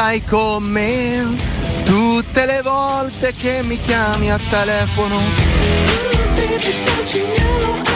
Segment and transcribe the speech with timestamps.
[0.00, 1.36] Stai con me
[1.84, 5.18] tutte le volte che mi chiami a telefono.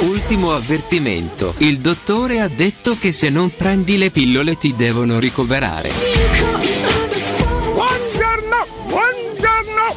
[0.01, 1.55] Ultimo avvertimento.
[1.59, 5.93] Il dottore ha detto che se non prendi le pillole ti devono ricoverare.
[7.73, 9.97] Buongiorno, buongiorno.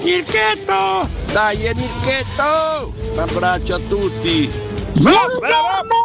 [0.00, 1.10] Mirchetto.
[1.30, 2.94] Dai, Mirchetto!
[3.12, 4.50] Un abbraccio a tutti!
[4.94, 6.04] Buongiorno.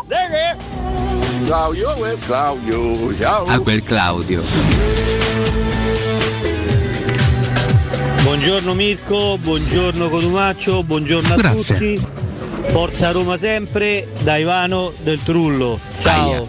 [1.46, 3.46] Claudio, eh, Claudio, ciao!
[3.48, 4.44] A quel Claudio.
[8.24, 11.78] Buongiorno Mirko, buongiorno Cotumaccio, buongiorno a Grazie.
[11.78, 12.08] tutti.
[12.72, 15.80] Forza Roma sempre da Ivano del Trullo.
[16.00, 16.30] Ciao.
[16.32, 16.44] Aia.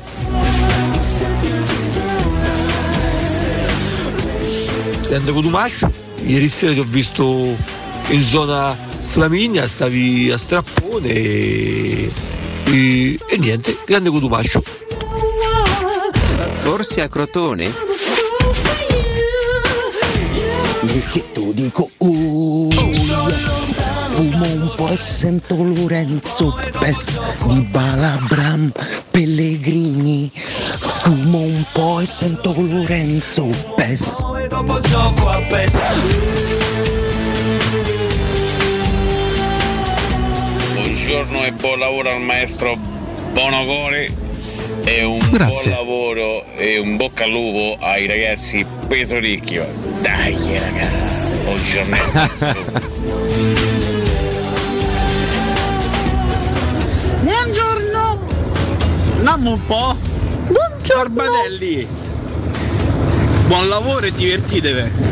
[5.09, 5.91] Grande Cotumaccio,
[6.25, 7.57] ieri sera ti ho visto
[8.11, 12.11] in zona Flaminia, stavi a strappone e,
[12.65, 14.63] e- e niente, grande Cotumaccio.
[16.71, 17.69] Forse a Crotone?
[20.83, 23.83] Mirchetto dico oh yes.
[24.11, 28.71] Fumo un po' e sento Lorenzo Pes di Balabram
[29.11, 34.21] Pellegrini Fumo un po' e sento Lorenzo Pes
[40.73, 42.79] Buongiorno e buon lavoro al maestro
[43.33, 44.30] Bonocore
[44.85, 45.71] e un Grazie.
[45.71, 49.67] buon lavoro e un bocca al lupo ai ragazzi peso ricchio.
[50.01, 51.97] Dai ragazzi, buongiorno.
[52.13, 53.89] maestro.
[57.23, 58.19] Buongiorno!
[59.21, 59.97] Nammo un po'!
[60.79, 61.87] Scorbatelli!
[63.47, 65.10] Buon lavoro e divertitevi!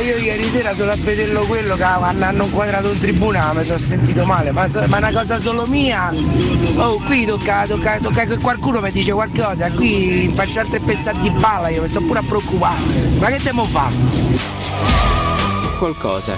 [0.00, 4.24] Io ieri sera solo a vederlo quello che hanno inquadrato in tribunale mi sono sentito
[4.24, 6.12] male Ma, so- ma è una cosa solo mia
[6.76, 11.30] Oh qui tocca, tocca, tocca che qualcuno mi dice qualcosa Qui infasciarte e pensare di
[11.30, 12.80] balla io mi sto pure a preoccupare
[13.18, 13.94] Ma che devo fare?
[15.78, 16.34] Qualcosa.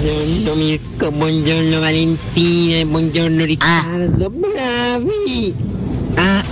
[0.00, 5.54] Buongiorno Mirko, buongiorno Valentina, buongiorno Riccardo, bravi!
[6.14, 6.42] Ah.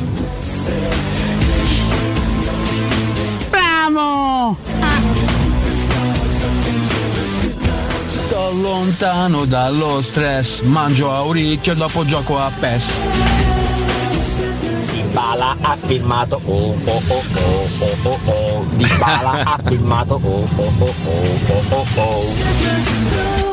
[3.96, 4.58] Bravo!
[8.04, 13.00] Sto lontano dallo stress, mangio auricchio e dopo gioco a PES.
[14.92, 20.72] Dybala ha firmato oh oh oh oh oh oh oh Dybala ha firmato oh oh
[20.78, 23.45] oh oh oh oh oh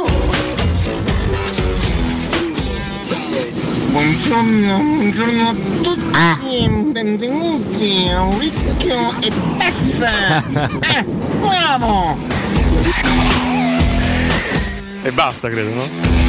[3.74, 6.92] Buongiorno, buongiorno a tutti.
[6.92, 10.44] Benvenuti a Ricchio e Pessa.
[10.96, 11.04] Eh,
[11.40, 12.18] bravo.
[15.02, 16.23] E basta, credo, no?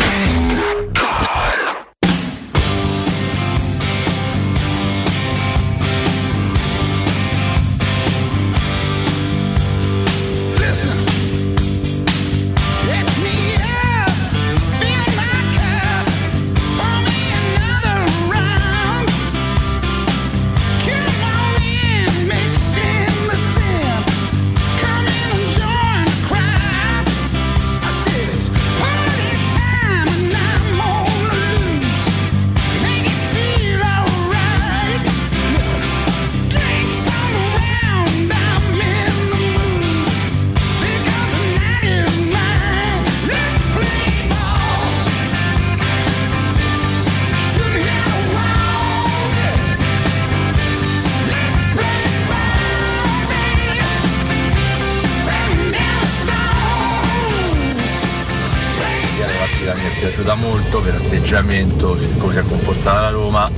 [61.44, 63.50] Come si è comportata la Roma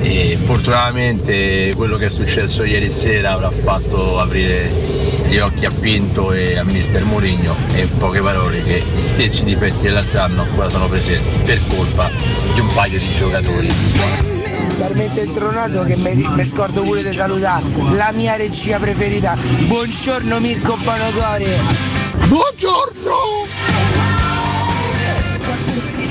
[0.00, 4.70] e fortunatamente quello che è successo ieri sera avrà fatto aprire
[5.26, 9.42] gli occhi a Pinto e a mister Mourinho e in poche parole che gli stessi
[9.42, 12.10] difetti dell'altro anno ancora sono presenti per colpa
[12.54, 13.68] di un paio di giocatori.
[14.78, 17.64] talmente intronato che mi, scordo pure di salutare
[17.94, 19.36] la mia regia preferita.
[19.66, 21.58] Buongiorno Mirko Bonocore.
[22.28, 23.47] Buongiorno!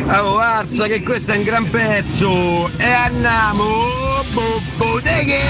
[0.09, 2.69] Oh, alza che questo è un gran pezzo.
[2.77, 3.65] E andiamo.
[4.31, 5.42] Bo botteghe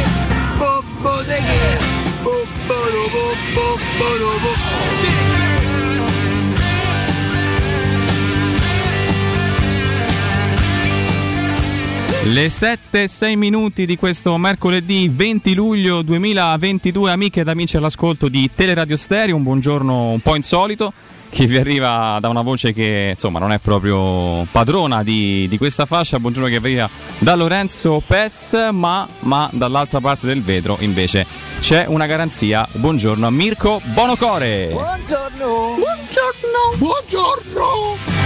[0.57, 1.77] bo botteghe
[2.23, 2.31] bo
[2.65, 2.75] bo
[3.13, 4.95] bo bo bo bo.
[12.23, 18.27] Le 7 e 6 minuti di questo mercoledì 20 luglio 2022, amiche ed amici all'ascolto
[18.27, 20.91] di Teleradio Stereo, un buongiorno un po' insolito
[21.29, 25.85] che vi arriva da una voce che insomma non è proprio padrona di, di questa
[25.85, 26.89] fascia, buongiorno che arriva
[27.19, 31.25] da Lorenzo Pes, ma, ma dall'altra parte del vetro invece
[31.59, 34.69] c'è una garanzia, buongiorno a Mirko Bonocore.
[34.71, 35.75] Buongiorno.
[35.77, 36.77] Buongiorno.
[36.77, 38.16] Buongiorno.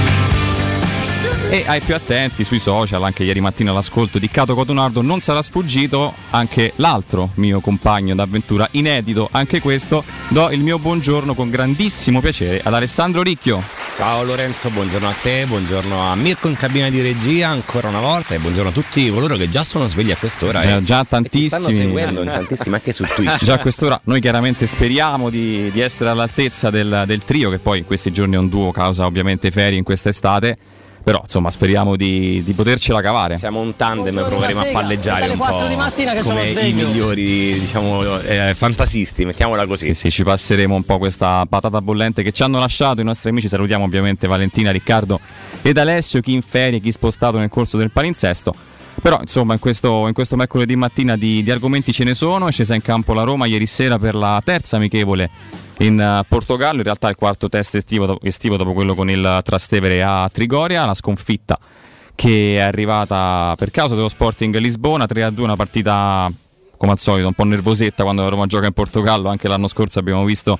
[1.50, 5.42] E ai più attenti sui social, anche ieri mattina all'ascolto di Cato Cotonardo non sarà
[5.42, 10.04] sfuggito anche l'altro mio compagno d'avventura, inedito anche questo.
[10.30, 13.62] Do il mio buongiorno con grandissimo piacere ad Alessandro Ricchio.
[13.98, 18.34] Ciao Lorenzo, buongiorno a te, buongiorno a Mirko in cabina di regia ancora una volta
[18.34, 20.62] e buongiorno a tutti coloro che già sono svegli a quest'ora.
[20.62, 21.48] Eh, già e ci tantissimi.
[21.50, 23.44] stanno seguendo, tantissimi anche su Twitch.
[23.44, 27.80] Già a quest'ora noi chiaramente speriamo di, di essere all'altezza del, del trio, che poi
[27.80, 30.58] in questi giorni è un duo causa ovviamente ferie in quest'estate.
[31.04, 33.38] Però insomma speriamo di, di potercela cavare.
[33.38, 36.48] Siamo un tandem, proveremo a sega, palleggiare un 4 po' di mattina che sono come
[36.48, 36.88] i sveglio.
[36.88, 39.88] migliori, diciamo, eh, fantasisti, mettiamola così.
[39.88, 43.30] Sì, sì, ci passeremo un po' questa patata bollente che ci hanno lasciato i nostri
[43.30, 43.48] amici.
[43.48, 45.20] Salutiamo ovviamente Valentina, Riccardo
[45.64, 48.54] ed Alessio, chi in ferie, chi spostato nel corso del palinsesto.
[49.02, 52.52] Però insomma in questo, in questo mercoledì mattina di, di argomenti ce ne sono, è
[52.52, 55.30] scesa in campo la Roma ieri sera per la terza amichevole
[55.82, 60.04] in eh, Portogallo, in realtà il quarto test estivo, estivo dopo quello con il Trastevere
[60.04, 61.58] a Trigoria, la sconfitta
[62.14, 66.32] che è arrivata per causa dello Sporting Lisbona 3-2, una partita
[66.78, 70.00] come al solito un po' nervosetta quando la Roma gioca in Portogallo, anche l'anno scorso
[70.00, 70.60] abbiamo visto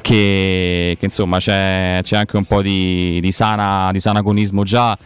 [0.00, 4.96] che, che, insomma c'è, c'è anche un po' di, di sana, di sana agonismo già,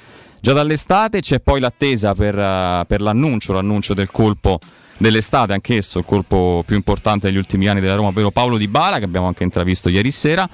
[0.40, 4.58] già dall'estate, c'è poi l'attesa per, eh, per l'annuncio, l'annuncio del colpo
[5.04, 8.98] dell'estate, anch'esso il colpo più importante degli ultimi anni della Roma, ovvero Paolo Di Bala,
[8.98, 10.48] che abbiamo anche intravisto ieri sera.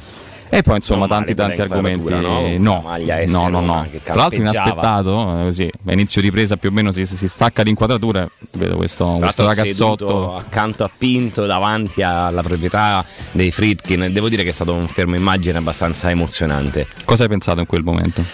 [0.52, 2.10] E poi insomma Non tanti tanti argomenti.
[2.10, 2.18] no?
[2.58, 7.06] No, no, no, Tra l'altro inaspettato, eh, così, a inizio ripresa più o meno si,
[7.06, 8.28] si stacca l'inquadratura.
[8.54, 10.34] Vedo questo, questo ragazzotto.
[10.34, 15.14] accanto a Pinto davanti alla proprietà dei Fritkin devo dire che è stato un fermo
[15.14, 18.24] immagine abbastanza emozionante Cosa hai pensato in quel momento?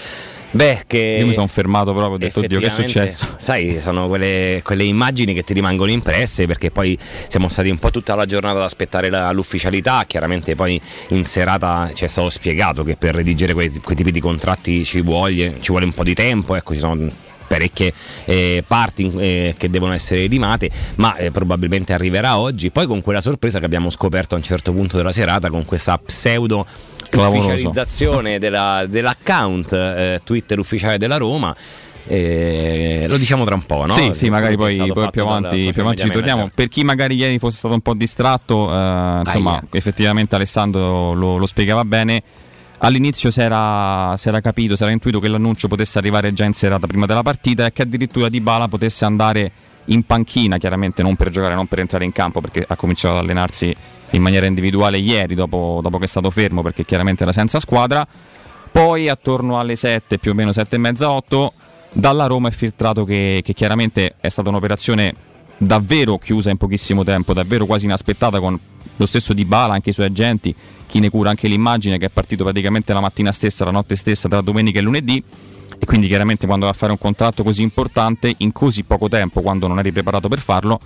[0.57, 3.35] Beh che Io mi sono fermato proprio, ho detto oddio che è successo?
[3.37, 6.99] sai sono quelle, quelle immagini che ti rimangono impresse perché poi
[7.29, 10.81] siamo stati un po' tutta la giornata ad aspettare la- l'ufficialità chiaramente poi
[11.11, 15.03] in serata ci è stato spiegato che per redigere quei, quei tipi di contratti ci
[15.03, 17.09] vuole, ci vuole un po' di tempo ecco ci sono
[17.47, 17.93] parecchie
[18.25, 22.71] eh, parti eh, che devono essere rimate, ma eh, probabilmente arriverà oggi.
[22.71, 25.97] Poi con quella sorpresa che abbiamo scoperto a un certo punto della serata, con questa
[25.97, 26.67] pseudo.
[27.15, 31.55] Ufficializzazione della- dell'account eh, Twitter ufficiale della Roma.
[32.09, 33.93] eh, lo diciamo tra un po', no?
[33.93, 36.51] Sì, sì, magari poi, poi più avanti, più avanti ci torniamo.
[36.55, 41.47] Per chi magari ieri fosse stato un po' distratto, eh, insomma, effettivamente Alessandro lo, lo
[41.47, 42.23] spiegava bene.
[42.79, 46.53] All'inizio si era, si era capito, si era intuito che l'annuncio potesse arrivare già in
[46.53, 49.51] serata prima della partita e che addirittura Di Bala potesse andare
[49.87, 53.23] in panchina, chiaramente non per giocare, non per entrare in campo, perché ha cominciato ad
[53.23, 53.75] allenarsi
[54.11, 58.07] in maniera individuale ieri dopo, dopo che è stato fermo, perché chiaramente era senza squadra.
[58.71, 61.53] Poi attorno alle 7, più o meno 7 e mezza, 8,
[61.93, 65.15] dalla Roma è filtrato che, che chiaramente è stata un'operazione
[65.59, 68.59] davvero chiusa in pochissimo tempo, davvero quasi inaspettata con
[68.97, 70.55] lo stesso Di Bala, anche i suoi agenti,
[70.87, 74.29] chi ne cura anche l'immagine che è partito praticamente la mattina stessa, la notte stessa
[74.29, 75.23] tra domenica e lunedì
[75.79, 79.41] e quindi chiaramente quando va a fare un contratto così importante in così poco tempo,
[79.41, 80.81] quando non eri preparato per farlo,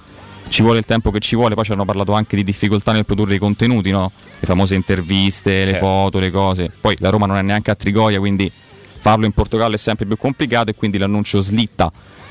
[0.48, 3.04] ci vuole il tempo che ci vuole, poi ci hanno parlato anche di difficoltà nel
[3.04, 4.10] produrre i contenuti, no?
[4.38, 5.86] le famose interviste, le Certo.
[5.86, 6.72] foto, le cose.
[6.80, 10.16] Poi la Roma non è neanche a Trigoria, quindi farlo in Portogallo è sempre più
[10.16, 11.90] complicato e quindi l'annuncio slitta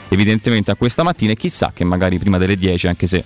[0.09, 3.23] evidentemente a questa mattina e chissà che magari prima delle 10, anche se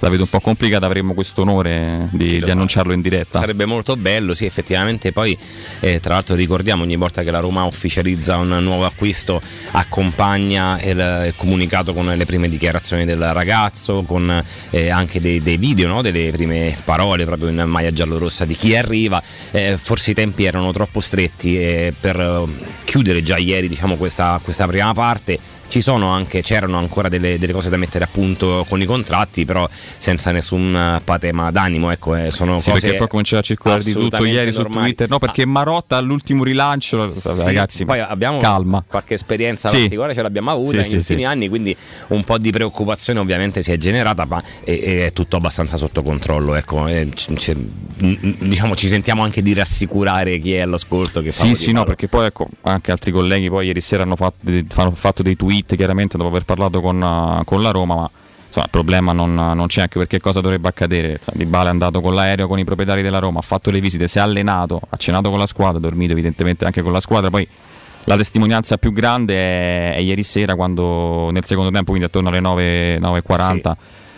[0.00, 3.38] la vedo un po' complicata, avremmo questo onore di, di annunciarlo in diretta.
[3.38, 5.12] Sarebbe molto bello, sì, effettivamente.
[5.12, 5.36] Poi,
[5.80, 9.40] eh, tra l'altro, ricordiamo ogni volta che la Roma ufficializza un nuovo acquisto,
[9.72, 15.56] accompagna il, il comunicato con le prime dichiarazioni del ragazzo, con eh, anche dei, dei
[15.56, 16.02] video, no?
[16.02, 19.22] delle prime parole proprio in maglia giallorossa di chi arriva.
[19.50, 22.44] Eh, forse i tempi erano troppo stretti eh, per eh,
[22.84, 27.52] chiudere già ieri diciamo, questa, questa prima parte ci sono anche, c'erano ancora delle, delle
[27.52, 31.90] cose da mettere a punto con i contratti, però senza nessun eh, patema d'animo.
[31.90, 34.86] Ecco, eh, sono Sì, cose perché poi cominciava a circolare di tutto ieri su normali.
[34.86, 35.08] Twitter.
[35.08, 38.84] No, perché Marotta all'ultimo rilancio, Sì, ragazzi, poi abbiamo calma.
[38.86, 39.80] qualche esperienza Sì.
[39.80, 41.76] particolare ce l'abbiamo avuta Sì, negli ultimi anni, quindi
[42.08, 46.54] un po' di preoccupazione ovviamente si è generata, ma è, è tutto abbastanza sotto controllo.
[46.54, 47.54] Ecco, E c-
[47.98, 51.20] n- diciamo, ci sentiamo anche di rassicurare chi è all'ascolto.
[51.22, 54.36] Che Sì, sì, no, perché poi ecco, anche altri colleghi poi ieri sera hanno fatto,
[54.76, 58.10] hanno fatto dei tweet chiaramente dopo aver parlato con, uh, con la Roma, ma
[58.46, 61.20] insomma il problema non, non c'è anche perché cosa dovrebbe accadere.
[61.32, 64.08] Di Bale è andato con l'aereo con i proprietari della Roma, ha fatto le visite,
[64.08, 67.30] si è allenato, ha cenato con la squadra, ha dormito evidentemente anche con la squadra,
[67.30, 67.46] poi
[68.04, 72.40] la testimonianza più grande è, è ieri sera quando nel secondo tempo, quindi attorno alle
[72.40, 73.74] 9, 9.40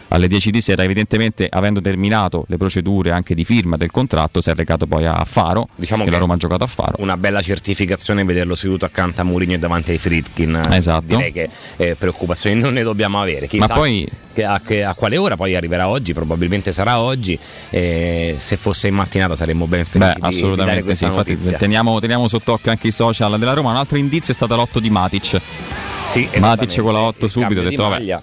[0.08, 4.50] alle 10 di sera, evidentemente avendo terminato le procedure anche di firma del contratto, si
[4.50, 6.94] è recato poi a Faro, Diciamo che, che la Roma ha giocato a Faro.
[6.98, 10.68] una bella certificazione vederlo seduto accanto a Mourinho e davanti ai Fritkin.
[10.72, 11.04] Esatto.
[11.06, 13.46] Direi che eh, preoccupazioni non ne dobbiamo avere.
[13.46, 17.36] Chissà Ma poi- a, che- a quale ora poi arriverà oggi, probabilmente sarà oggi.
[17.70, 21.06] eh, se fosse in mattinata saremmo ben felici Beh, di, di assolutamente sì.
[21.06, 23.70] questa Infatti, teniamo, teniamo sott'occhio anche i social della Roma.
[23.70, 25.40] Un altro indizio è stata l'otto di Matic.
[26.04, 27.60] Sì, Matic con la 8 il subito.
[27.60, 28.18] Ho di detto, vabbè.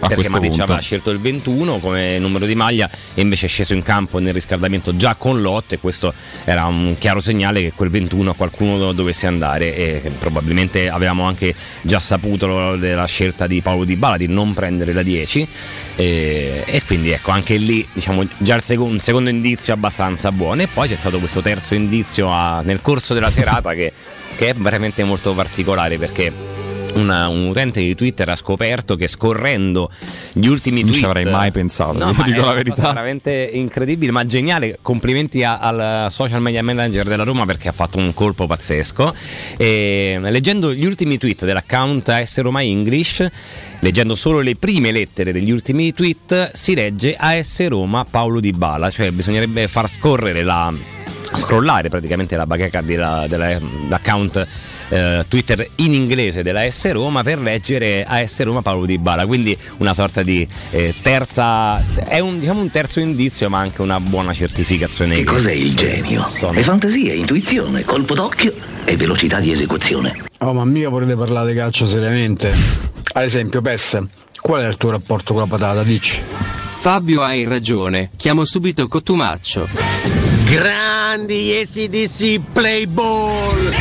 [0.00, 0.62] A perché Matic punto.
[0.64, 4.32] aveva scelto il 21 come numero di maglia e invece è sceso in campo nel
[4.32, 6.12] riscaldamento già con l'8 e questo
[6.44, 11.54] era un chiaro segnale che quel 21 a qualcuno dovesse andare e probabilmente avevamo anche
[11.82, 15.48] già saputo della scelta di Paolo Di Bala di non prendere la 10
[15.96, 20.62] e, e quindi ecco anche lì diciamo già il secondo, un secondo indizio abbastanza buono.
[20.62, 23.92] E poi c'è stato questo terzo indizio a- nel corso della serata che,
[24.36, 26.32] che è veramente molto particolare perché
[26.94, 29.90] una- un utente di Twitter ha scoperto che scorrendo
[30.32, 32.82] gli ultimi Non tweet ci avrei mai pensato, No, ma dico è la verità.
[32.92, 37.98] veramente incredibile ma geniale complimenti a- al social media manager della Roma perché ha fatto
[37.98, 39.14] un colpo pazzesco
[39.56, 43.26] e, leggendo gli ultimi tweet dell'account AS Roma English
[43.80, 48.90] leggendo solo le prime lettere degli ultimi tweet si legge AS Roma Paolo Di Bala
[48.90, 50.72] cioè bisognerebbe far scorrere la
[51.34, 54.46] scrollare praticamente la bacheca della- della- dell'account
[54.92, 59.56] eh, Twitter in inglese della S Roma per leggere AS Roma Paolo Di Bala quindi
[59.78, 64.32] una sorta di eh, terza è un, diciamo un terzo indizio ma anche una buona
[64.32, 66.26] certificazione Che cos'è il genio?
[66.26, 68.52] Sono- È fantasia, intuizione, colpo d'occhio
[68.84, 70.16] e velocità di esecuzione.
[70.38, 72.52] Oh, ma mica volete parlare di calcio seriamente?
[73.12, 73.98] Ad esempio, PES,
[74.40, 75.82] qual è il tuo rapporto con la patata?
[75.84, 76.20] Dici.
[76.80, 79.68] Fabio hai ragione, chiamo subito Cotumaccio.
[81.12, 83.72] Grandi ACDC Play Ball!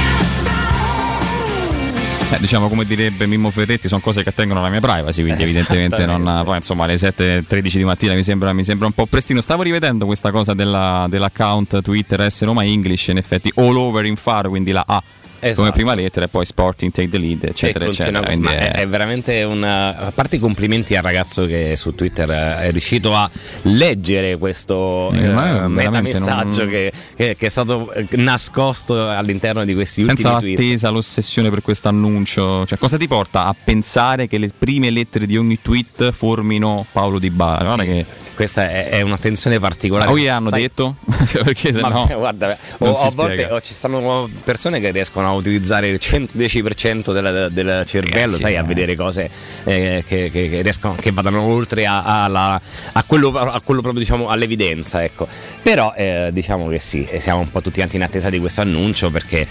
[2.31, 6.07] Eh, diciamo come direbbe Mimmo Ferretti, sono cose che attengono alla mia privacy, quindi evidentemente
[6.07, 6.41] non.
[6.43, 9.41] Poi insomma alle 7.13 di mattina mi sembra, mi sembra un po' prestino.
[9.41, 14.15] Stavo rivedendo questa cosa della- dell'account Twitter S Roma English, in effetti all over in
[14.15, 15.71] faro, quindi la A come Esatto.
[15.71, 18.19] prima lettera e poi Sporting take the lead, eccetera, eccetera.
[18.37, 22.71] ma è, è- veramente un a parte i complimenti al ragazzo che su Twitter è
[22.71, 23.29] riuscito a
[23.63, 29.73] leggere questo Eh, eh, metamessaggio non- che, che- che è stato eh, nascosto all'interno di
[29.73, 32.65] questi ultimi Pensa tweet l'attesa, l'ossessione per questo annuncio.
[32.65, 37.19] Cioè, cosa ti porta a pensare che le prime lettere di ogni tweet formino Paolo
[37.19, 37.63] Di Bala?
[37.63, 38.05] Guarda che.
[38.39, 40.95] Questa è, è un'attenzione particolare gli hanno Sai- detto?
[41.43, 42.07] Perché se Ma no.
[42.07, 47.49] guarda, o- a volte o ci stanno persone che riescono a utilizzare il 110% del,
[47.51, 48.63] del cervello, Ragazzi, sai, a eh.
[48.63, 49.29] vedere cose
[49.65, 52.61] eh, che, che- che riescono, che vadano oltre a, alla-
[52.93, 55.03] a quello, a quello proprio diciamo all'evidenza.
[55.03, 55.27] Ecco.
[55.61, 59.09] Però eh, diciamo che sì, siamo un po' tutti quanti in attesa di questo annuncio
[59.11, 59.45] perché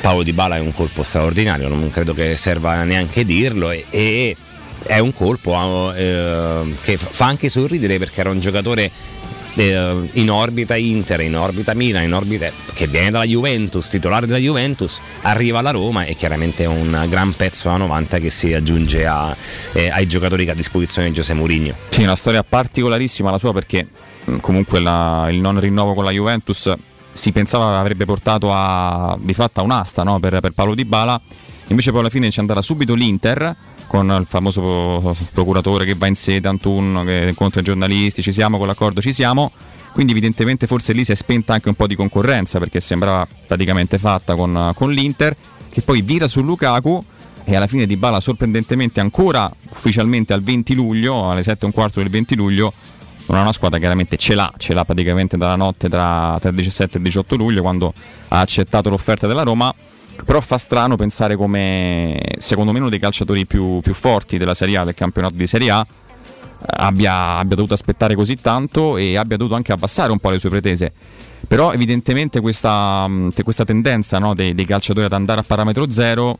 [0.00, 3.72] Paolo Di Bala è un colpo straordinario, non credo che serva neanche dirlo.
[3.72, 4.36] e- e
[4.88, 8.90] è un colpo eh, che fa anche sorridere perché era un giocatore
[9.54, 14.38] eh, in orbita Inter, in orbita Milan, in orbita che viene dalla Juventus, titolare della
[14.38, 19.04] Juventus, arriva alla Roma e chiaramente è un gran pezzo a 90 che si aggiunge
[19.06, 19.36] a-
[19.72, 21.74] eh, ai giocatori che ha a disposizione Giuseppe Mourinho.
[21.90, 23.86] Sì, una storia particolarissima la sua perché
[24.24, 26.72] mh, comunque la- il non rinnovo con la Juventus
[27.12, 30.18] si pensava avrebbe portato a di fatto a un'asta no?
[30.18, 31.20] per, per Paolo Di Bala,
[31.66, 33.56] invece poi alla fine ci andrà subito l'Inter
[33.88, 38.58] con il famoso procuratore che va in sede, Antun, che incontra i giornalisti, ci siamo
[38.58, 39.50] con l'accordo, ci siamo.
[39.92, 43.98] Quindi evidentemente forse lì si è spenta anche un po' di concorrenza perché sembrava praticamente
[43.98, 45.34] fatta con, con l'Inter,
[45.70, 47.02] che poi vira su Lukaku
[47.44, 51.72] e alla fine Di Bala sorprendentemente ancora ufficialmente al 20 luglio, alle 7 e un
[51.72, 52.72] quarto del 20 luglio,
[53.26, 56.56] non ha una squadra chiaramente ce l'ha, ce l'ha praticamente dalla notte tra, tra il
[56.56, 57.92] 17 e il 18 luglio quando
[58.28, 59.74] ha accettato l'offerta della Roma,
[60.24, 64.76] però fa strano pensare come secondo me uno dei calciatori più, più forti della Serie
[64.78, 65.86] A, del campionato di Serie A,
[66.76, 70.50] abbia, abbia dovuto aspettare così tanto e abbia dovuto anche abbassare un po' le sue
[70.50, 70.92] pretese.
[71.46, 73.08] Però evidentemente questa,
[73.44, 76.38] questa tendenza no, dei, dei calciatori ad andare a parametro zero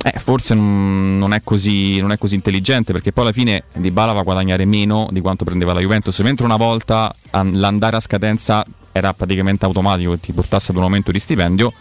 [0.00, 4.12] Eh, forse non è, così, non è così intelligente perché poi alla fine Di Bala
[4.12, 8.00] va a guadagnare meno di quanto prendeva la Juventus mentre una volta an- l'andare a
[8.00, 11.72] scadenza era praticamente automatico che ti portasse ad un aumento di stipendio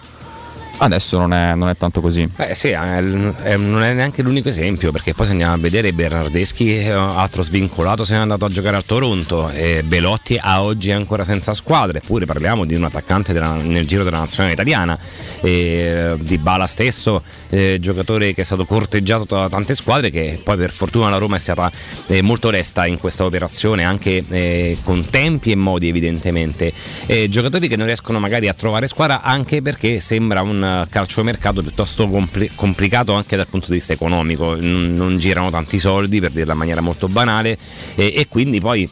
[0.79, 2.29] adesso non è, non è tanto così.
[2.37, 5.91] Eh sì, è- è- non è neanche l'unico esempio perché poi se andiamo a vedere
[5.93, 10.89] Bernardeschi eh, altro svincolato se n'è andato a giocare al Toronto e Belotti a oggi
[10.89, 14.97] è ancora senza squadra eppure parliamo di un attaccante della- nel giro della nazionale italiana
[15.41, 20.39] e, eh, Di Bala stesso eh, giocatore che è stato corteggiato da tante squadre che
[20.43, 21.71] poi per fortuna la Roma è stata
[22.07, 26.73] eh, molto resta in questa operazione anche eh, con tempi e modi evidentemente.
[27.05, 32.07] Eh, giocatori che non riescono magari a trovare squadra anche perché sembra un calciomercato piuttosto
[32.07, 34.55] compli- complicato anche dal punto di vista economico.
[34.55, 37.57] Non, non girano tanti soldi per dirla in maniera molto banale
[37.95, 38.89] e quindi poi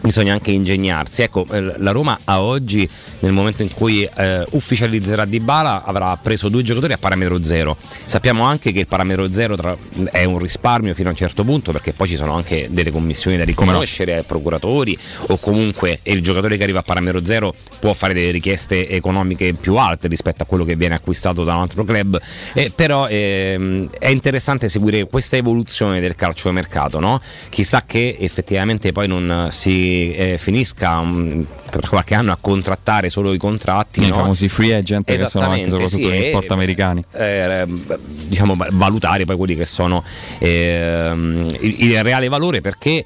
[0.00, 1.22] bisogna anche ingegnarsi.
[1.22, 2.88] Ecco, eh, la Roma a oggi,
[3.20, 7.76] nel momento in cui eh, ufficializzerà Dybala, avrà preso due giocatori a parametro zero.
[8.04, 9.76] Sappiamo anche che il parametro zero tra-
[10.10, 13.36] è un risparmio fino a un certo punto, perché poi ci sono anche delle commissioni
[13.36, 14.96] da riconoscere ai procuratori,
[15.28, 19.76] o comunque il giocatore che arriva a parametro zero può fare delle richieste economiche più
[19.76, 22.20] alte rispetto a quello che viene acquistato da un altro club.
[22.54, 27.20] Eh, però ehm, è interessante seguire questa evoluzione del calciomercato, no?
[27.48, 33.32] Chissà che effettivamente poi non si eh, finisca mm, per qualche anno a contrattare solo
[33.32, 34.02] i contratti.
[34.02, 34.14] i no?
[34.14, 39.36] famosi free agent che sono anche soprattutto sì, negli sport americani eh, diciamo valutare poi
[39.36, 40.02] quelli che sono
[40.38, 43.04] ehm, il, il reale valore perché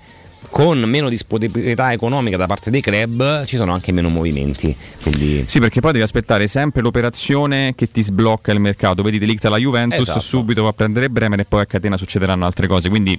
[0.50, 5.60] con meno disponibilità economica da parte dei club ci sono anche meno movimenti quindi Sì,
[5.60, 9.02] perché poi devi aspettare sempre l'operazione che ti sblocca il mercato.
[9.02, 10.20] Vedi Delict alla Juventus, Esatto.
[10.20, 12.88] subito va a prendere Bremer e poi a catena succederanno altre cose.
[12.88, 13.18] Quindi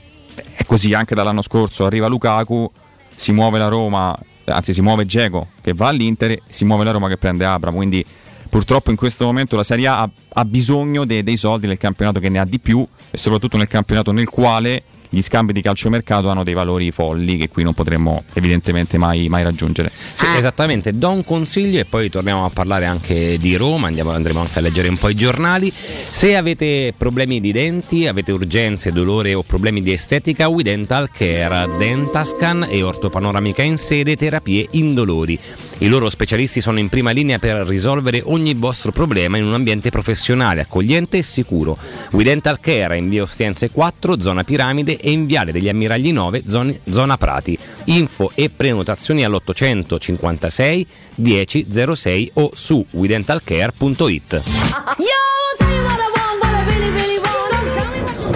[0.55, 1.85] è così anche dall'anno scorso.
[1.85, 2.69] Arriva Lukaku,
[3.15, 7.07] si muove la Roma, anzi si muove Geco che va all'Inter, si muove la Roma
[7.07, 7.75] che prende Abram.
[7.75, 8.05] Quindi
[8.49, 12.19] purtroppo in questo momento la Serie A ha, ha bisogno de- dei soldi nel campionato
[12.19, 16.27] che ne ha di più e soprattutto nel campionato nel quale gli scambi di calciomercato
[16.29, 19.91] hanno dei valori folli che qui non potremmo evidentemente mai, mai raggiungere.
[19.93, 24.39] Sì, esattamente, do un consiglio e poi torniamo a parlare anche di Roma, andiamo- andremo
[24.39, 25.71] anche a leggere un po' i giornali.
[25.71, 31.69] Se avete problemi di denti, avete urgenze, dolore o problemi di estetica, We Dental Care,
[31.77, 35.39] Dentascan e Ortopanoramica in sede, terapie indolori.
[35.83, 39.89] I loro specialisti sono in prima linea per risolvere ogni vostro problema in un ambiente
[39.89, 41.77] professionale, accogliente e sicuro.
[42.11, 46.43] We Dental Care in via Ostiense 4, zona Piramide e in viale degli Ammiragli 9,
[46.47, 47.59] zone- zona Prati.
[47.85, 54.41] Info e prenotazioni all'856 1006 o su widentalcare.it.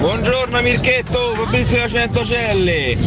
[0.02, 2.98] Buongiorno Mirchetto, Fabrizio da Centocelle.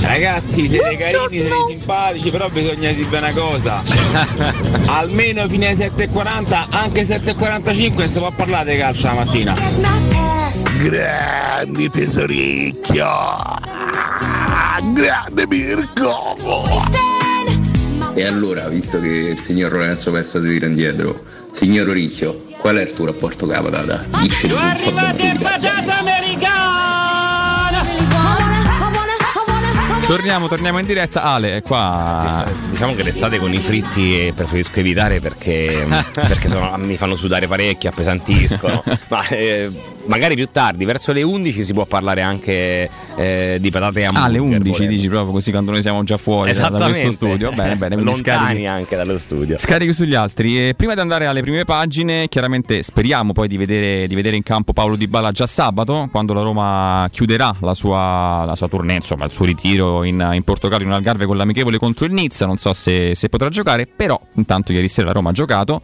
[0.00, 3.82] Ragazzi, siete carini, siete simpatici, però bisogna dire una cosa.
[4.86, 9.56] Almeno fino alle 7.40, anche 7.45 si può parlare di calcio la mattina.
[10.78, 13.08] Grandi pesoricchio!
[14.94, 16.36] Grande Mirko!
[18.14, 22.82] E allora, visto che il signor Lorenzo pensa di dire indietro, signor Oricchio, qual è
[22.82, 24.04] il tuo rapporto con la patata?
[24.20, 25.12] Dici un po' da
[30.06, 31.22] Torniamo, torniamo in diretta.
[31.22, 32.46] Ale, qua.
[32.70, 37.46] Diciamo che l'estate con i fritti eh, preferisco evitare perché, perché sono- mi fanno sudare
[37.46, 38.82] parecchio, appesantiscono.
[39.08, 39.70] Ma eh,
[40.08, 44.24] magari più tardi, verso le 11 si può parlare anche eh, di patate e Ah,
[44.24, 44.94] alle 11 volendo.
[44.96, 47.00] dici proprio così quando noi siamo già fuori da, da Esattamente.
[47.02, 47.50] questo studio.
[47.50, 47.94] Bene, bene.
[47.96, 49.56] Lontani scarichi- anche dallo studio.
[49.58, 50.68] Scarichi sugli altri.
[50.68, 54.42] E prima di andare alle prime pagine, chiaramente speriamo poi di vedere, di vedere in
[54.42, 58.96] campo Paolo Di Bala già sabato, quando la Roma chiuderà la sua, la sua tournée,
[58.96, 62.46] insomma, il suo ritiro in, in Portogallo, in Algarve con l'amichevole contro il Nizza.
[62.46, 65.82] Non so se, se potrà giocare, però intanto ieri sera la Roma ha giocato.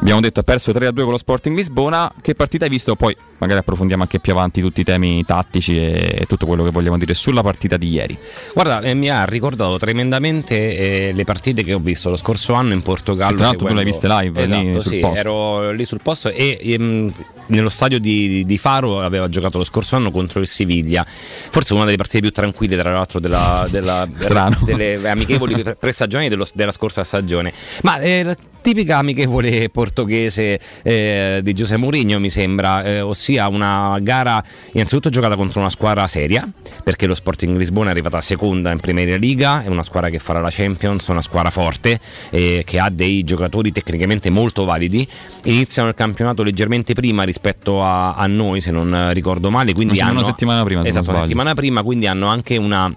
[0.00, 2.12] Abbiamo detto ha perso 3-2 con lo Sporting Lisbona.
[2.20, 2.94] Che partita hai visto?
[2.96, 6.70] Poi magari approfondiamo anche più avanti tutti i temi tattici e, e tutto quello che
[6.70, 8.16] vogliamo dire sulla partita di ieri.
[8.52, 12.72] Guarda, eh, mi ha ricordato tremendamente eh, le partite che ho visto lo scorso anno
[12.72, 13.36] in Portogallo.
[13.36, 16.30] Tra l'altro tu l'hai seguendo- viste live, lì Esatto, sul sì, ero lì sul posto
[16.30, 17.12] e ehm,
[17.46, 21.04] nello stadio di, di Faro aveva giocato lo scorso anno contro il Siviglia.
[21.06, 24.06] Forse una delle partite più tranquille, tra l'altro, della, della-
[24.64, 27.52] delle amichevoli pre- prestagioni dello- della scorsa stagione.
[27.82, 33.98] Ma eh, la tipica amichevole portoghese eh, di Giuseppe Mourinho, mi sembra, eh, ossia una
[34.02, 36.46] gara innanzitutto giocata contro una squadra seria,
[36.82, 40.40] perché lo Sporting Lisbona è arrivata seconda in Premier Liga, è una squadra che farà
[40.40, 41.98] la Champions, una squadra forte,
[42.30, 45.06] eh, che ha dei giocatori tecnicamente molto validi.
[45.44, 50.10] Iniziano il campionato leggermente prima rispetto a, a noi, se non ricordo male, quindi Una
[50.10, 52.92] hanno settimana prima, Esatto, una settimana prima, quindi hanno anche una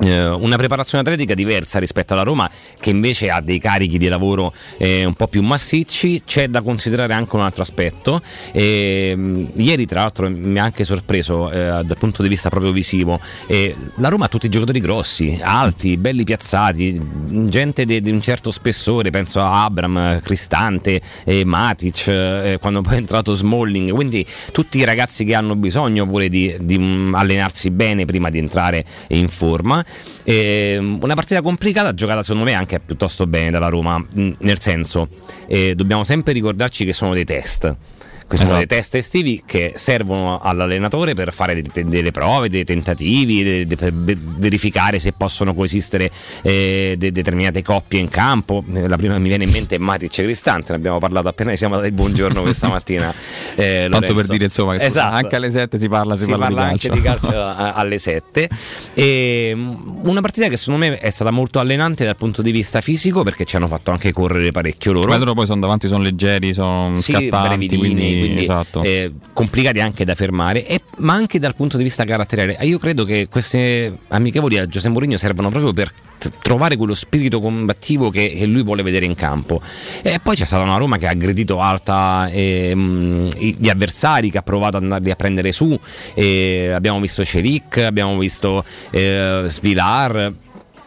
[0.00, 4.52] eh, una preparazione atletica diversa rispetto alla Roma che invece ha dei carichi di lavoro
[4.78, 6.22] eh, un po' più massicci.
[6.24, 8.20] C'è da considerare anche un altro aspetto.
[8.52, 12.72] E, mh, ieri tra l'altro mi ha anche sorpreso eh, dal punto di vista proprio
[12.72, 13.20] visivo.
[13.46, 17.00] Eh, la Roma ha tutti i giocatori grossi alti, belli piazzati
[17.48, 22.94] gente di, di un certo spessore penso a Abram, Cristante eh, Matic eh, quando poi
[22.94, 23.90] è entrato Smalling.
[23.92, 28.38] Quindi tutti i ragazzi che hanno bisogno pure di, di mm, allenarsi bene prima di
[28.38, 29.84] entrare in forma
[30.24, 35.08] eh, una partita complicata giocata secondo me anche piuttosto bene dalla Roma, nel senso
[35.46, 37.76] eh, dobbiamo sempre ricordarci che sono dei test.
[38.30, 38.74] Questi sono Esatto.
[38.74, 43.74] dei test estivi che servono all'allenatore per fare de- delle prove, dei tentativi, de- de-
[43.74, 46.08] per ve- verificare se possono coesistere
[46.42, 48.62] eh, de- determinate coppie in campo.
[48.72, 51.26] Eh, La prima che mi viene in mente è Matic e Cristante, ne abbiamo parlato
[51.26, 53.12] appena siamo dati buongiorno questa mattina.
[53.56, 55.12] eh, Tanto per dire insomma che Esatto.
[55.16, 57.00] anche alle 7 si parla, si Si parla, parla di anche calcio.
[57.02, 58.48] di calcio a- alle 7.
[58.94, 59.74] E, mm,
[60.06, 63.44] una partita che secondo me è stata molto allenante dal punto di vista fisico perché
[63.44, 65.08] ci hanno fatto anche correre parecchio loro.
[65.08, 68.82] Ma loro poi sono davanti, sono leggeri, sono Sì, scattanti, brevidini, quindi, quindi, esatto.
[68.82, 72.56] eh, complicati anche da fermare, e- ma anche dal punto di vista caratteriale.
[72.62, 77.40] Io credo che queste amichevoli a Giuseppe Mourinho servono proprio per t- trovare quello spirito
[77.40, 79.60] combattivo che, che lui vuole vedere in campo.
[80.02, 84.42] E poi c'è stata una Roma che ha aggredito alta i- gli avversari, che ha
[84.42, 85.78] provato ad andarli a prendere su.
[86.14, 90.32] E abbiamo visto Celic, abbiamo visto eh, Svilar.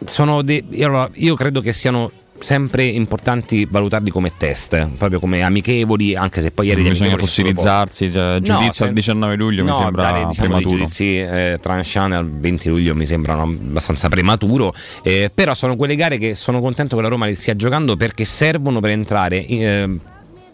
[0.04, 0.42] Sono
[0.80, 2.10] allora, io credo che siano
[2.44, 8.12] sempre importanti valutarli come test, proprio come amichevoli, anche se poi ieri Non bisogna fossilizzarsi,
[8.12, 10.76] cioè, giudizio se- al 19 luglio mi no, sembra dare, diciamo, prematuro.
[10.76, 16.18] giudizi eh, tranchant al 20 luglio mi sembrano abbastanza prematuro, eh, però sono quelle gare
[16.18, 19.88] che sono contento che la Roma li stia giocando perché servono per entrare eh,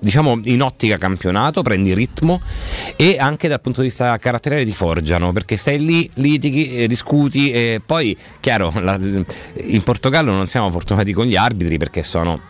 [0.00, 2.40] diciamo in ottica campionato, prendi ritmo
[2.96, 7.52] e anche dal punto di vista caratteriale ti forgiano perché stai lì, litighi, eh, discuti
[7.52, 12.40] e poi chiaro la- in Portogallo non siamo fortunati con gli arbitri perché sono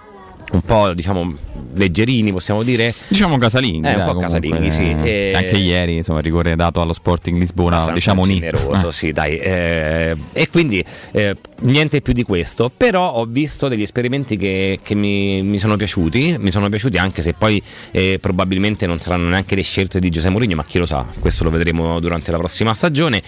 [0.53, 1.35] un po' diciamo
[1.75, 4.83] leggerini possiamo dire Diciamo casalinghi, Eh, un po' casalinghi, sì.
[5.03, 8.93] eh, E- Anche ieri, insomma, il rigore dato allo Sporting Lisbona, diciamo generoso, Eh.
[8.93, 9.37] sì, dai.
[9.39, 12.71] eh, e quindi eh, niente più di questo.
[12.77, 16.37] Però ho visto degli esperimenti che, che mi, mi sono piaciuti.
[16.39, 20.33] Mi sono piaciuti anche se poi eh, probabilmente non saranno neanche le scelte di Giuseppe
[20.33, 23.23] Mourinho, ma chi lo sa, questo lo vedremo durante la prossima stagione.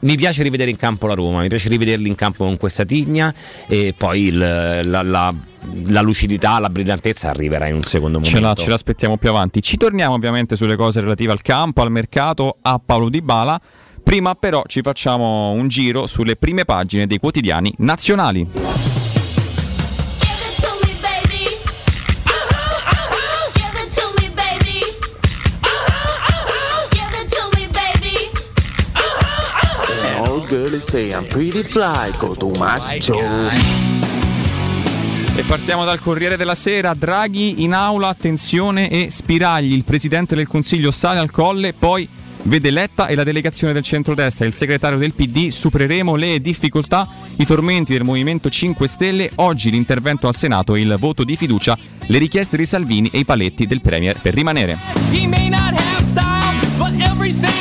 [0.00, 3.32] Mi piace rivedere in campo la Roma, mi piace rivederli in campo con questa tigna
[3.66, 5.34] e poi il- la, la-
[5.86, 8.36] la lucidità, la brillantezza arriverà in un secondo momento.
[8.38, 9.60] Ce, la, ce l'aspettiamo più avanti.
[9.62, 13.60] Ci torniamo ovviamente sulle cose relative al campo, al mercato, a Paolo Di Bala.
[14.04, 18.46] Prima però ci facciamo un giro sulle prime pagine dei quotidiani nazionali.
[30.46, 32.10] All girls say I'm pretty fly,
[32.56, 33.18] macho.
[35.34, 39.72] E partiamo dal Corriere della Sera, Draghi in aula, attenzione e spiragli.
[39.72, 42.08] Il Presidente del Consiglio sale al colle, poi
[42.42, 47.44] vede Letta e la delegazione del centrodestra, il segretario del PD, supereremo le difficoltà, i
[47.44, 52.18] tormenti del Movimento 5 Stelle, oggi l'intervento al Senato e il voto di fiducia, le
[52.18, 54.78] richieste di Salvini e i paletti del Premier per rimanere.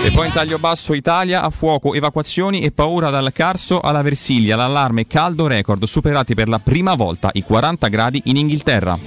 [0.03, 4.55] E poi in taglio basso Italia a fuoco, evacuazioni e paura dal Carso alla Versilia,
[4.55, 8.97] l'allarme caldo record superati per la prima volta i 40 gradi in Inghilterra.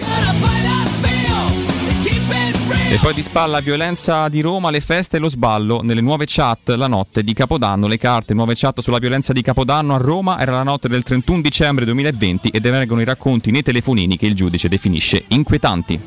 [2.91, 5.83] E poi di spalla violenza di Roma, le feste e lo sballo.
[5.83, 9.95] Nelle nuove chat la notte di Capodanno, le carte, nuove chat sulla violenza di Capodanno
[9.95, 14.17] a Roma era la notte del 31 dicembre 2020 ed emergono i racconti nei telefonini
[14.17, 16.01] che il giudice definisce inquietanti.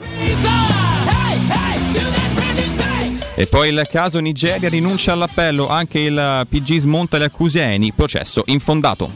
[3.41, 8.43] E poi il caso Nigeria rinuncia all'appello, anche il PG smonta le accuse Eni, processo
[8.45, 9.09] infondato.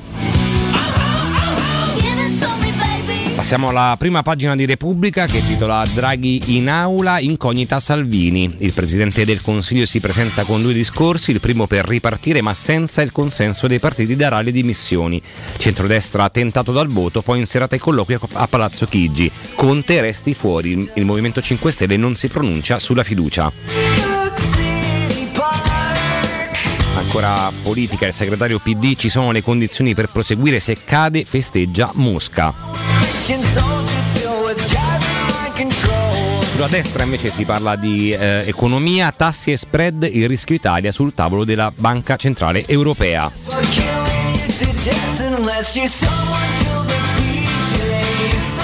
[3.36, 8.56] Passiamo alla prima pagina di Repubblica che titola Draghi in aula, incognita Salvini.
[8.62, 13.04] Il Presidente del Consiglio si presenta con due discorsi, il primo per ripartire ma senza
[13.04, 15.22] il consenso dei partiti darà le dimissioni.
[15.58, 19.30] Centrodestra tentato dal voto, poi in serata i colloqui a Palazzo Chigi.
[19.54, 23.85] Conte resti fuori, il Movimento 5 Stelle non si pronuncia sulla fiducia.
[26.96, 32.54] Ancora politica, il segretario PD ci sono le condizioni per proseguire se cade festeggia Mosca.
[36.56, 41.14] Sulla destra invece si parla di eh, economia, tassi e spread, il rischio Italia sul
[41.14, 43.30] tavolo della Banca Centrale Europea.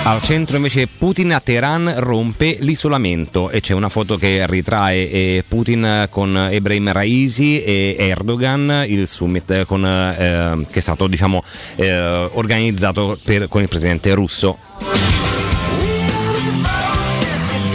[0.04, 5.44] Al centro invece Putin a Teheran rompe l'isolamento e c'è una foto che ritrae eh,
[5.48, 11.44] Putin con Ebrahim Raisi e Erdogan, il summit con, eh, che è stato diciamo,
[11.76, 14.58] eh, organizzato per, con il presidente russo.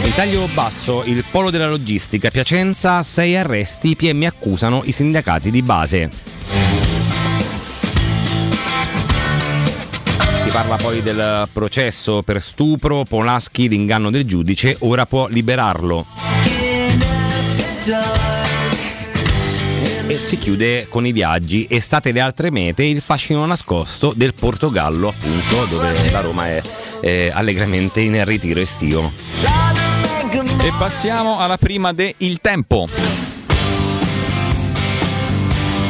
[0.03, 5.61] In taglio basso, il polo della logistica, Piacenza, 6 arresti, PM accusano i sindacati di
[5.61, 6.86] base.
[10.47, 16.05] Si parla poi del processo per stupro, Polaschi, l'inganno del giudice, ora può liberarlo.
[20.07, 25.09] E si chiude con i viaggi, estate le altre mete, il fascino nascosto del Portogallo,
[25.09, 26.61] appunto, dove la Roma è
[27.01, 29.11] eh, allegramente in ritiro estivo.
[30.61, 32.87] E passiamo alla prima de Il Tempo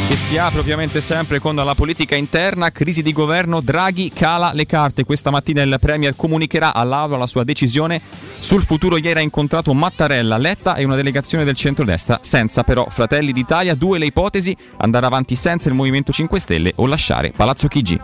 [0.07, 4.65] che si apre ovviamente sempre con la politica interna, crisi di governo, Draghi cala le
[4.65, 5.03] carte.
[5.03, 7.99] Questa mattina il Premier comunicherà all'Aula la sua decisione
[8.39, 8.95] sul futuro.
[8.95, 13.75] Ieri ha incontrato Mattarella, Letta e una delegazione del centrodestra, senza però Fratelli d'Italia.
[13.75, 17.99] Due le ipotesi, andare avanti senza il Movimento 5 Stelle o lasciare Palazzo Chigi.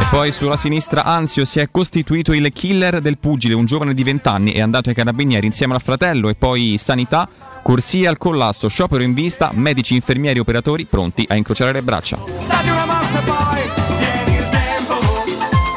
[0.00, 4.02] E poi sulla sinistra Anzio si è costituito il killer del pugile, un giovane di
[4.02, 7.28] 20 anni, è andato ai carabinieri insieme al fratello e poi sanità.
[7.64, 13.53] Corsia al collasso, sciopero in vista, medici, infermieri, operatori pronti a incrociare le braccia.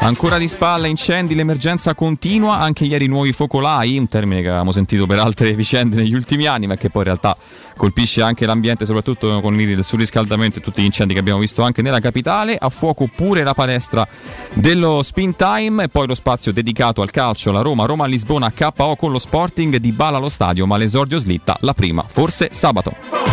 [0.00, 5.06] Ancora di spalla, incendi, l'emergenza continua, anche ieri nuovi focolai, un termine che avevamo sentito
[5.06, 7.36] per altre vicende negli ultimi anni, ma che poi in realtà
[7.76, 11.82] colpisce anche l'ambiente, soprattutto con il surriscaldamento e tutti gli incendi che abbiamo visto anche
[11.82, 12.56] nella capitale.
[12.58, 14.06] A fuoco pure la palestra
[14.54, 19.12] dello Spin Time e poi lo spazio dedicato al calcio, la Roma, Roma-Lisbona, KO con
[19.12, 23.27] lo Sporting di Bala allo stadio, ma l'esordio slitta la prima, forse sabato.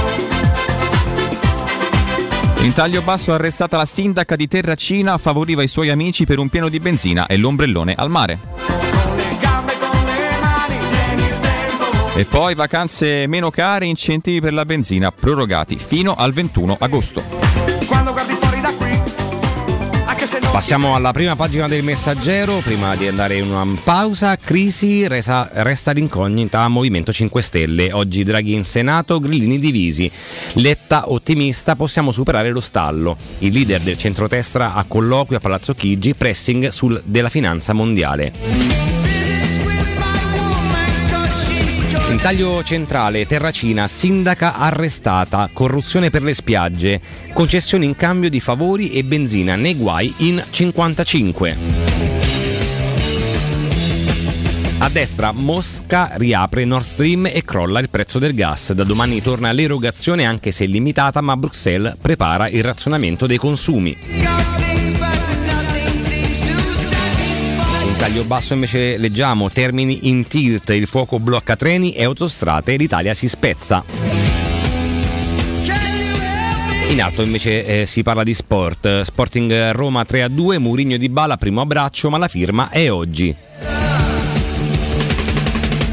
[2.65, 6.67] In taglio basso arrestata la sindaca di Terracina, favoriva i suoi amici per un pieno
[6.67, 8.39] di benzina e l'ombrellone al mare.
[12.15, 17.44] E poi vacanze meno care, incentivi per la benzina prorogati fino al 21 agosto.
[20.55, 25.91] Passiamo alla prima pagina del messaggero, prima di andare in una pausa, crisi resa, resta
[25.91, 30.09] l'incognita Movimento 5 Stelle, oggi Draghi in Senato, grillini divisi,
[30.53, 36.15] Letta ottimista, possiamo superare lo stallo, il leader del centrodestra a colloquio a Palazzo Chigi,
[36.15, 39.04] pressing sul, della finanza mondiale.
[42.19, 47.01] Taglio centrale, Terracina, sindaca arrestata, corruzione per le spiagge,
[47.33, 51.57] concessioni in cambio di favori e benzina nei guai in 55.
[54.77, 58.73] A destra Mosca riapre Nord Stream e crolla il prezzo del gas.
[58.73, 63.97] Da domani torna l'erogazione anche se limitata, ma Bruxelles prepara il razionamento dei consumi.
[68.05, 73.27] Taglio basso invece leggiamo termini in tilt, il fuoco blocca treni e autostrade l'Italia si
[73.27, 73.83] spezza.
[76.89, 81.61] In alto invece eh, si parla di sport, Sporting Roma 3-2, Murigno di Bala primo
[81.61, 83.35] abbraccio ma la firma è oggi.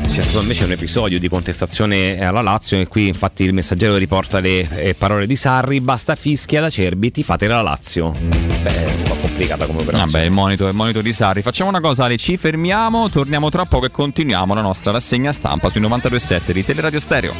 [0.06, 4.38] C'è stato invece un episodio di contestazione alla Lazio e qui infatti il messaggero riporta
[4.38, 8.14] le eh, parole di Sarri, basta fischi alla Cerbi, ti fate la Lazio.
[8.62, 10.10] Beh, complicata come operazione.
[10.10, 11.42] Vabbè, il monito, il monito di Sarri.
[11.42, 15.68] Facciamo una cosa, Ale, ci fermiamo, torniamo tra poco e continuiamo la nostra rassegna stampa
[15.68, 17.34] sui 92.7 di Teleradio Stereo.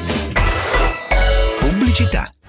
[1.59, 2.33] Pubblicità.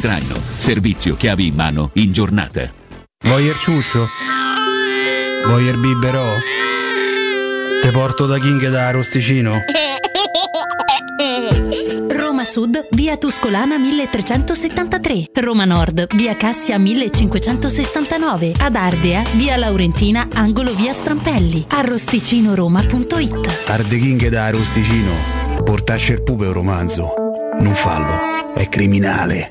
[0.00, 0.34] traino.
[0.56, 2.70] Servizio chiavi in mano in giornata.
[3.24, 4.08] Voyer ciuscio?
[5.46, 6.26] Voyer biberò?
[7.82, 9.64] Te porto da King da Arosticino?
[12.08, 15.26] Roma Sud, via Tuscolana 1373.
[15.34, 18.54] Roma Nord, via Cassia 1569.
[18.58, 21.66] Ad Ardea, via Laurentina, angolo via Strampelli.
[21.68, 25.12] Arrosticinoroma.it Arde King da Arosticino.
[25.64, 27.14] Portasce il pupe un romanzo.
[27.58, 29.50] Non fallo, è criminale.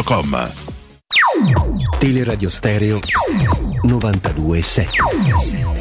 [1.99, 2.99] Teleradio Stereo
[3.83, 5.80] 92.7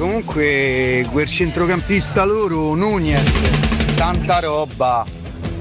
[0.00, 3.28] comunque quel centrocampista loro, Nunez,
[3.96, 5.04] tanta roba.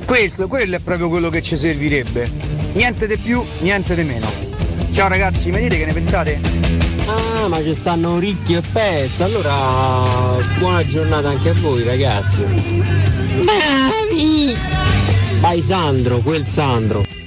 [0.05, 2.31] Questo, quello è proprio quello che ci servirebbe.
[2.73, 4.27] Niente di più, niente di meno.
[4.91, 6.39] Ciao ragazzi, mi dite che ne pensate?
[7.05, 12.41] Ah, ma ci stanno ricchi e pes, allora buona giornata anche a voi ragazzi.
[13.43, 14.55] Bravi!
[15.41, 17.18] Vai Sandro, quel Sandro.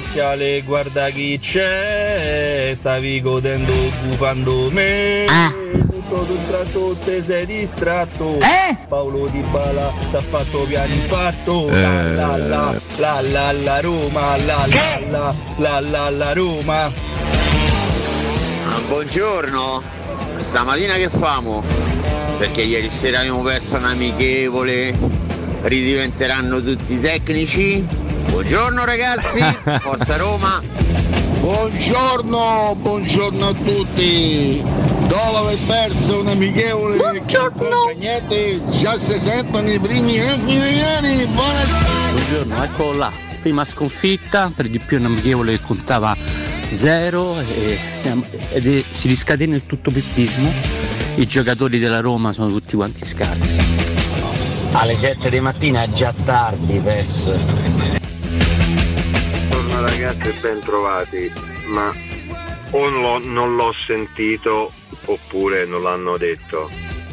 [0.00, 3.74] Laziale, guarda chi c'è, stavi godendo
[4.06, 5.26] gufando me.
[5.28, 8.38] fatto tutto tutte sei distratto.
[8.38, 8.78] Eh?
[8.88, 11.68] Paolo Di Bala t'ha fatto piano infarto.
[11.68, 12.14] Eh.
[12.14, 16.84] La la la la la Roma, la la la la la la Roma.
[16.86, 19.82] Ah, buongiorno,
[20.38, 21.62] stamattina che famo?
[22.38, 24.96] Perché ieri sera abbiamo perso un amichevole,
[25.60, 28.08] ridiventeranno tutti tecnici.
[28.28, 29.38] Buongiorno ragazzi,
[29.80, 30.60] forza Roma.
[31.40, 34.62] Buongiorno, buongiorno a tutti.
[35.08, 37.92] Dopo aver perso un amichevole buongiorno.
[37.98, 41.24] niente, già si sentono i primi italiani.
[41.26, 41.78] Buonasera.
[42.12, 43.12] Buongiorno, eccolo là.
[43.40, 46.14] Prima sconfitta, per di più un amichevole che contava
[46.74, 50.52] zero e siamo- ed è- si riscatena il tutto pippismo.
[51.16, 53.56] I giocatori della Roma sono tutti quanti scarsi.
[54.72, 57.32] Alle 7 di mattina è già tardi, PES.
[60.00, 61.32] Ragazzi e ben trovati,
[61.66, 61.94] ma
[62.70, 64.72] o non l'ho, non l'ho sentito
[65.04, 66.70] oppure non l'hanno detto.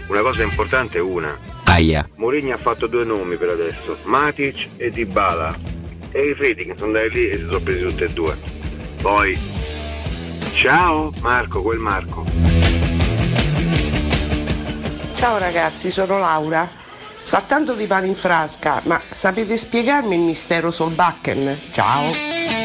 [0.07, 1.37] Una cosa importante è una.
[1.65, 2.07] Aia.
[2.15, 5.53] Mourinho ha fatto due nomi per adesso, Matic e Dybala.
[6.11, 8.37] E i che sono andati lì e si sono presi tutti e due.
[9.01, 9.37] Poi,
[10.53, 12.23] ciao Marco, quel Marco.
[15.13, 16.69] Ciao ragazzi, sono Laura.
[17.21, 21.59] Saltando di pane in frasca, ma sapete spiegarmi il mistero Solbakken?
[21.71, 22.56] Ciao.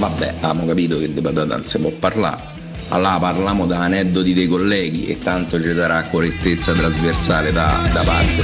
[0.00, 2.42] Vabbè, abbiamo capito che di patata non si può parlare.
[2.88, 8.40] Allora parliamo da aneddoti dei colleghi e tanto ci darà correttezza trasversale da, da parte.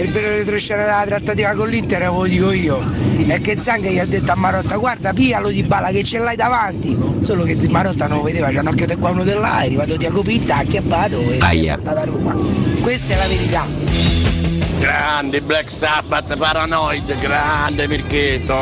[0.00, 2.80] Il vero retroscena della trattativa con l'Inter ve lo dico io.
[3.26, 6.36] È che Zanga gli ha detto a Marotta guarda piglialo di bala che ce l'hai
[6.36, 6.96] davanti.
[7.18, 9.64] Solo che Marotta non lo vedeva, c'è un occhio di qua uno di là, è
[9.66, 11.74] arrivato Tiago Pinta, ha acchiappato e si è Aia.
[11.74, 12.36] portato a Roma.
[12.80, 14.35] Questa è la verità.
[14.78, 18.54] Grande Black Sabbath Paranoid, grande Mirchetto.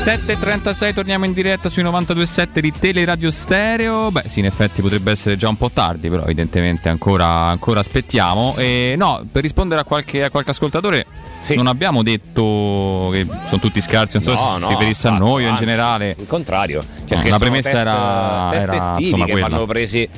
[0.00, 4.10] 7.36 torniamo in diretta sui 92.7 di Teleradio Stereo.
[4.10, 8.54] Beh, sì, in effetti potrebbe essere già un po' tardi, però evidentemente ancora, ancora aspettiamo.
[8.56, 11.04] E no, per rispondere a qualche, a qualche ascoltatore,
[11.54, 15.10] non abbiamo detto che sono tutti scarsi, non so No, se no, si riferisse a
[15.18, 16.16] noi o in generale.
[16.18, 16.82] Il contrario.
[17.04, 19.48] Cioè, No, che la premessa test- era- test era, estivi insomma, che quella.
[19.48, 20.08] vanno presi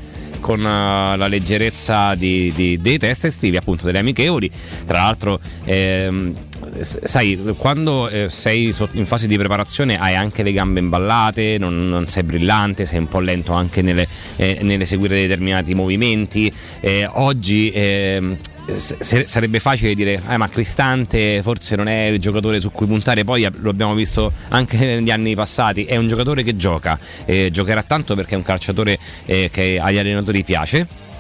[0.43, 4.51] con eh, la leggerezza di- di- dei test estivi, appunto delle amichevoli.
[4.85, 6.35] Tra l'altro, ehm,
[6.81, 12.09] sai, quando eh, sei in fase di preparazione hai anche le gambe imballate, non, non
[12.09, 16.53] sei brillante, sei un po' lento anche nelle, eh, nell'eseguire determinati movimenti.
[16.81, 18.37] Eh, oggi ehm,
[18.77, 23.25] sarebbe facile dire eh, ma Cristante forse non è il giocatore su cui puntare.
[23.25, 27.51] Poi ab- lo abbiamo visto anche negli anni passati è un giocatore che gioca eh,
[27.51, 31.11] giocherà tanto perché è un calciatore eh, che agli allenatori piace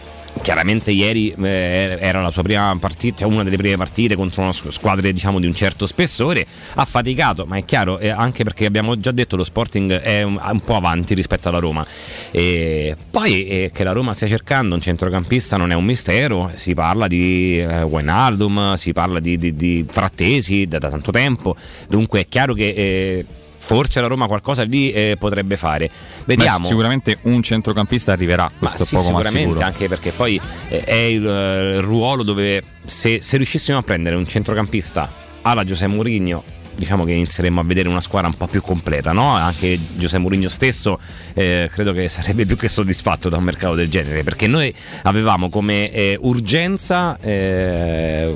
[0.41, 4.53] Chiaramente ieri eh, era la sua prima partita, cioè una delle prime partite contro una
[4.53, 8.67] squ- squadra diciamo, di un certo spessore, ha faticato, ma è chiaro, eh, anche perché
[8.67, 11.87] abbiamo già detto lo Sporting è un, un po' avanti rispetto alla Roma.
[12.33, 16.75] E poi eh, che la Roma stia cercando un centrocampista non è un mistero, si
[16.75, 21.55] parla di eh, Wijnaldum, si parla di, di- di Frattesi da, da tanto tempo,
[21.89, 23.25] dunque è chiaro che...
[23.65, 25.89] Forse la Roma qualcosa lì eh, potrebbe fare.
[26.25, 26.59] Vediamo.
[26.59, 30.41] Beh, sicuramente un centrocampista arriverà, Ma questo sì, è poco ma sicuramente, anche perché poi
[30.69, 35.11] eh, è il, eh, ruolo dove se, se riuscissimo a prendere un centrocampista
[35.43, 39.29] alla Giuseppe Mourinho diciamo che inizieremmo a vedere una squadra un po' più completa, no?
[39.29, 40.99] Anche Giuseppe Mourinho stesso
[41.35, 45.49] eh, credo che sarebbe più che soddisfatto da un mercato del genere, perché noi avevamo
[45.51, 48.35] come eh, urgenza eh,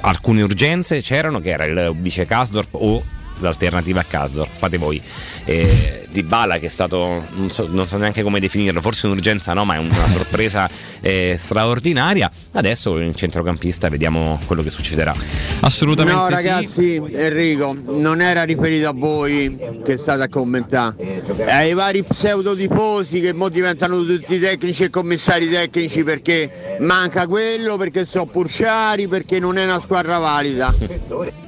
[0.00, 3.02] alcune urgenze c'erano che era il vice Kasdorp o
[3.40, 5.00] l'alternativa a Kasdorp, fate voi.
[5.44, 9.52] Eh, di Bala che è stato, non so, non so neanche come definirlo, forse un'urgenza
[9.52, 10.68] no, ma è una sorpresa
[11.00, 12.30] eh, straordinaria.
[12.52, 15.14] Adesso con il centrocampista vediamo quello che succederà.
[15.60, 21.74] Assolutamente No ragazzi, Enrico, non era riferito a voi che state a commentare, è ai
[21.74, 28.26] vari pseudotifosi che mo diventano tutti tecnici e commissari tecnici perché manca quello, perché sono
[28.26, 30.74] purciari, perché non è una squadra valida.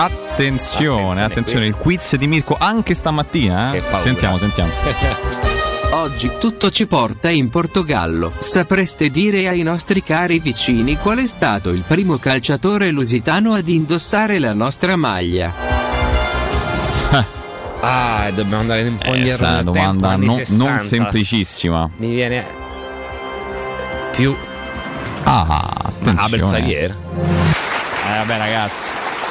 [0.00, 3.72] Attenzione, attenzione, il quiz di Mirko anche stamattina.
[3.74, 3.82] eh?
[3.98, 4.70] Sentiamo, sentiamo.
[5.90, 8.30] Oggi tutto ci porta in Portogallo.
[8.38, 14.38] Sapreste dire ai nostri cari vicini qual è stato il primo calciatore lusitano ad indossare
[14.38, 15.52] la nostra maglia?
[17.80, 20.64] Ah, dobbiamo andare un po' Questa indietro è una domanda non, 60.
[20.68, 21.88] non semplicissima.
[21.98, 22.44] Mi viene
[24.10, 24.34] più
[25.22, 26.20] Ah, attenzione.
[26.20, 26.90] Abel Xavier.
[26.90, 28.82] Eh vabbè ragazzi.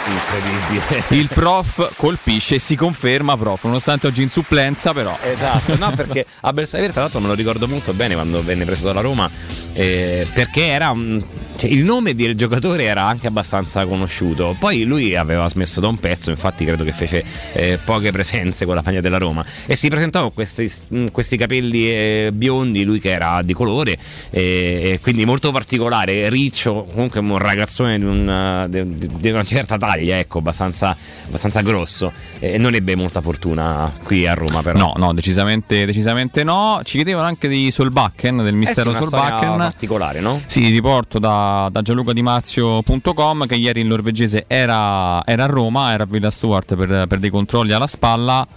[0.07, 1.03] Incredibile.
[1.21, 5.17] Il prof colpisce e si conferma prof, nonostante oggi in supplenza però.
[5.21, 8.85] Esatto, no perché a Bersagliere tra l'altro me lo ricordo molto bene quando venne preso
[8.85, 9.29] dalla Roma,
[9.73, 11.23] eh, perché era un-
[11.57, 15.97] cioè, il nome del giocatore era anche abbastanza conosciuto, poi lui aveva smesso da un
[15.97, 19.89] pezzo, infatti credo che fece eh, poche presenze con la maglia della Roma e si
[19.89, 23.97] presentò con questi, mh, questi capelli eh, biondi, lui che era di colore,
[24.29, 29.95] eh, quindi molto particolare, riccio, comunque un ragazzone di una, di- di una certa taglia,
[30.05, 30.95] ecco, abbastanza,
[31.25, 34.77] abbastanza grosso e non ebbe molta fortuna qui a Roma però.
[34.77, 36.79] No, no, decisamente, decisamente no.
[36.83, 39.57] Ci chiedevano anche di Solbakken, del mistero Eh sì, Solbakken.
[39.57, 40.41] particolare, no?
[40.45, 46.07] Sì, riporto da, da gianlucadimazio.com che ieri il norvegese era, era a Roma, era a
[46.09, 48.47] Villa Stuart per, per dei controlli alla spalla.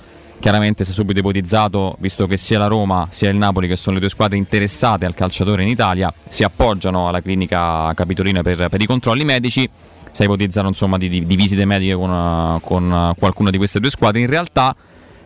[0.41, 3.97] Chiaramente si è subito ipotizzato, visto che sia la Roma sia il Napoli, che sono
[3.97, 8.80] le due squadre interessate al calciatore in Italia, si appoggiano alla clinica capitolina per, per
[8.80, 9.68] i controlli medici.
[10.11, 13.91] Si è ipotizzato insomma di, di- di visite mediche con, con qualcuna di queste due
[13.91, 14.21] squadre.
[14.21, 14.75] In realtà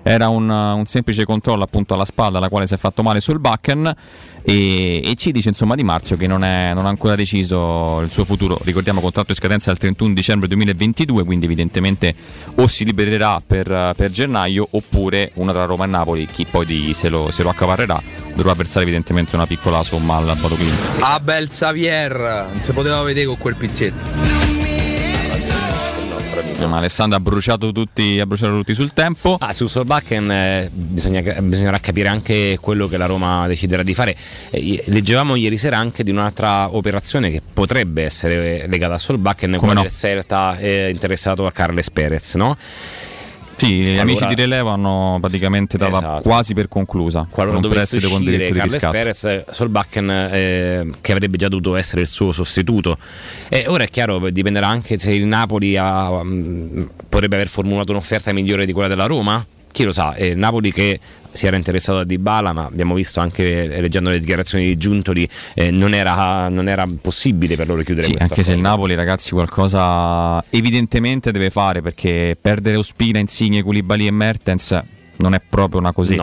[0.07, 3.39] era un, un semplice controllo appunto alla spalla alla quale si è fatto male sul
[3.41, 3.91] Bakken
[4.43, 8.12] e, e ci dice insomma Di Marzio che non, è, non ha ancora deciso il
[8.12, 12.14] suo futuro ricordiamo contratto in scadenza al 31 dicembre 2022 quindi evidentemente
[12.57, 16.93] o si libererà per, per gennaio oppure una tra Roma e Napoli chi poi di-
[16.93, 17.99] se, lo, se lo accaparrerà
[18.35, 23.01] dovrà versare evidentemente una piccola somma al Bodo Clint Ah bel Xavier, non si poteva
[23.01, 24.73] vedere con quel pizzetto.
[26.68, 31.78] Ma Alessandro ha bruciato tutti, ha bruciato tutti sul tempo Ah, su Solbakken eh, bisognerà
[31.80, 34.16] capire anche quello che la Roma deciderà di fare.
[34.50, 39.74] Eh, leggevamo ieri sera anche di un'altra operazione che potrebbe essere legata a Solbakken, Come
[39.74, 39.82] no?
[39.82, 42.56] del Celta eh, interessato a Carles Perez, no?
[43.57, 46.22] Sì, gli amici di rilievo hanno praticamente data Esatto.
[46.22, 47.26] quasi per conclusa.
[47.30, 48.92] Qualora con dovesse con uscire di Carles riscatto.
[48.92, 52.98] Perez, Solbakken eh, che avrebbe già dovuto essere il suo sostituto.
[53.48, 58.32] E ora è chiaro, dipenderà anche se il Napoli ha, mh, potrebbe aver formulato un'offerta
[58.32, 59.44] migliore di quella della Roma.
[59.74, 61.00] Chi lo sa, eh, Napoli che
[61.32, 65.28] si era interessato a Dybala, ma abbiamo visto anche eh, leggendo le dichiarazioni di Giuntoli,
[65.54, 68.76] eh, non, era, non era possibile per loro chiudere Sì, questo anche se il accordo.
[68.76, 74.80] Napoli, ragazzi, qualcosa evidentemente deve fare perché perdere Ospina, Insigne, Koulibaly e Mertens
[75.16, 76.22] non è proprio una cosetta.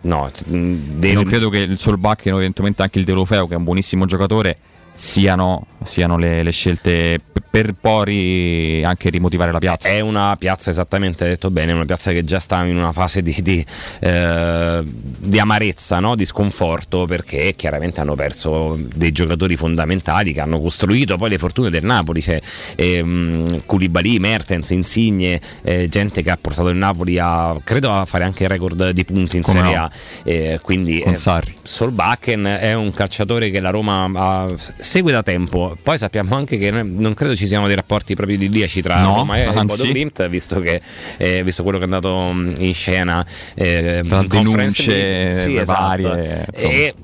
[0.00, 3.62] No, E non credo che il Solbakken o eventualmente anche il Delofeo, che è un
[3.64, 4.58] buonissimo giocatore,
[4.92, 7.20] siano, siano le, le scelte
[7.50, 9.88] per poi anche rimotivare la piazza.
[9.88, 13.22] È una piazza, esattamente hai detto bene, una piazza che già sta in una fase
[13.22, 13.64] di, di,
[14.00, 16.14] eh, di amarezza, no?
[16.14, 21.70] di sconforto, perché chiaramente hanno perso dei giocatori fondamentali che hanno costruito poi le fortune
[21.70, 22.40] del Napoli, cioè
[22.76, 28.24] ehm, Koulibaly, Mertens, Insigne, eh, gente che ha portato il Napoli a, credo, a fare
[28.24, 29.82] anche il record di punti in Come Serie no.
[29.84, 29.90] A.
[30.24, 31.16] Eh, quindi eh.
[31.62, 35.67] Solbakken è un calciatore che la Roma ha- segue da tempo.
[35.82, 39.36] Poi sappiamo anche che non credo ci siano dei rapporti proprio idilliaci tra No, Roma
[39.38, 39.64] e.
[39.64, 40.80] Bodo Glimt, visto, che,
[41.16, 45.32] eh, visto quello che è andato in scena eh, Tra denunce.
[45.32, 45.80] Sì, esatto.
[45.80, 46.72] varie, insomma.
[46.72, 46.94] E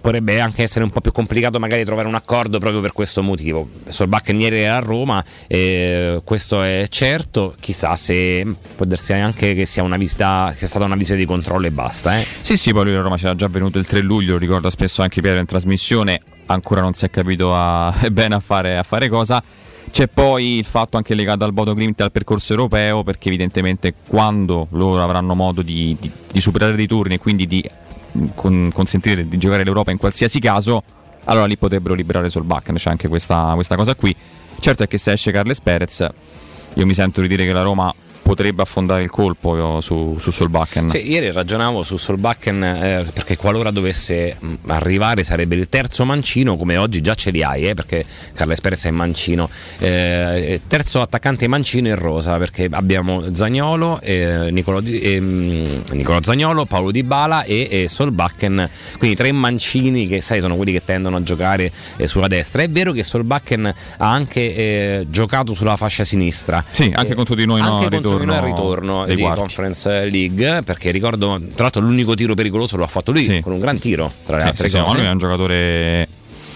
[0.00, 3.68] potrebbe anche essere un po' più complicato magari trovare un accordo proprio per questo motivo.
[3.86, 9.66] Solbakken ieri era a Roma, eh, questo è certo, chissà se può darsi anche che
[9.66, 12.18] sia una visita, sia stata una visita di controllo e basta.
[12.18, 12.26] Eh.
[12.40, 15.02] Sì, sì, poi lui a Roma c'era già venuto il 3 luglio, lo ricorda spesso
[15.02, 19.08] anche Piero in trasmissione, ancora non si è capito a- bene a fare, a fare
[19.08, 19.42] cosa.
[19.90, 23.94] C'è poi il fatto anche legato al Bodo Glimt e al percorso europeo, perché evidentemente
[24.06, 27.64] quando loro avranno modo di, di- di superare dei turni e quindi di
[28.12, 30.82] mh, con- consentire di giocare l'Europa in qualsiasi caso,
[31.24, 34.14] allora lì potrebbero liberare Solbakken, c'è anche questa, questa cosa qui.
[34.60, 36.06] Certo è che se esce Carles Perez,
[36.74, 37.92] io mi sento di dire che la Roma
[38.28, 40.90] potrebbe affondare il colpo io, su, su Solbakken.
[40.90, 46.58] Sì, ieri ragionavo su Solbakken eh, perché qualora dovesse mh, arrivare sarebbe il terzo mancino,
[46.58, 48.04] come oggi già ce li hai, eh, perché
[48.34, 49.48] Carles Perez è mancino.
[49.78, 57.04] Eh, terzo attaccante mancino in rosa, perché abbiamo Zagnolo, eh, ehm, Nicolo Zagnolo, Paolo Di
[57.04, 58.68] Bala e, e Solbakken,
[58.98, 62.60] quindi tre mancini che sai sono quelli che tendono a giocare eh, sulla destra.
[62.60, 63.64] È vero che Solbakken
[63.96, 66.62] ha anche eh, giocato sulla fascia sinistra.
[66.70, 69.38] Sì, anche Eh, contro di noi no, anche contro noi al ritorno ritorno di quarti.
[69.40, 73.40] Conference League perché ricordo tra l'altro l'unico tiro pericoloso lo ha fatto lui Sì.
[73.40, 76.08] con un gran tiro tra le Sì, altre sì, cose lui è un giocatore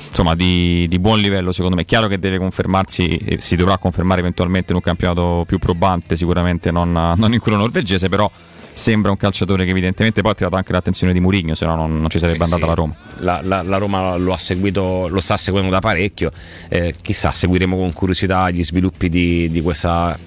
[0.08, 1.82] insomma, di, di buon livello secondo me.
[1.82, 6.16] È chiaro che deve confermarsi, e si dovrà confermare eventualmente in un campionato più probante,
[6.16, 8.30] sicuramente non, non in quello norvegese, però
[8.74, 11.92] sembra un calciatore che evidentemente poi ha attirato anche l'attenzione di Mourinho, se no non,
[11.92, 12.68] non ci sarebbe Sì, andata sì.
[12.68, 12.94] la Roma.
[13.18, 16.30] La, la- la Roma lo ha seguito, lo sta seguendo da parecchio.
[16.68, 20.18] Eh, chissà, seguiremo con curiosità gli sviluppi di, di questa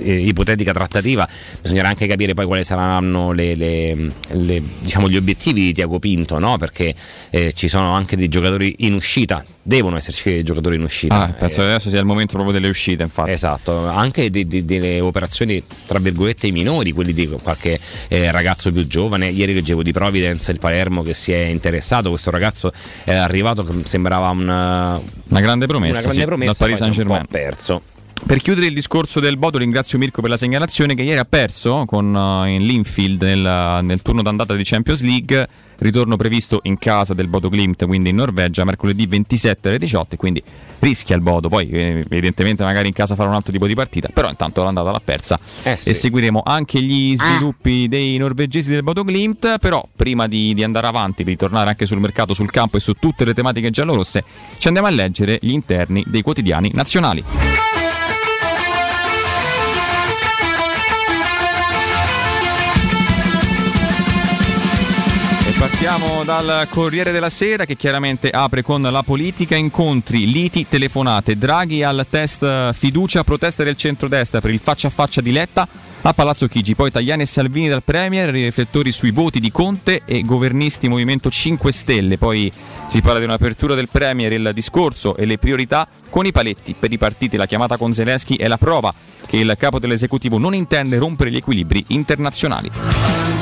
[0.00, 1.28] eh, ipotetica trattativa,
[1.60, 6.38] bisognerà anche capire poi quali saranno le, le- le- diciamo, gli obiettivi di Tiago Pinto,
[6.38, 6.56] no?
[6.56, 6.94] perché
[7.30, 11.14] eh, ci sono anche dei giocatori in uscita, devono esserci dei giocatori in uscita.
[11.22, 13.30] Ah, penso che adesso sia il momento proprio delle uscite, infatti.
[13.30, 17.78] Esatto, anche de- de- delle operazioni tra virgolette minori, quelli di qualche
[18.08, 19.28] eh, ragazzo più giovane.
[19.28, 22.08] Ieri leggevo di Providence il Palermo che si è interessato.
[22.10, 22.72] Questo ragazzo
[23.04, 27.26] è arrivato sembrava una, Una grande promessa, una grande sì, promessa dal Paris po' Saint-Germain.
[27.30, 27.82] perso.
[28.24, 31.84] Per chiudere il discorso del Bodo, ringrazio Mirko per la segnalazione che ieri ha perso
[31.86, 35.48] con, eh, in Linfield nel, nel turno d'andata di Champions League.
[35.78, 40.16] Ritorno previsto in casa del Bodo Glimt, quindi in Norvegia, mercoledì 27 alle 18.
[40.16, 40.40] Quindi
[40.78, 41.48] rischia il Bodo.
[41.48, 44.08] Poi, eh, evidentemente, magari in casa farà un altro tipo di partita.
[44.14, 45.38] Però intanto l'andata l'ha persa.
[45.64, 45.90] Eh sì.
[45.90, 49.58] E seguiremo anche gli sviluppi dei norvegesi del Bodo Glimt.
[49.58, 52.92] Però, prima di, di andare avanti, di tornare anche sul mercato, sul campo e su
[52.92, 54.24] tutte le tematiche giallorosse,
[54.58, 57.71] ci andiamo a leggere gli interni dei quotidiani nazionali.
[65.84, 71.82] Partiamo dal Corriere della Sera che chiaramente apre con la politica, incontri, liti, telefonate, Draghi
[71.82, 75.66] al test fiducia, proteste del centrodestra per il faccia a faccia di Letta
[76.02, 80.22] a Palazzo Chigi, poi Tajani e Salvini dal Premier, riflettori sui voti di Conte e
[80.22, 82.52] governisti Movimento 5 Stelle, poi
[82.86, 86.76] si parla di un'apertura del Premier, il discorso e le priorità con i paletti.
[86.78, 88.94] Per i partiti, la chiamata con Zelensky è la prova
[89.26, 93.41] che il capo dell'esecutivo non intende rompere gli equilibri internazionali.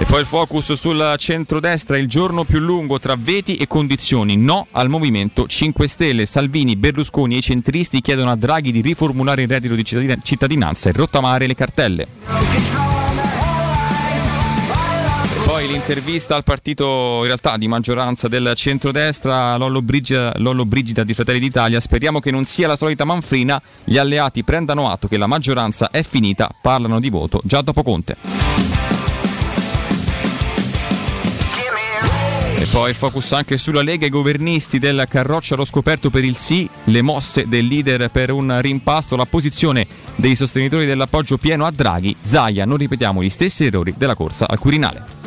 [0.00, 4.36] E poi il focus sul centrodestra, il giorno più lungo tra veti e condizioni.
[4.36, 6.24] No al Movimento 5 Stelle.
[6.24, 10.88] Salvini, Berlusconi e i centristi chiedono a Draghi di riformulare il reddito di cittadin- cittadinanza
[10.88, 12.06] e rottamare le cartelle.
[15.44, 21.12] Poi l'intervista al partito in realtà di maggioranza del centrodestra, Lollo Brigida, Lollo Brigida di
[21.12, 21.80] Fratelli d'Italia.
[21.80, 26.04] Speriamo che non sia la solita manfrina, gli alleati prendano atto che la maggioranza è
[26.04, 28.87] finita, parlano di voto già dopo Conte.
[32.60, 36.68] E poi focus anche sulla Lega, i governisti del Carroccia allo scoperto per il sì,
[36.86, 39.86] le mosse del leader per un rimpasto, la posizione
[40.16, 44.58] dei sostenitori dell'appoggio pieno a Draghi, Zaia, non ripetiamo gli stessi errori della corsa al
[44.58, 45.17] Quirinale.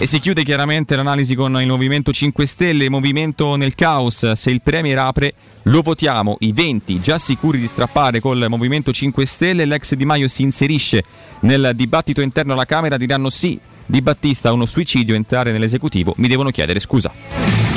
[0.00, 4.62] E si chiude chiaramente l'analisi con il Movimento 5 Stelle, movimento nel caos, se il
[4.62, 9.94] Premier apre lo votiamo, i 20 già sicuri di strappare col Movimento 5 Stelle, l'ex
[9.94, 11.02] Di Maio si inserisce
[11.40, 16.50] nel dibattito interno alla Camera, diranno sì, Di Battista uno suicidio, entrare nell'esecutivo, mi devono
[16.50, 17.67] chiedere scusa.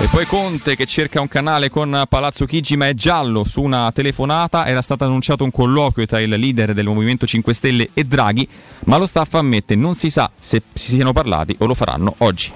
[0.00, 3.90] E poi Conte che cerca un canale con Palazzo Chigi ma è giallo su una
[3.90, 8.48] telefonata, era stato annunciato un colloquio tra il leader del Movimento 5 Stelle e Draghi,
[8.84, 12.52] ma lo staff ammette non si sa se si siano parlati o lo faranno oggi.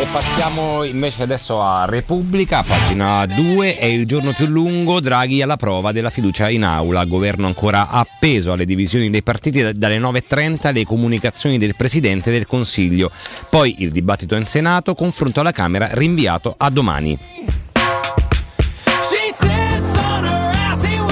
[0.00, 5.56] E passiamo invece adesso a Repubblica, pagina 2, è il giorno più lungo, Draghi alla
[5.56, 10.72] prova della fiducia in aula, governo ancora appeso alle divisioni dei partiti da- dalle 9.30
[10.72, 13.10] le comunicazioni del Presidente del Consiglio,
[13.50, 17.18] poi il dibattito in Senato, confronto alla Camera rinviato a domani.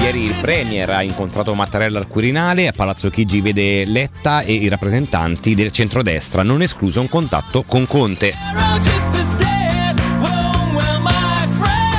[0.07, 4.69] Ieri il Premier ha incontrato Mattarella al Quirinale, a Palazzo Chigi vede Letta e i
[4.69, 8.33] rappresentanti del centrodestra, non escluso un contatto con Conte.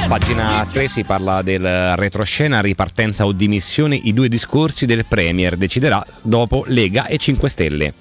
[0.08, 6.02] Pagina 3 si parla del retroscena, ripartenza o dimissione, i due discorsi del Premier deciderà
[6.22, 7.94] dopo Lega e 5 Stelle.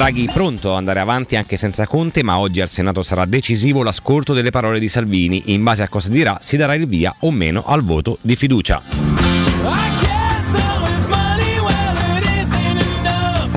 [0.00, 4.32] Draghi pronto ad andare avanti anche senza Conte, ma oggi al Senato sarà decisivo l'ascolto
[4.32, 5.52] delle parole di Salvini.
[5.52, 8.82] In base a cosa dirà si darà il via o meno al voto di fiducia.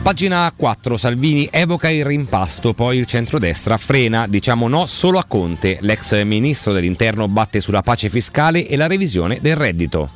[0.02, 5.78] Pagina 4 Salvini evoca il rimpasto, poi il centrodestra frena, diciamo no solo a Conte.
[5.80, 10.10] L'ex ministro dell'interno batte sulla pace fiscale e la revisione del reddito.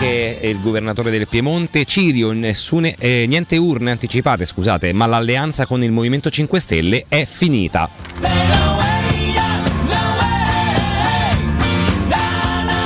[0.00, 5.82] Anche il governatore del Piemonte, Cirio, nessune, eh, niente urne anticipate, scusate, ma l'alleanza con
[5.82, 7.90] il Movimento 5 Stelle è finita.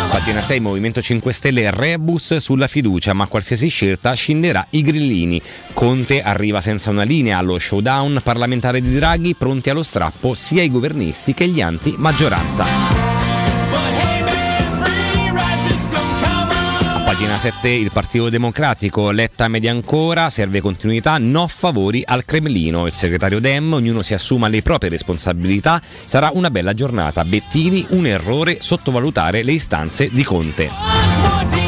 [0.08, 5.42] Pagina 6, Movimento 5 Stelle, rebus sulla fiducia, ma qualsiasi scelta scenderà i grillini.
[5.74, 10.70] Conte arriva senza una linea allo showdown parlamentare di Draghi, pronti allo strappo sia i
[10.70, 12.64] governisti che gli anti-maggioranza.
[12.64, 13.11] A
[17.32, 22.86] pagina Pagina 7 il Partito Democratico, Letta media ancora, serve continuità, no favori al Cremlino.
[22.86, 27.24] Il segretario Dem, ognuno si assuma le proprie responsabilità, sarà una bella giornata.
[27.24, 31.61] Bettini, un errore sottovalutare le istanze di Conte.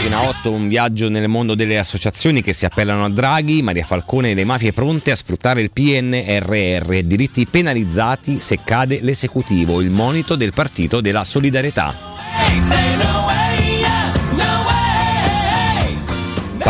[0.00, 4.30] Pagina 8, un viaggio nel mondo delle associazioni che si appellano a Draghi, Maria Falcone
[4.30, 10.36] e le mafie pronte a sfruttare il PNRR, diritti penalizzati se cade l'esecutivo, il monito
[10.36, 11.94] del partito della solidarietà.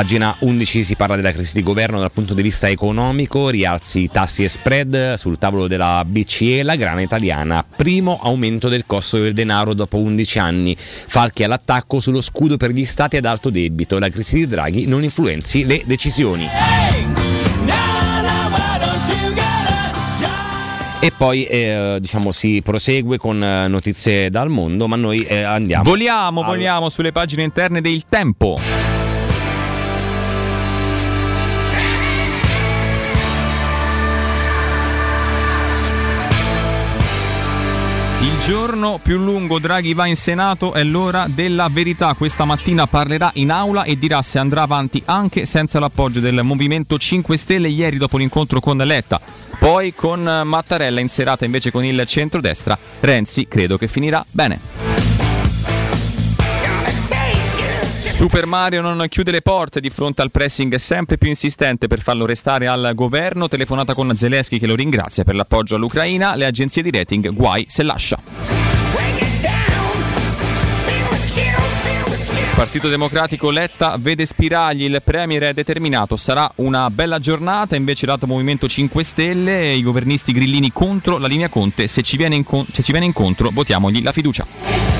[0.01, 4.43] Pagina 11 si parla della crisi di governo dal punto di vista economico, rialzi tassi
[4.43, 9.75] e spread sul tavolo della BCE, la grana italiana, primo aumento del costo del denaro
[9.75, 14.37] dopo 11 anni, falchi all'attacco sullo scudo per gli stati ad alto debito, la crisi
[14.37, 16.49] di Draghi non influenzi le decisioni.
[21.03, 25.83] E poi eh, diciamo si prosegue con eh, notizie dal mondo, ma noi eh, andiamo.
[25.85, 29.00] Voliamo, al- voliamo sulle pagine interne del Tempo.
[38.23, 42.13] Il giorno più lungo Draghi va in Senato è l'ora della verità.
[42.13, 46.99] Questa mattina parlerà in aula e dirà se andrà avanti anche senza l'appoggio del Movimento
[46.99, 49.19] 5 Stelle ieri dopo l'incontro con Letta.
[49.59, 52.77] Poi con Mattarella in serata invece con il centrodestra.
[53.01, 54.90] Renzi credo che finirà bene.
[58.21, 62.27] Super Mario non chiude le porte di fronte al pressing sempre più insistente per farlo
[62.27, 63.49] restare al governo.
[63.49, 66.37] Telefonata con Zelensky che lo ringrazia per l'appoggio all'Ucraina.
[66.37, 68.21] Le agenzie di rating guai se lascia.
[72.55, 78.27] Partito Democratico Letta vede spiragli, il Premier è determinato, sarà una bella giornata, invece lato
[78.27, 82.83] Movimento 5 Stelle, i governisti grillini contro la linea Conte, se ci viene, incon- se
[82.83, 85.00] ci viene incontro votiamogli la fiducia.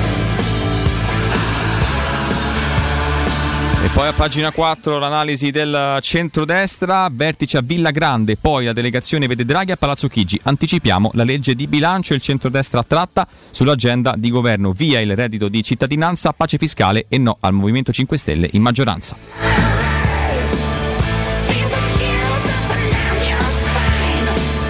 [4.01, 9.45] Poi a pagina 4 l'analisi del centrodestra, vertice a Villa Grande, poi la delegazione vede
[9.45, 10.39] Draghi a Palazzo Chigi.
[10.41, 15.61] Anticipiamo la legge di bilancio, il centrodestra tratta sull'agenda di governo, via il reddito di
[15.61, 19.90] cittadinanza, pace fiscale e no al Movimento 5 Stelle in maggioranza.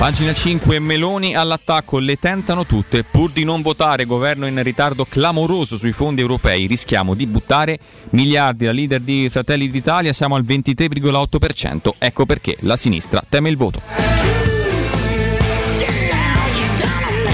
[0.01, 5.77] Pagina 5 Meloni all'attacco, le tentano tutte, pur di non votare governo in ritardo clamoroso
[5.77, 7.77] sui fondi europei, rischiamo di buttare
[8.09, 13.57] miliardi, la leader di Fratelli d'Italia siamo al 23,8%, ecco perché la sinistra teme il
[13.57, 14.50] voto.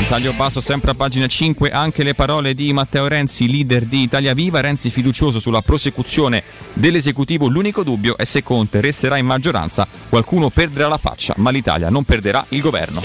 [0.08, 4.34] Taglio basso sempre a pagina 5 anche le parole di Matteo Renzi, leader di Italia
[4.34, 10.50] Viva, Renzi fiducioso sulla prosecuzione dell'esecutivo, l'unico dubbio è se Conte resterà in maggioranza, qualcuno
[10.50, 13.02] perderà la faccia, ma l'Italia non perderà il governo.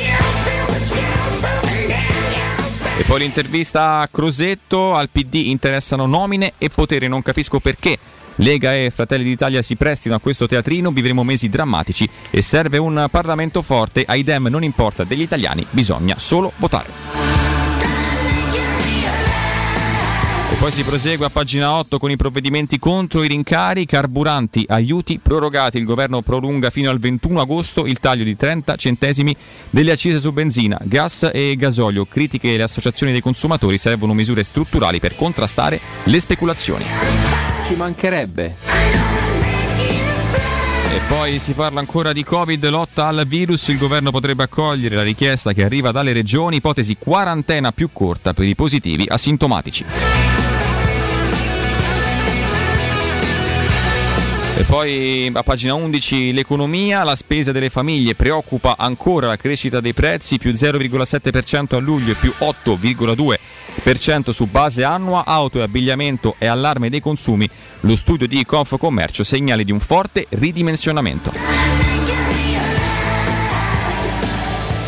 [2.99, 7.99] E poi l'intervista a Crosetto, al PD interessano nomine e potere, non capisco perché.
[8.37, 13.07] Lega e Fratelli d'Italia si prestino a questo teatrino, vivremo mesi drammatici e serve un
[13.11, 17.53] Parlamento forte, ai Dem non importa degli italiani, bisogna solo votare.
[20.63, 25.77] Poi si prosegue a pagina 8 con i provvedimenti contro i rincari, carburanti, aiuti prorogati.
[25.77, 29.35] Il governo prolunga fino al 21 agosto il taglio di 30 centesimi
[29.71, 32.07] delle accise su benzina, gas e gasolio.
[32.07, 37.52] Critiche le associazioni dei consumatori servono misure strutturali per contrastare le speculazioni.
[37.73, 38.55] Ci mancherebbe.
[40.95, 45.03] E poi si parla ancora di Covid, lotta al virus, il governo potrebbe accogliere la
[45.03, 50.32] richiesta che arriva dalle regioni, ipotesi quarantena più corta per i positivi asintomatici.
[54.55, 59.95] E poi a pagina 11 l'economia, la spesa delle famiglie preoccupa ancora la crescita dei
[59.95, 66.47] prezzi, più 0,7% a luglio e più 8,2% su base annua, auto e abbigliamento e
[66.47, 67.49] allarme dei consumi.
[67.81, 72.02] Lo studio di Confcommercio segnali di un forte ridimensionamento.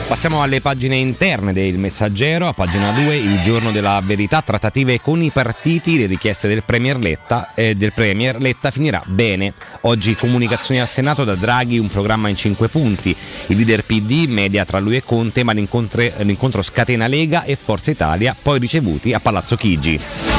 [0.06, 5.22] Passiamo alle pagine interne del Messaggero, a pagina 2 il giorno della verità, trattative con
[5.22, 9.54] i partiti, le richieste del Premier Letta, eh, del Premier Letta finirà bene.
[9.82, 13.16] Oggi comunicazioni al Senato da Draghi, un programma in 5 punti.
[13.46, 18.36] Il leader PD media tra lui e Conte, ma l'incontro scatena Lega e Forza Italia,
[18.40, 20.33] poi ricevuti a Palazzo Chigi.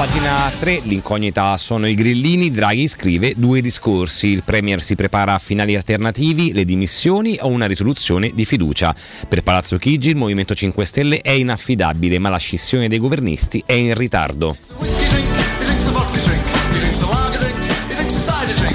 [0.00, 5.38] Pagina 3, l'incognita sono i grillini, Draghi scrive due discorsi, il Premier si prepara a
[5.38, 8.96] finali alternativi, le dimissioni o una risoluzione di fiducia.
[9.28, 13.74] Per Palazzo Chigi il Movimento 5 Stelle è inaffidabile, ma la scissione dei governisti è
[13.74, 14.56] in ritardo.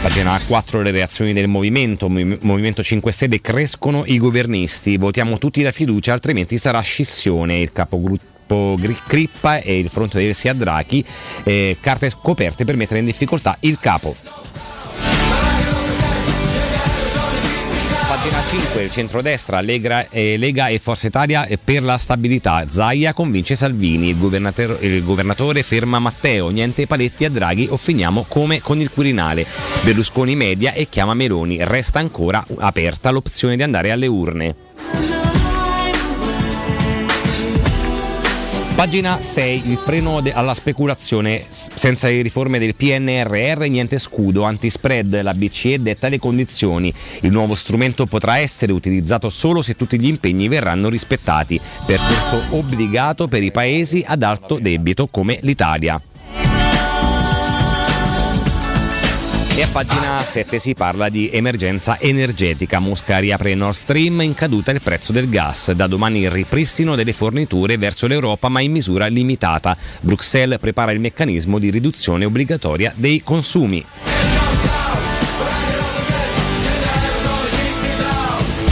[0.04, 5.64] Pagina 4 le reazioni del movimento, Movi- Movimento 5 Stelle crescono i governisti, votiamo tutti
[5.64, 11.04] la fiducia altrimenti sarà scissione, il capogruppo Gri- Crippa e il fronte dei Sia Draghi,
[11.44, 14.16] eh, carte scoperte per mettere in difficoltà il capo.
[18.08, 22.66] Pagina 5, il centrodestra, Lega, eh, Lega e Forza Italia eh, per la stabilità.
[22.70, 28.62] Zaia convince Salvini, il il governatore ferma Matteo, niente paletti a Draghi o finiamo come
[28.62, 29.46] con il Quirinale.
[29.82, 35.15] Berlusconi media e chiama Meloni, resta ancora aperta l'opzione di andare alle urne.
[38.76, 41.46] Pagina 6, il freno de- alla speculazione.
[41.48, 46.94] Senza le riforme del PNRR niente scudo, antispread, la BCE detta le condizioni.
[47.22, 51.60] Il nuovo strumento potrà essere utilizzato solo se tutti gli impegni verranno rispettati.
[51.86, 56.00] Percorso obbligato per i paesi ad alto debito come l'Italia.
[59.58, 62.80] E a pagina 7 si parla di emergenza energetica.
[62.80, 65.72] Mosca riapre Nord Stream, in caduta il prezzo del gas.
[65.72, 69.78] Da domani il ripristino delle forniture verso l'Europa ma in misura limitata.
[70.02, 73.86] Bruxelles prepara il meccanismo di riduzione obbligatoria dei consumi.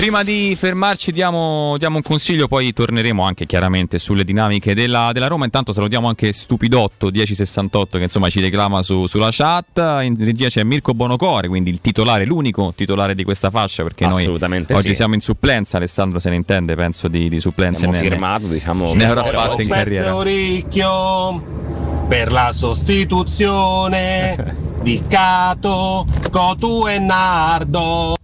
[0.03, 5.27] Prima di fermarci diamo, diamo un consiglio, poi torneremo anche chiaramente sulle dinamiche della, della
[5.27, 5.45] Roma.
[5.45, 9.77] Intanto salutiamo anche Stupidotto 1068 che insomma ci reclama su- sulla chat.
[10.01, 14.25] In regia c'è Mirko Bonocore, quindi il titolare, l'unico titolare di questa fascia perché noi
[14.25, 14.93] oggi sì.
[14.93, 15.77] siamo in supplenza.
[15.77, 17.85] Alessandro se ne intende, penso di, di supplenza.
[17.85, 20.21] Abbiamo firmato, diciamo, Ne avrà fatte in carriera.
[20.21, 24.35] Ricchio per la sostituzione
[24.81, 28.15] di Cato, Cotu e Nardo.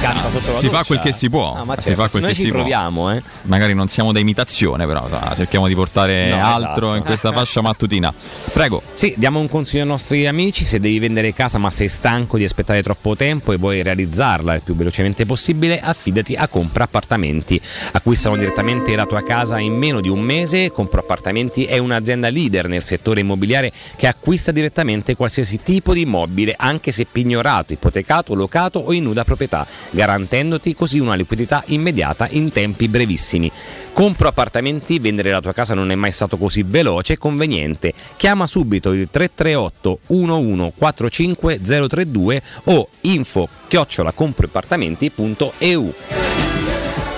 [0.00, 0.84] Canta sotto la Si fa doccia.
[0.86, 1.54] quel che si può.
[1.54, 3.10] Ah, ma si fa quel noi che ci si proviamo, può.
[3.12, 3.22] eh.
[3.42, 6.94] Magari non siamo da imitazione, però ah, cerchiamo di portare No, altro esatto.
[6.96, 8.12] in questa fascia mattutina.
[8.52, 8.80] Prego.
[8.92, 12.44] Sì, diamo un consiglio ai nostri amici, se devi vendere casa ma sei stanco di
[12.44, 17.60] aspettare troppo tempo e vuoi realizzarla il più velocemente possibile, affidati a Compra Appartamenti.
[17.92, 20.70] Acquistano direttamente la tua casa in meno di un mese.
[20.70, 26.54] Compra Appartamenti è un'azienda leader nel settore immobiliare che acquista direttamente qualsiasi tipo di immobile,
[26.56, 32.50] anche se pignorato, ipotecato, locato o in nuda proprietà, garantendoti così una liquidità immediata in
[32.52, 33.50] tempi brevissimi.
[33.92, 37.94] Compro appartamenti, vendere la tua casa non è mai stato così veloce e conveniente.
[38.16, 45.94] Chiama subito il 338 1145 032 o info chiocciolacomproappartamenti.eu.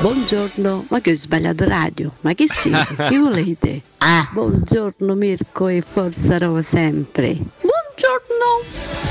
[0.00, 2.14] Buongiorno, ma che ho sbagliato radio?
[2.22, 2.96] Ma che siete?
[3.10, 3.82] Che volete?
[4.32, 7.34] Buongiorno Mirko e forza Roma sempre.
[7.34, 9.09] Buongiorno!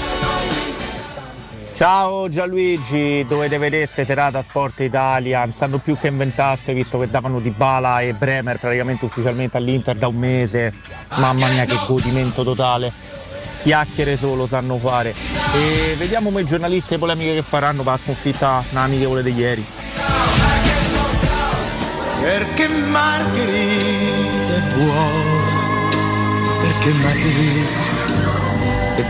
[1.80, 7.10] Ciao Gianluigi, dovete vedere queste serata Sport Italia, non sanno più che inventasse visto che
[7.10, 10.74] davano Di Bala e Bremer praticamente ufficialmente all'Inter da un mese.
[11.16, 12.92] Mamma mia che godimento totale.
[13.62, 15.16] Chiacchiere solo sanno fare.
[15.56, 19.66] E vediamo come i giornalisti le polemiche che faranno per la sconfitta amichevole di ieri.
[22.20, 25.48] Perché Margherita è buona,
[26.62, 27.99] perché Margherita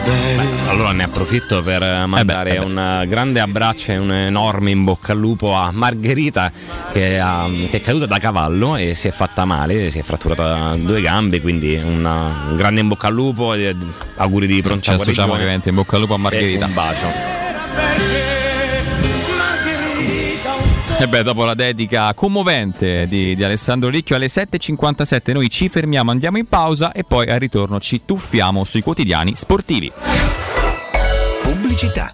[0.04, 0.70] bella.
[0.70, 5.14] Allora ne approfitto per eh, mandare un eh, grande abbraccio e un enorme in bocca
[5.14, 6.52] al lupo a Margherita
[6.92, 10.76] che, ha- che è caduta da cavallo e si è fatta male, si è fratturata
[10.76, 13.76] due gambe, quindi una- un grande in bocca al lupo e
[14.18, 15.34] auguri di pronta Ci associamo guarigione.
[15.42, 16.66] ovviamente in bocca al lupo a Margherita.
[16.66, 17.49] E un bacio.
[21.02, 26.12] E beh, dopo la dedica commovente di, di Alessandro Ricchio alle 7.57 noi ci fermiamo,
[26.12, 29.90] andiamo in pausa e poi al ritorno ci tuffiamo sui quotidiani sportivi.
[31.42, 32.14] Pubblicità.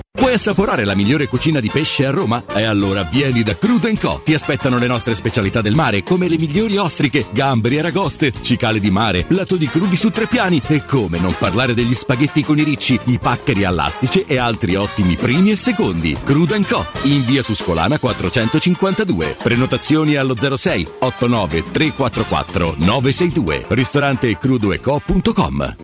[0.21, 2.43] Vuoi assaporare la migliore cucina di pesce a Roma?
[2.53, 4.21] E allora vieni da Crudo Co.
[4.23, 8.79] Ti aspettano le nostre specialità del mare, come le migliori ostriche, gamberi e aragoste, cicale
[8.79, 12.59] di mare, lato di crudi su tre piani e come non parlare degli spaghetti con
[12.59, 16.15] i ricci, i paccheri all'astice e altri ottimi primi e secondi.
[16.23, 16.85] Crudo Co.
[17.03, 19.37] In via Tuscolana 452.
[19.41, 23.65] Prenotazioni allo 06 89 344 962.
[23.69, 25.75] Ristorante crudoeco.com.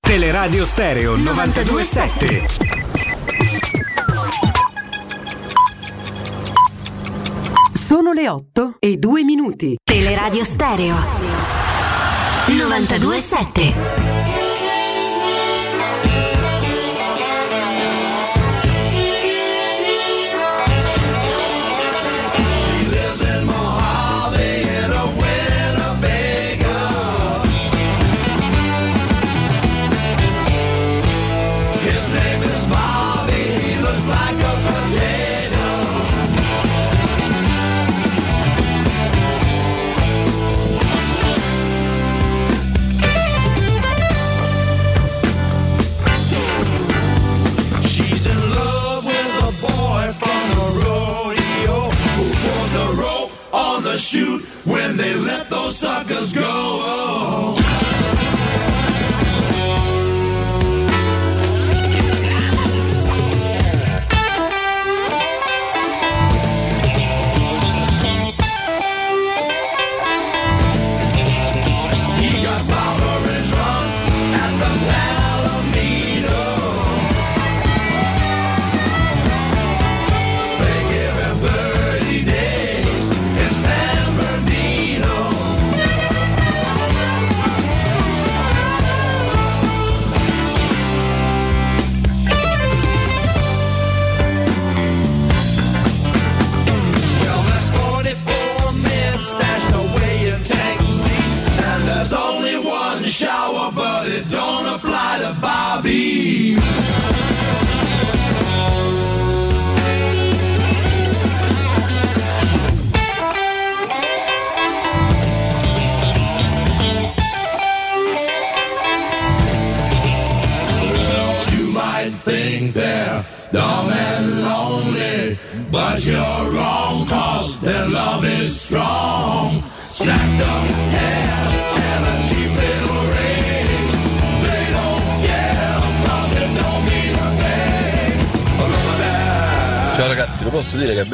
[0.00, 2.46] Teleradio Stereo 927.
[7.72, 9.76] Sono le 8 e 2 minuti.
[9.82, 10.94] Teleradio Stereo
[12.46, 14.17] 927.
[54.68, 56.97] when they let those suckers go.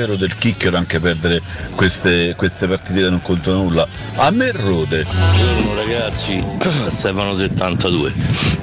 [0.03, 1.40] A rode il kicker anche perdere
[1.74, 3.86] queste, queste partite che non contano nulla.
[4.16, 5.05] A me rode.
[5.05, 6.42] Buongiorno ragazzi,
[6.88, 8.12] Stefano 72.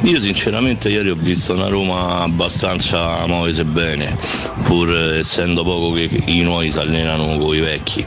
[0.04, 4.18] Io sinceramente ieri ho visto una Roma abbastanza muoversi bene,
[4.64, 8.06] pur essendo poco che i nuovi si allenano con i vecchi.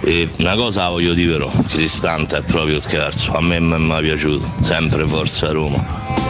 [0.00, 4.52] E una cosa voglio dire però, Cristante è proprio scherzo, a me mi è piaciuto,
[4.60, 5.84] sempre forza Roma.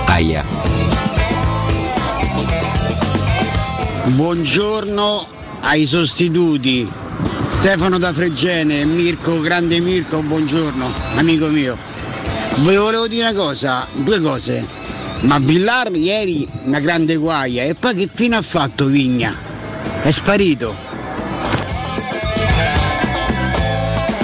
[0.07, 0.45] Aia.
[4.05, 6.91] Buongiorno ai sostituti.
[7.49, 11.77] Stefano da Fregene, Mirko, grande Mirko, buongiorno, amico mio.
[12.59, 14.81] Vi volevo dire una cosa, due cose.
[15.21, 19.35] Ma Villar ieri una grande guaia e poi che fine ha fatto Vigna?
[20.03, 20.75] È sparito.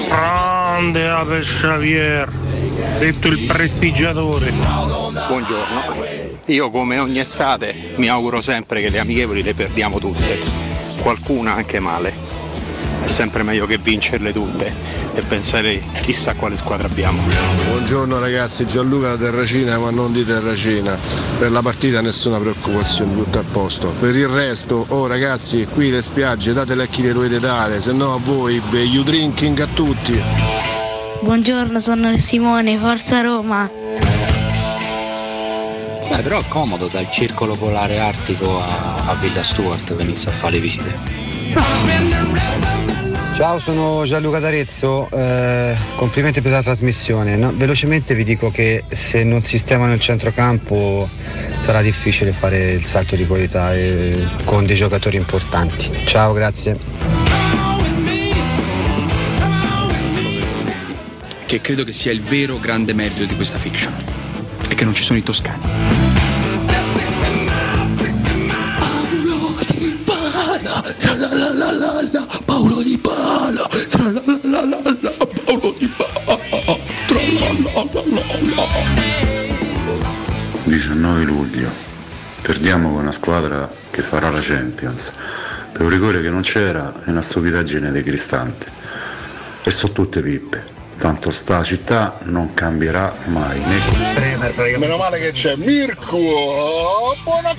[0.08, 2.28] Grande Ape Xavier,
[2.98, 4.52] detto il prestigiatore.
[5.28, 6.26] Buongiorno.
[6.46, 10.67] Io come ogni estate mi auguro sempre che le amichevoli le perdiamo tutte,
[11.00, 12.26] qualcuna anche male.
[13.02, 14.72] È sempre meglio che vincerle tutte
[15.14, 17.20] e pensare chissà quale squadra abbiamo.
[17.68, 20.96] Buongiorno ragazzi, Gianluca da Terracina ma non di Terracina.
[21.38, 23.88] Per la partita nessuna preoccupazione, tutto a posto.
[23.98, 27.92] Per il resto, oh ragazzi, qui le spiagge datele a chi le dovete dare, se
[27.92, 30.20] no a voi, you drinking a tutti.
[31.20, 33.87] Buongiorno, sono Simone, Forza Roma.
[36.18, 40.54] Beh, però è comodo dal circolo polare artico a, a Villa Stuart venisse a fare
[40.54, 40.92] le visite.
[43.36, 47.36] Ciao, sono Gianluca D'Arezzo, eh, complimenti per la trasmissione.
[47.36, 51.08] No, velocemente vi dico che se non sistemano il centrocampo
[51.60, 55.88] sarà difficile fare il salto di qualità eh, con dei giocatori importanti.
[56.04, 56.76] Ciao, grazie.
[61.46, 63.94] Che credo che sia il vero grande merito di questa fiction.
[64.68, 65.97] E che non ci sono i toscani.
[71.98, 74.76] Paolo Di Bala, tralalala,
[75.44, 76.38] Paolo Di Bala,
[77.08, 78.62] tralalala.
[80.62, 81.68] 19 luglio.
[82.40, 85.12] Perdiamo con una squadra che farà la Champions.
[85.72, 88.70] Per un rigore che non c'era e una stupidaggine dei Cristante.
[89.64, 90.76] E sono tutte pippe.
[90.98, 93.60] Tanto sta città non cambierà mai.
[93.60, 94.76] Né...
[94.78, 96.16] Meno male che c'è Mirko,
[97.24, 97.56] buona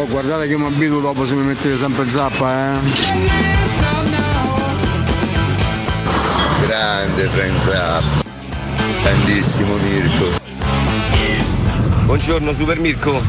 [0.00, 2.78] Oh, guardate che mi abituo dopo se mi mettete sempre zappa, eh.
[6.66, 8.22] Grande Frank Zappa,
[9.02, 10.38] grandissimo Mirko.
[12.04, 13.22] Buongiorno Super Mirko.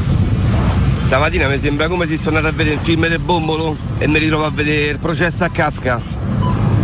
[1.00, 4.18] Stamattina mi sembra come se sono andato a vedere il film del bombolo e mi
[4.18, 6.00] ritrovo a vedere il processo a Kafka.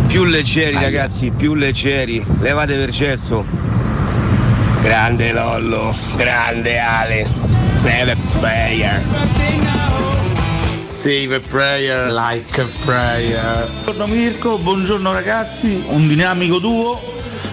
[0.05, 3.43] Più leggeri ragazzi, più leggeri, levate per cesso.
[4.83, 9.78] Grande Lollo, grande Ale, save a prayer.
[10.99, 13.65] Save a prayer like a prayer.
[13.85, 16.99] Buongiorno Mirko, buongiorno ragazzi, un dinamico duo.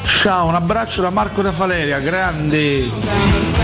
[0.04, 3.55] Ciao, un abbraccio da Marco da Valeria, grande.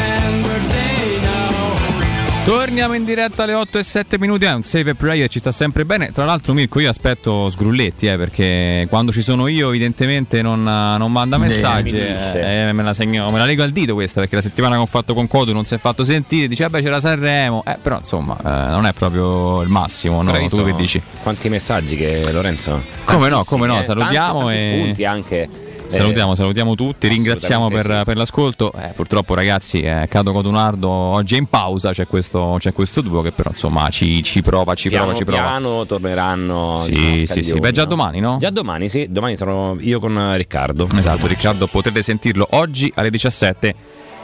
[2.44, 4.46] Torniamo in diretta alle 8 e 7 minuti.
[4.46, 6.10] È un save e prayer, ci sta sempre bene.
[6.10, 11.12] Tra l'altro, Mirko, io aspetto sgrulletti eh, perché quando ci sono io, evidentemente non, non
[11.12, 11.96] manda messaggi.
[11.96, 14.80] Eh, eh, me, la segno, me la leggo al dito questa perché la settimana che
[14.80, 16.48] ho fatto con Codu non si è fatto sentire.
[16.48, 17.62] Dice, vabbè, c'era Sanremo.
[17.64, 20.20] Eh, però insomma, eh, non è proprio il massimo.
[20.22, 20.32] No?
[20.32, 21.00] Tu che dici?
[21.22, 22.82] Quanti messaggi che Lorenzo?
[23.04, 25.48] Come no, come no, eh, salutiamo tanti, tanti e- spunti anche.
[25.92, 28.72] Eh, Salutiamo, salutiamo tutti, ringraziamo per, assolutamente per l'ascolto.
[28.72, 33.22] Eh, purtroppo ragazzi, eh, Cado Codunardo oggi è in pausa, c'è questo, c'è questo duo
[33.22, 35.42] che però insomma ci, ci prova, ci piano prova, ci prova.
[35.42, 36.82] piano torneranno.
[36.84, 37.58] Sì, sì, sì.
[37.58, 38.38] Beh, già domani, no?
[38.38, 39.06] Già domani, sì.
[39.10, 40.88] Domani sarò io con Riccardo.
[40.96, 43.74] Esatto, Riccardo, potrete sentirlo oggi alle 17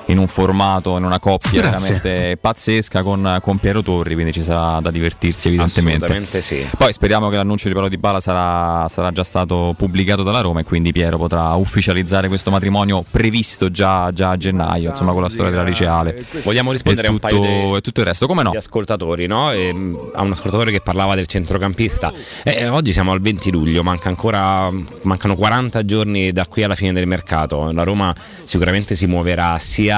[0.08, 1.78] in un formato, in una coppia Grazie.
[2.00, 6.04] veramente pazzesca con, con Piero Torri, quindi ci sarà da divertirsi evidentemente.
[6.04, 6.66] Assolutamente sì.
[6.76, 10.60] Poi speriamo che l'annuncio di Paolo Di Bala sarà, sarà già stato pubblicato dalla Roma
[10.60, 15.28] e quindi Piero potrà ufficializzare questo matrimonio previsto già, già a gennaio, insomma con la
[15.28, 16.24] storia della liceale.
[16.42, 18.52] Vogliamo rispondere e a un tutto, paio di, e tutto il resto, come no?
[18.56, 19.52] ascoltatori, no?
[19.52, 22.12] E, mh, a un ascoltatore che parlava del centrocampista.
[22.44, 24.70] Eh, oggi siamo al 20 luglio, manca ancora,
[25.02, 27.70] mancano 40 giorni da qui alla fine del mercato.
[27.72, 29.97] La Roma sicuramente si muoverà sia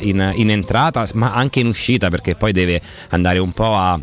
[0.00, 3.98] in, in entrata ma anche in uscita perché poi deve andare un po' a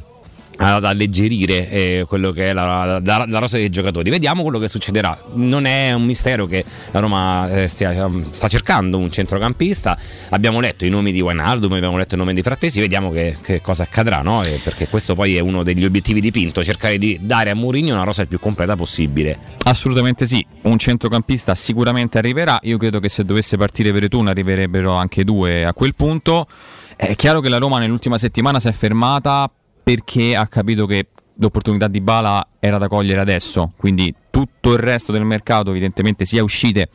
[0.58, 4.10] ad alleggerire eh, quello che è la, la- la rosa dei giocatori.
[4.10, 5.18] Vediamo quello che succederà.
[5.34, 9.98] Non è un mistero che la Roma eh, stia- sta cercando un centrocampista.
[10.30, 13.62] Abbiamo letto i nomi di Wijnaldum, abbiamo letto il nome di Frattesi, vediamo che, che
[13.62, 14.44] cosa accadrà, no?
[14.44, 17.94] Eh, perché questo poi è uno degli obiettivi di Pinto, cercare di dare a Mourinho
[17.94, 19.38] una rosa il più completa possibile.
[19.64, 25.24] Assolutamente sì, un centrocampista sicuramente arriverà, io credo che se dovesse partire Veretun arriverebbero anche
[25.24, 26.48] due a quel punto.
[26.96, 29.50] È chiaro che la Roma nell'ultima settimana si è fermata
[29.84, 35.12] perché ha capito che l'opportunità di Bala era da cogliere adesso, quindi tutto il resto
[35.12, 36.90] del mercato evidentemente sia uscite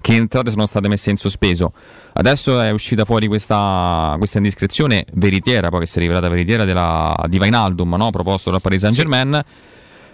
[0.00, 1.72] che entrate sono state messe in sospeso.
[2.14, 7.14] Adesso è uscita fuori questa, questa indiscrezione veritiera, poi che si è rivelata veritiera della,
[7.26, 8.10] di Vainaldum, no?
[8.10, 9.42] proposto dal Paris Saint Germain.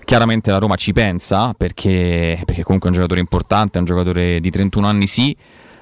[0.05, 4.40] Chiaramente la Roma ci pensa perché, perché comunque è un giocatore importante, è un giocatore
[4.40, 5.36] di 31 anni sì,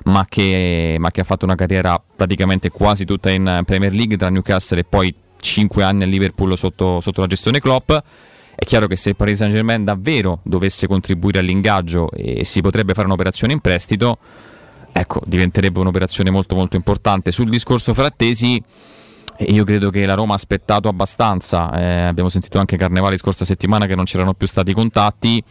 [0.05, 4.31] ma che, ma che ha fatto una carriera praticamente quasi tutta in Premier League tra
[4.31, 5.15] Newcastle e poi
[5.45, 7.93] 5 anni a Liverpool sotto, sotto la gestione Klopp.
[8.57, 12.95] È chiaro che se il Paris Saint Germain davvero dovesse contribuire all'ingaggio e si potrebbe
[12.95, 14.19] fare un'operazione in prestito,
[14.93, 17.31] ecco, diventerebbe un'operazione molto molto importante.
[17.31, 18.63] Sul discorso Frattesi,
[19.37, 21.73] eh, io credo che la Roma ha aspettato abbastanza.
[21.77, 25.43] Eh, abbiamo sentito anche Carnevale scorsa settimana che non c'erano più stati contatti.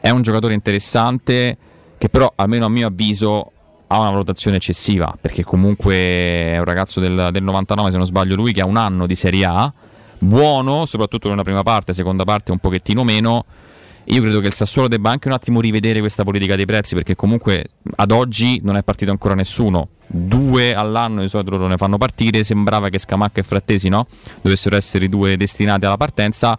[0.00, 1.56] È un giocatore interessante
[1.96, 3.51] che però, almeno a mio avviso,
[3.92, 8.34] ha una valutazione eccessiva perché comunque è un ragazzo del, del 99, se non sbaglio
[8.34, 9.72] lui, che ha un anno di Serie A,
[10.18, 13.44] buono, soprattutto nella prima parte, seconda parte un pochettino meno.
[14.06, 17.14] Io credo che il Sassuolo debba anche un attimo rivedere questa politica dei prezzi perché
[17.14, 17.66] comunque
[17.96, 19.90] ad oggi non è partito ancora nessuno.
[20.06, 22.42] Due all'anno di solito loro ne fanno partire.
[22.42, 24.08] Sembrava che Scamacca e Frattesi no?
[24.40, 26.58] dovessero essere i due destinati alla partenza.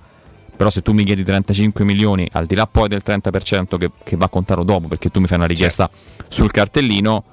[0.56, 4.16] Però se tu mi chiedi 35 milioni, al di là poi del 30% che, che
[4.16, 5.90] va a contare dopo perché tu mi fai una richiesta
[6.28, 7.24] sul cartellino,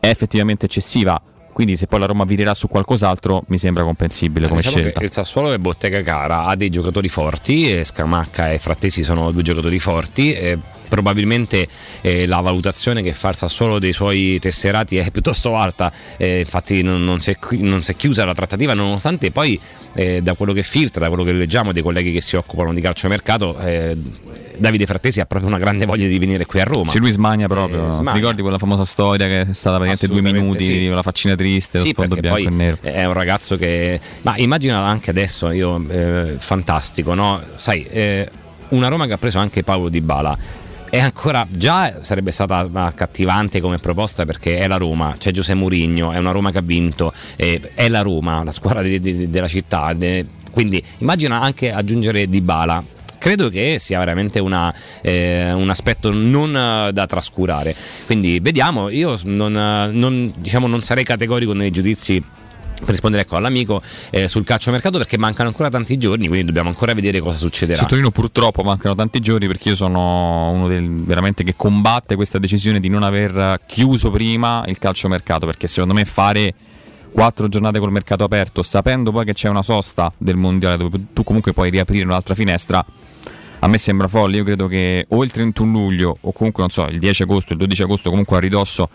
[0.00, 1.20] è effettivamente eccessiva.
[1.52, 5.04] Quindi se poi la Roma virerà su qualcos'altro mi sembra comprensibile come Diciamo scelta.
[5.04, 9.42] il Sassuolo è bottega cara, ha dei giocatori forti, e Scamacca e Frattesi sono due
[9.42, 10.32] giocatori forti.
[10.32, 10.58] e
[10.92, 11.66] probabilmente
[12.02, 16.82] eh, la valutazione che fa il Sassuolo dei suoi tesserati è piuttosto alta, eh, infatti
[16.82, 19.58] non, non si è, non si è chiusa la trattativa nonostante poi
[19.94, 22.82] eh, da quello che filtra, da quello che leggiamo dei colleghi che si occupano di
[22.82, 23.96] calciomercato, eh,
[24.58, 26.90] Davide Frattesi ha proprio una grande voglia di venire qui a Roma.
[26.90, 27.88] Sì, lui smania proprio.
[27.88, 28.20] Eh, smania.
[28.20, 30.88] Ricordi quella famosa storia che è stata praticamente due minuti sì.
[30.88, 32.76] la faccina triste, lo Sì, sfondo bianco e nero.
[32.82, 33.98] è un ragazzo che.
[34.20, 37.42] Ma immagina anche adesso, io, eh, fantastico, no?
[37.56, 38.28] Sai, eh,
[38.68, 40.60] una Roma che ha preso anche Paolo Di Bala.
[40.92, 46.12] È ancora già sarebbe stata accattivante come proposta perché è la Roma, c'è Giuseppe Mourinho,
[46.12, 49.96] è una Roma che ha vinto, è la Roma, la squadra di- di- della città.
[50.50, 52.84] quindi immagina anche aggiungere Di Bala.
[53.16, 54.70] Credo che sia veramente una,
[55.00, 57.74] eh, un aspetto non eh, da trascurare.
[58.04, 62.22] Quindi vediamo, io non, eh, non- diciamo, non sarei categorico nei giudizi
[62.82, 63.80] per rispondere ecco, all'amico
[64.10, 67.78] eh, sul calciomercato perché mancano ancora tanti giorni, quindi dobbiamo ancora vedere cosa succederà.
[67.78, 72.80] Sottolineo purtroppo mancano tanti giorni perché io sono uno del, veramente che combatte questa decisione
[72.80, 76.54] di non aver chiuso prima il calciomercato perché secondo me fare
[77.12, 81.22] quattro giornate col mercato aperto sapendo poi che c'è una sosta del mondiale dove tu
[81.22, 82.84] comunque puoi riaprire un'altra finestra
[83.64, 86.86] a me sembra folle, io credo che o il 31 luglio o comunque non so,
[86.86, 88.88] il 10 agosto, il 12 agosto comunque a ridosso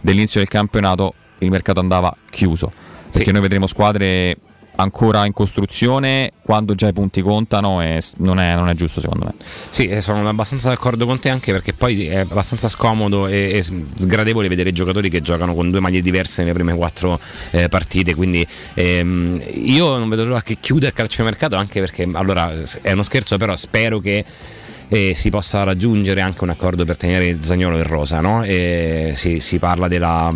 [0.00, 2.70] dell'inizio del campionato il mercato andava chiuso
[3.18, 4.36] perché noi vedremo squadre
[4.76, 9.26] ancora in costruzione quando già i punti contano e non è, non è giusto secondo
[9.26, 9.34] me.
[9.68, 13.62] Sì, eh, sono abbastanza d'accordo con te anche perché poi è abbastanza scomodo e, e
[13.62, 17.20] sgradevole vedere giocatori che giocano con due maglie diverse nelle prime quattro
[17.52, 18.16] eh, partite.
[18.16, 23.04] Quindi ehm, io non vedo l'ora che chiuda il calciomercato anche perché allora è uno
[23.04, 24.24] scherzo, però spero che.
[24.88, 28.42] eh, si possa raggiungere anche un accordo per tenere Zagnolo in rosa, no?
[28.42, 30.32] E si, si parla della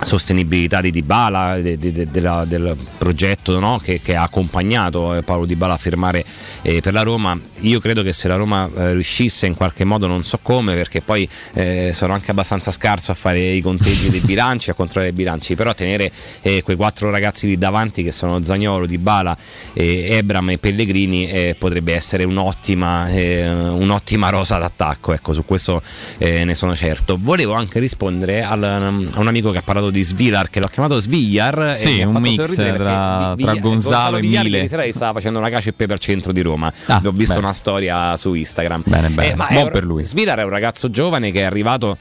[0.00, 3.78] sostenibilità di Dybala, de- de- de- della- del progetto no?
[3.82, 6.24] che, che ha accompagnato eh, Paolo Dybala a firmare
[6.62, 7.38] eh, per la Roma.
[7.60, 11.00] Io credo che se la Roma eh, riuscisse in qualche modo, non so come, perché
[11.00, 15.14] poi eh, sono anche abbastanza scarso a fare i conteggi dei bilanci, a controllare i
[15.14, 16.10] bilanci, però tenere
[16.42, 19.36] eh, quei quattro ragazzi lì davanti che sono Zagnolo, Dybala,
[19.72, 25.82] eh, Ebram e Pellegrini potrebbe essere un'ottima, un'ottima rosa d'attacco, ecco, su questo
[26.18, 27.16] ne sono certo.
[27.20, 28.88] Volevo anche rispondere al- a
[29.20, 31.74] un amico che ha parlato di Svilar, che l'ho chiamato Svigliar.
[31.76, 34.56] Sì, e un mix tra- Vi- tra Vi- Gonzalo e Vigliar Mile.
[34.56, 36.72] ieri sera stava facendo una cacio e pepe al centro di Roma.
[36.86, 37.46] Ah, Ho visto bene.
[37.46, 38.82] una storia su Instagram.
[38.86, 39.32] Bene, bene.
[39.32, 40.02] Eh, ma Buon per lui.
[40.04, 41.96] Svilar è un ragazzo giovane che è arrivato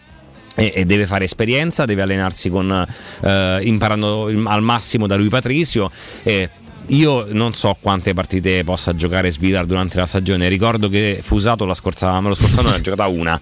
[0.55, 2.85] e, e deve fare esperienza, deve allenarsi con,
[3.21, 5.89] eh, imparando al massimo da lui Patrizio.
[6.23, 6.49] e
[6.87, 10.49] io non so quante partite possa giocare Svilar durante la stagione.
[10.49, 13.39] Ricordo che fu usato la scorsa, ma lo scorso anno ne ha giocata una.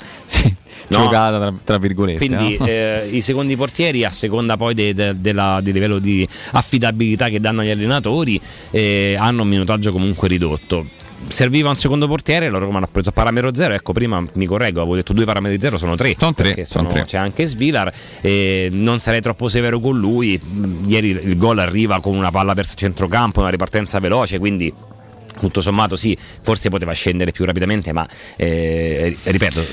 [0.98, 1.04] No.
[1.04, 2.26] giocata tra, tra virgolette.
[2.26, 2.66] Quindi no?
[2.66, 7.62] eh, i secondi portieri, a seconda poi de- de- del livello di affidabilità che danno
[7.62, 8.40] agli allenatori,
[8.72, 10.86] eh, hanno un minutaggio comunque ridotto.
[11.28, 13.76] Serviva un secondo portiere, loro come hanno preso parametro zero.
[13.76, 16.16] Ecco, prima mi correggo, avevo detto due parametri zero, sono tre.
[16.18, 17.06] Sono tre, perché sono tre.
[17.06, 17.94] C'è anche Svilar.
[18.22, 20.40] eh, non sarei troppo severo con lui.
[20.88, 24.74] Ieri il gol arriva con una palla verso centrocampo, una ripartenza veloce, quindi
[25.40, 29.64] tutto sommato sì, forse poteva scendere più rapidamente, ma eh, ripeto,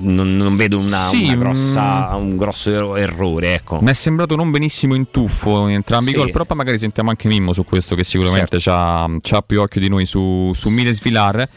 [0.00, 2.20] non, non vedo una, Sì, una grossa- mm.
[2.20, 3.54] un grosso ero- errore.
[3.54, 3.80] Ecco.
[3.80, 6.18] Mi è sembrato non benissimo in tuffo in entrambi i Sì.
[6.18, 9.80] gol, però poi magari sentiamo anche Mimmo su questo che sicuramente c'ha, c'ha più occhio
[9.80, 11.48] di noi su, su Miles Vilar.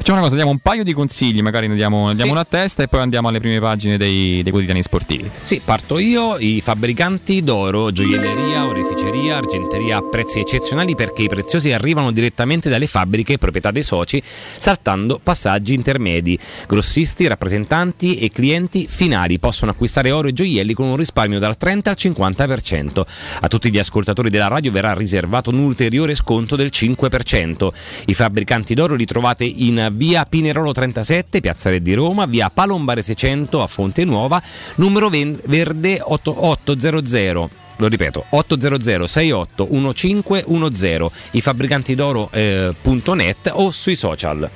[0.00, 2.36] Facciamo una cosa, diamo un paio di consigli, magari ne diamo, ne diamo Sì.
[2.36, 5.30] una testa e poi andiamo alle prime pagine dei, dei quotidiani sportivi.
[5.42, 11.72] Sì, parto io, i fabbricanti d'oro, gioielleria, oreficeria, argenteria a prezzi eccezionali perché i preziosi
[11.72, 16.38] arrivano direttamente dalle fabbriche proprietà dei soci, saltando passaggi intermedi.
[16.66, 21.90] Grossisti, rappresentanti e clienti finali possono acquistare oro e gioielli con un risparmio dal 30
[21.90, 23.06] al 50%.
[23.40, 27.68] A tutti gli ascoltatori della radio verrà riservato un ulteriore sconto del 5%.
[28.06, 33.02] I fabbricanti d'oro li trovate in via Pinerolo 37, Piazza Re di Roma, via Palombare
[33.02, 34.42] 600 a Fonte Nuova,
[34.76, 37.59] numero verde 8800.
[37.80, 44.50] Lo ripeto, 800 68 1510, i fabbricanti d'oro.net o sui social.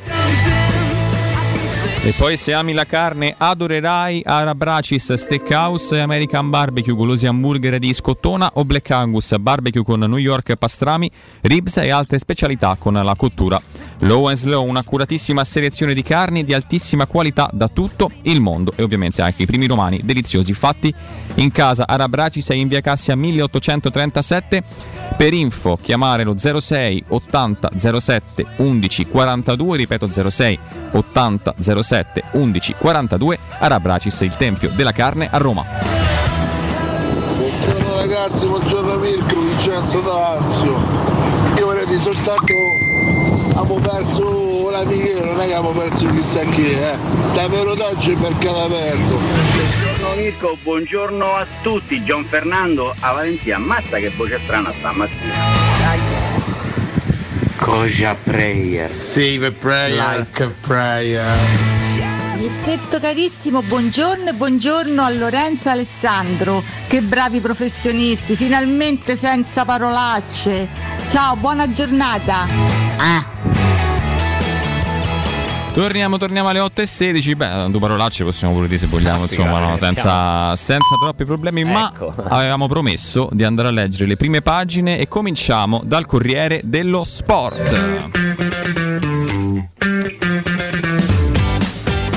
[2.07, 8.51] E poi se ami la carne adorerai Arabracis Steakhouse American Barbecue, golosi hamburger di scottona
[8.57, 11.11] o Black Angus, barbecue con New York pastrami,
[11.41, 13.59] ribs e altre specialità con la cottura.
[14.01, 18.83] Low and Slow, un'accuratissima selezione di carni di altissima qualità da tutto il mondo e
[18.83, 20.93] ovviamente anche i primi romani deliziosi fatti
[21.37, 21.87] in casa.
[21.87, 24.63] Arabracis è in via Cassia 1837.
[25.17, 27.71] Per info chiamare lo 06 80
[28.01, 30.59] 07 11 42, ripeto 06
[30.93, 35.65] 80 07 11 42, Arabracis, il tempio della carne a Roma.
[37.37, 40.83] Buongiorno ragazzi, buongiorno Mirko, Vincenzo D'Azio.
[41.59, 42.53] Io vorrei dire soltanto
[43.55, 46.99] abbiamo perso l'amichero, non è che abbiamo perso chissà chi, eh.
[47.21, 49.19] Sta per otaggio e mercato aperto.
[50.15, 55.35] Buongiorno Mirko, buongiorno a tutti, Gian Fernando a Valentina, ammazza che voce strana stamattina.
[57.57, 58.93] Cosa prayer?
[58.93, 60.19] Save a prayer.
[60.19, 61.25] Like a prayer.
[62.37, 66.63] Mirchetto carissimo, buongiorno e buongiorno a Lorenzo e Alessandro.
[66.87, 70.69] Che bravi professionisti, finalmente senza parolacce.
[71.09, 72.47] Ciao, buona giornata.
[72.99, 74.04] Ah.
[75.75, 77.35] Torniamo, torniamo alle 8 e 16.
[77.35, 81.25] Beh, due parolacce possiamo pure dire se vogliamo, sì, insomma, no, senza, siamo- senza troppi
[81.25, 81.63] problemi.
[81.63, 82.15] Ecco.
[82.17, 87.03] Ma avevamo promesso di andare a leggere le prime pagine e cominciamo dal Corriere dello
[87.03, 88.11] Sport.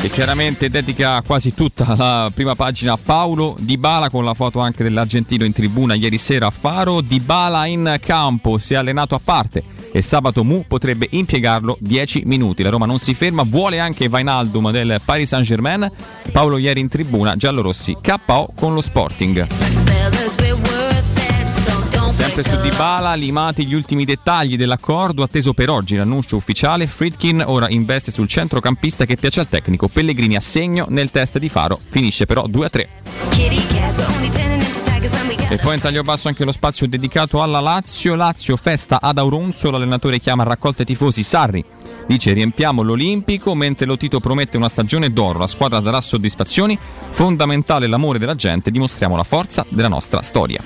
[0.02, 4.84] Che chiaramente dedica quasi tutta la prima pagina a Paolo Dybala con la foto anche
[4.84, 7.02] dell'argentino in tribuna ieri sera a Faro.
[7.02, 12.61] Dybala in campo, si è allenato a parte e sabato Mu potrebbe impiegarlo 10 minuti.
[12.61, 15.91] La Roma non si ferma, vuole anche Vainaldum del Paris Saint-Germain.
[16.32, 19.48] Paolo ieri in tribuna, giallorossi KO con lo Sporting.
[22.10, 27.68] Sempre su Dybala, limati gli ultimi dettagli dell'accordo, atteso per oggi l'annuncio ufficiale, Friedkin ora
[27.69, 32.28] investe sul centrocampista che piace al tecnico, Pellegrini a segno nel test di Faro, finisce
[32.28, 34.57] però 2-3.
[35.49, 39.72] E poi in taglio basso anche lo spazio dedicato alla Lazio, Lazio festa ad Auronzo,
[39.72, 41.64] l'allenatore chiama a raccolta tifosi Sarri.
[42.06, 46.78] Dice riempiamo l'Olimpico mentre Lotito promette una stagione d'oro, la squadra darà soddisfazioni,
[47.11, 50.61] fondamentale l'amore della gente, dimostriamo la forza della nostra storia.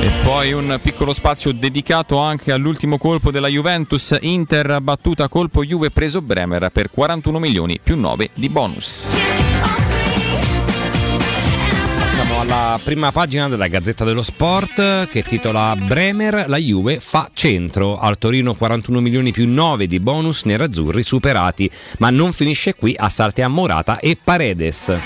[0.00, 5.90] E poi un piccolo spazio dedicato anche all'ultimo colpo della Juventus, Inter battuta colpo Juve
[5.90, 9.06] preso Bremer per 41 milioni più 9 di bonus.
[12.38, 17.98] Alla prima pagina della Gazzetta dello Sport che titola Bremer, la Juve fa centro.
[17.98, 23.10] Al Torino 41 milioni più 9 di bonus nerazzurri superati, ma non finisce qui, a
[23.48, 24.96] Morata e Paredes.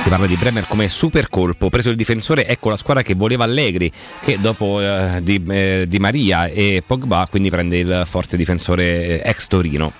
[0.00, 3.42] Si parla di Bremer come super colpo, preso il difensore, ecco la squadra che voleva
[3.42, 3.90] Allegri,
[4.20, 9.28] che dopo eh, di, eh, Di Maria e Pogba quindi prende il forte difensore eh,
[9.28, 9.92] ex Torino.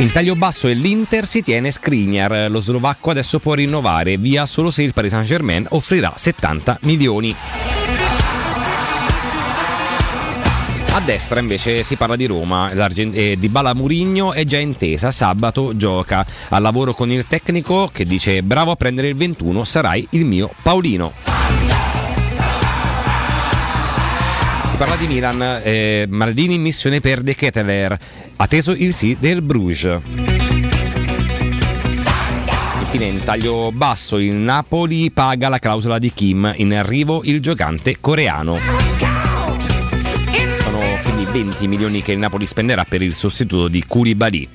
[0.00, 4.70] In taglio basso e l'Inter si tiene Skriniar, lo slovacco adesso può rinnovare, via solo
[4.70, 7.36] se il Paris Saint Germain offrirà 70 milioni.
[10.92, 15.76] A destra invece si parla di Roma, eh, di Bala Murigno è già intesa, sabato
[15.76, 16.24] gioca.
[16.48, 20.50] Al lavoro con il tecnico che dice bravo a prendere il 21, sarai il mio
[20.62, 21.12] Paolino.
[24.70, 27.98] Si parla di Milan, eh, Maldini in missione per De Ketteler,
[28.36, 30.00] atteso il sì del Bruges.
[32.80, 37.96] Infine in taglio basso il Napoli paga la clausola di Kim, in arrivo il giocante
[38.00, 38.56] coreano.
[40.62, 44.48] Sono quindi 20 milioni che il Napoli spenderà per il sostituto di Koulibaly.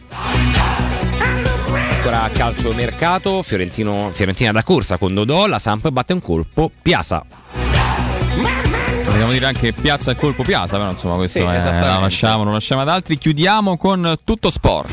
[1.90, 7.26] Ancora calcio mercato, Fiorentino- Fiorentina da corsa con Dodò, la Samp batte un colpo, Piazza.
[9.06, 12.52] Vogliamo dire anche piazza e colpo piazza, però insomma questo Sì, è, lo lasciamo, lo
[12.52, 13.18] lasciamo ad altri.
[13.18, 14.92] Chiudiamo con tutto sport.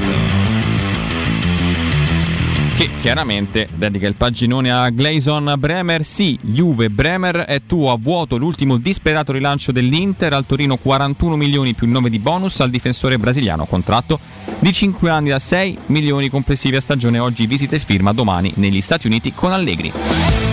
[2.76, 6.04] Che chiaramente dedica il paginone a Gleison Bremer.
[6.04, 10.32] Sì, Juve Bremer è tuo a vuoto l'ultimo disperato rilancio dell'Inter.
[10.32, 13.66] Al Torino 41 milioni più 9 di bonus al difensore brasiliano.
[13.66, 14.18] Contratto
[14.58, 17.18] di 5 anni da 6 milioni complessivi a stagione.
[17.18, 20.51] Oggi visita e firma domani negli Stati Uniti con Allegri.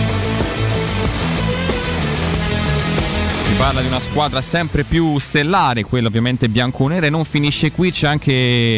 [3.60, 8.06] Parla di una squadra sempre più stellare, quella ovviamente bianconera e non finisce qui, c'è
[8.06, 8.32] anche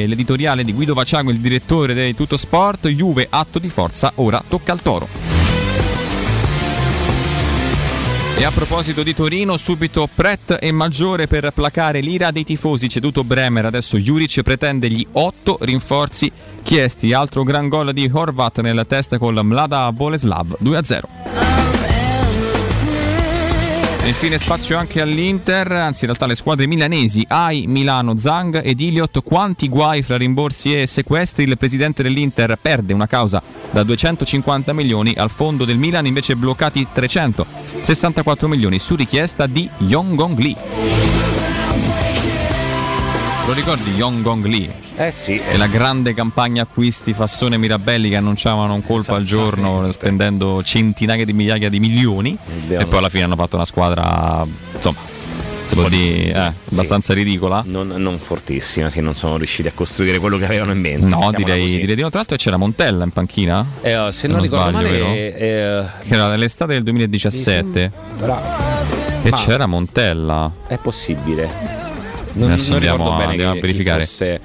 [0.09, 4.73] l'editoriale di Guido Vaciago, il direttore di Tutto Sport, Juve atto di forza, ora tocca
[4.73, 5.09] al Toro.
[8.37, 13.23] E a proposito di Torino, subito Pret e Maggiore per placare l'ira dei tifosi, ceduto
[13.23, 19.19] Bremer, adesso Juric pretende gli 8 rinforzi chiesti, altro gran gol di Horvat nella testa
[19.19, 21.42] con Mlada Boleslav 2-0.
[24.13, 29.23] Infine spazio anche all'Inter, anzi in realtà le squadre milanesi, AI, Milano, Zang ed Iliot,
[29.23, 35.15] quanti guai fra rimborsi e sequestri, il presidente dell'Inter perde una causa da 250 milioni,
[35.17, 41.32] al fondo del Milan invece bloccati 364 milioni su richiesta di Yongong Lee.
[43.45, 44.73] Lo ricordi Yongong Lee?
[44.97, 45.37] Eh sì.
[45.37, 51.25] E la grande campagna acquisti Fassone Mirabelli che annunciavano un colpo al giorno spendendo centinaia
[51.25, 52.39] di migliaia di milioni.
[52.69, 55.11] E poi alla fine hanno fatto una squadra insomma
[55.73, 57.63] si può dire eh, abbastanza ridicola.
[57.67, 61.07] Non, non fortissima, sì, non sono riusciti a costruire quello che avevano in mente.
[61.07, 62.11] no direi, direi di no.
[62.11, 63.65] Tra l'altro c'era Montella in panchina?
[63.81, 67.93] Eh, oh, se non, ricordo sbaglio, male, eh, che era nell'estate del 2017
[69.23, 70.53] e c'era Montella.
[70.69, 71.82] è possibile.
[72.35, 74.03] Non, Adesso non andiamo ricordo a- bene a verificare.
[74.05, 74.41] fosse,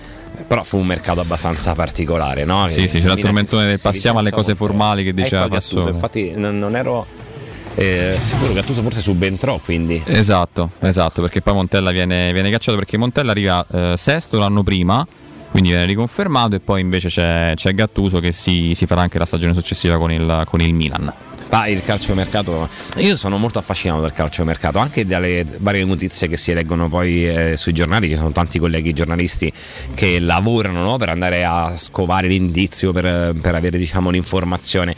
[0.47, 2.67] però fu un mercato abbastanza particolare, no?
[2.67, 5.53] sì Che sì c'era il tormentone del si passiamo alle cose formali che diceva Ecco
[5.53, 7.05] Gattuso, Fassone infatti non, non ero
[7.75, 12.77] eh, sicuro che Gattuso forse subentrò, quindi Esatto, esatto, perché poi Montella viene, viene cacciato
[12.77, 15.05] perché Montella arriva eh, sesto l'anno prima,
[15.51, 19.25] quindi viene riconfermato e poi invece c'è, c'è Gattuso che si, si farà anche la
[19.25, 21.11] stagione successiva con il, con il Milan.
[21.49, 22.67] Ma il calciomercato,
[22.97, 27.55] io sono molto affascinato dal calciomercato, anche dalle varie notizie che si leggono poi eh,
[27.55, 29.51] sui giornali, ci sono tanti colleghi giornalisti
[29.93, 34.93] che lavorano no, per andare a scovare l'indizio, per, per avere diciamo, l'informazione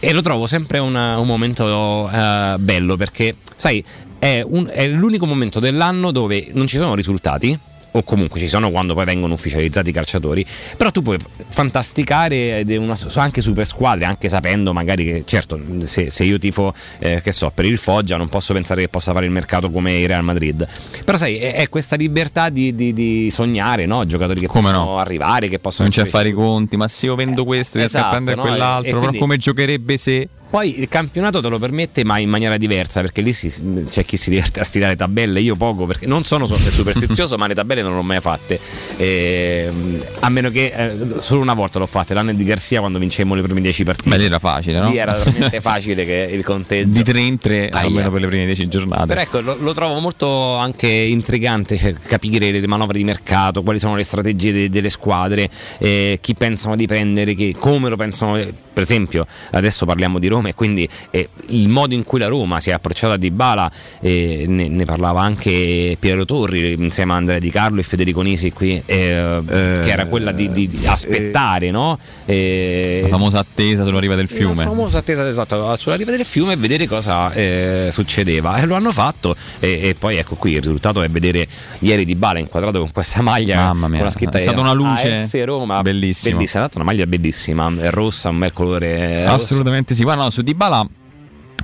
[0.00, 3.82] e lo trovo sempre una- un momento eh, bello perché, sai,
[4.18, 7.56] è, un- è l'unico momento dell'anno dove non ci sono risultati.
[7.94, 10.46] O comunque ci sono quando poi vengono ufficializzati i calciatori,
[10.78, 15.60] però tu puoi fantasticare ed è una, anche super squadre, anche sapendo magari che, certo,
[15.82, 19.12] se, se io tifo, eh, che so, per il Foggia, non posso pensare che possa
[19.12, 20.66] fare il mercato come il Real Madrid.
[21.04, 24.06] Però sai, è, è questa libertà di, di- di sognare, no?
[24.06, 24.98] Giocatori che Come possono no?
[24.98, 27.96] arrivare, che possono Non c'è a fare i conti, ma se io vendo questo riesco
[27.96, 28.42] a esatto, prendere no?
[28.42, 30.28] quell'altro, E- e però quindi- come giocherebbe se...
[30.52, 33.50] Poi il campionato te lo permette, ma in maniera diversa, perché lì si-
[33.88, 37.46] c'è chi si diverte a stilare tabelle, io poco, perché non sono so- superstizioso, ma
[37.46, 38.60] le tabelle non le ho mai fatte.
[38.98, 43.34] Ehm, a meno che eh, solo una volta l'ho fatta, l'anno di Garzia quando vincemmo
[43.34, 44.10] le prime 10 partite.
[44.10, 44.90] Beh, lì era facile, no?
[44.90, 46.90] Lì era veramente facile che il conteggio.
[46.90, 47.86] Di 3 in 3, Aia.
[47.86, 49.06] almeno per le prime 10 giornate.
[49.06, 53.78] Però ecco, lo, lo trovo molto anche intrigante cioè, capire le manovre di mercato, quali
[53.78, 55.48] sono le strategie de- delle squadre,
[55.78, 58.40] eh, chi pensano di prendere, chi- come lo pensano.
[58.72, 62.60] Per esempio, adesso parliamo di Roma e quindi eh, il modo in cui la Roma
[62.60, 63.70] si è approcciata a Dybala,
[64.00, 68.52] eh, ne, ne parlava anche Piero Torri insieme a Andrea Di Carlo e Federico Nisi
[68.52, 71.98] qui, eh, che era quella di, di- di aspettare, no?
[72.24, 74.64] Eh, La famosa attesa sulla riva del la fiume.
[74.64, 78.56] famosa attesa esatto, sulla riva del fiume e vedere cosa eh, succedeva.
[78.56, 79.34] E lo hanno fatto.
[79.60, 81.46] E, e poi ecco qui il risultato è vedere
[81.80, 84.72] ieri di Bala inquadrato con questa maglia Mamma mia, con la scritta è stata una
[84.72, 85.80] luce AS Roma.
[85.82, 86.36] bellissima.
[86.36, 89.24] Bellissima, è stata una maglia bellissima, rossa, un bel colore.
[89.24, 89.34] rosso.
[89.44, 90.02] Assolutamente sì.
[90.02, 90.88] Guarda, no, su Dybala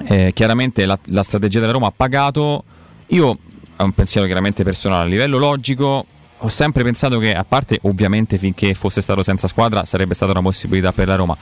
[0.07, 2.63] eh, chiaramente la, la strategia della Roma ha pagato.
[3.09, 6.07] Io ho un pensiero chiaramente personale, a livello logico
[6.41, 10.43] ho sempre pensato che a parte ovviamente finché fosse stato senza squadra sarebbe stata una
[10.43, 11.37] possibilità per la Roma.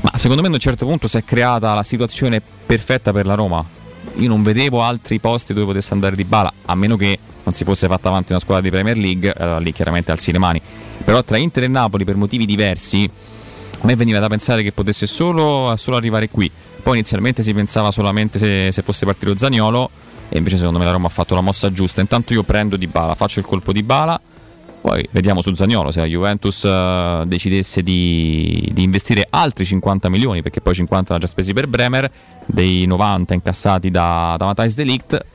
[0.00, 3.34] Ma secondo me a un certo punto si è creata la situazione perfetta per la
[3.34, 3.64] Roma.
[4.14, 7.64] Io non vedevo altri posti dove potesse andare Di Bala, a meno che non si
[7.64, 10.62] fosse fatta avanti una squadra di Premier League, allora lì chiaramente alzi le mani.
[11.04, 13.10] Però tra Inter e Napoli per motivi diversi
[13.80, 16.50] a me veniva da pensare che potesse solo, solo arrivare qui.
[16.82, 19.90] Poi inizialmente si pensava solamente se, se fosse partito Zagnolo
[20.28, 22.00] e invece secondo me la Roma ha fatto la mossa giusta.
[22.00, 24.20] Intanto io prendo di bala, faccio il colpo di bala,
[24.80, 30.42] poi vediamo su Zagnolo se la Juventus eh, decidesse di, di investire altri 50 milioni,
[30.42, 32.10] perché poi 50 l'ha già spesi per Bremer,
[32.46, 35.26] dei 90 incassati da, da Matthijs de Ligt,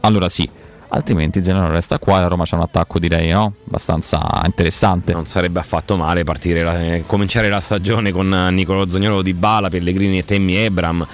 [0.00, 0.48] allora sì.
[0.90, 3.52] Altrimenti Zagnolo resta qua la Roma c'ha un attacco direi no?
[3.66, 5.12] abbastanza interessante.
[5.12, 6.24] Non sarebbe affatto male
[6.62, 11.06] la- eh, cominciare la stagione con eh, Nicolo Zognolo di Bala, Pellegrini e Temmi Ebram.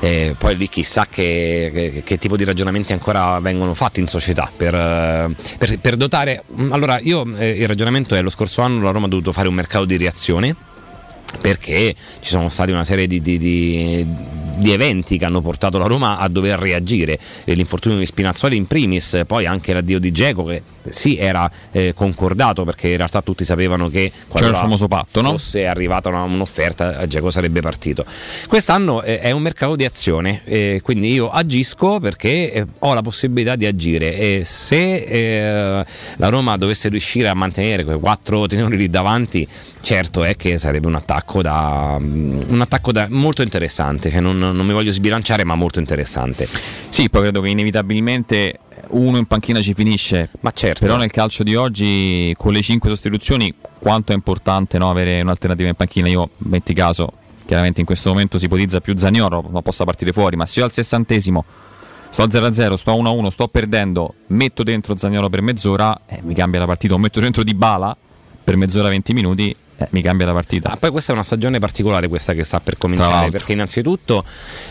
[0.00, 4.50] Eh, poi lì chissà che, che- che tipo di ragionamenti ancora vengono fatti in società
[4.56, 6.42] per, eh, per- per dotare.
[6.58, 9.48] mm, Allora, io eh, il ragionamento è lo scorso anno la Roma ha dovuto fare
[9.48, 10.56] un mercato di reazione
[11.40, 14.06] perché ci sono stati una serie di, di- di-
[14.58, 17.18] di eventi che hanno portato la Roma a dover reagire.
[17.44, 21.92] Eh, L'infortunio di Spinazzoli in primis, poi anche l'addio di Geco che sì era eh,
[21.94, 25.30] concordato perché in realtà tutti sapevano che qualora il famoso patto, no?
[25.32, 28.04] fosse arrivata una- un'offerta Geco sarebbe partito.
[28.46, 33.02] Quest'anno eh, è un mercato di azione, eh, quindi io agisco perché eh, ho la
[33.02, 35.84] possibilità di agire e se eh,
[36.16, 39.46] la Roma dovesse riuscire a mantenere quei quattro tenori lì davanti,
[39.80, 44.38] certo è che sarebbe un attacco, da, mm, un attacco da- molto interessante, cioè non,
[44.52, 46.48] non mi voglio sbilanciare ma molto interessante.
[46.88, 48.58] Sì, poi credo che inevitabilmente
[48.90, 50.30] uno in panchina ci finisce.
[50.40, 50.84] Ma certo.
[50.84, 55.68] Però nel calcio di oggi, con le 5 sostituzioni, quanto è importante no, avere un'alternativa
[55.68, 56.08] in panchina?
[56.08, 57.12] Io, metti caso,
[57.46, 60.64] chiaramente in questo momento si ipotizza più Zagnolo, ma possa partire fuori, ma se io
[60.64, 61.44] al sessantesimo
[62.10, 66.34] sto a 0-0, sto a 1-1, sto perdendo, metto dentro Zagnolo per mezz'ora, eh, mi
[66.34, 67.96] cambia la partita, o metto dentro Di Bala
[68.42, 70.70] per mezz'ora 20 minuti, eh, mi cambia la partita.
[70.70, 74.24] Ah, poi questa è una stagione particolare questa che sta per cominciare perché innanzitutto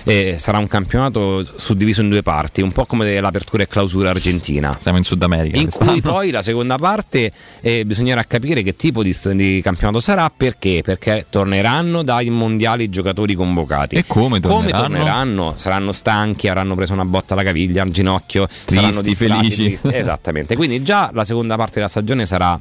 [0.04, 4.76] eh, sarà un campionato suddiviso in due parti, un po' come l'apertura e clausura argentina.
[4.80, 5.58] Siamo in Sud America.
[5.58, 7.32] In cui poi la seconda parte
[7.62, 10.82] eh, bisognerà capire che tipo di, di campionato sarà perché?
[10.84, 13.96] Perché torneranno dai mondiali i giocatori convocati.
[13.96, 14.82] E come torneranno?
[14.82, 15.54] torneranno?
[15.56, 19.64] Saranno stanchi, avranno preso una botta alla caviglia, al ginocchio, saranno distratti, felici.
[19.64, 19.88] tristi.
[19.94, 20.56] Esattamente.
[20.58, 22.60] Quindi già la seconda parte della stagione sarà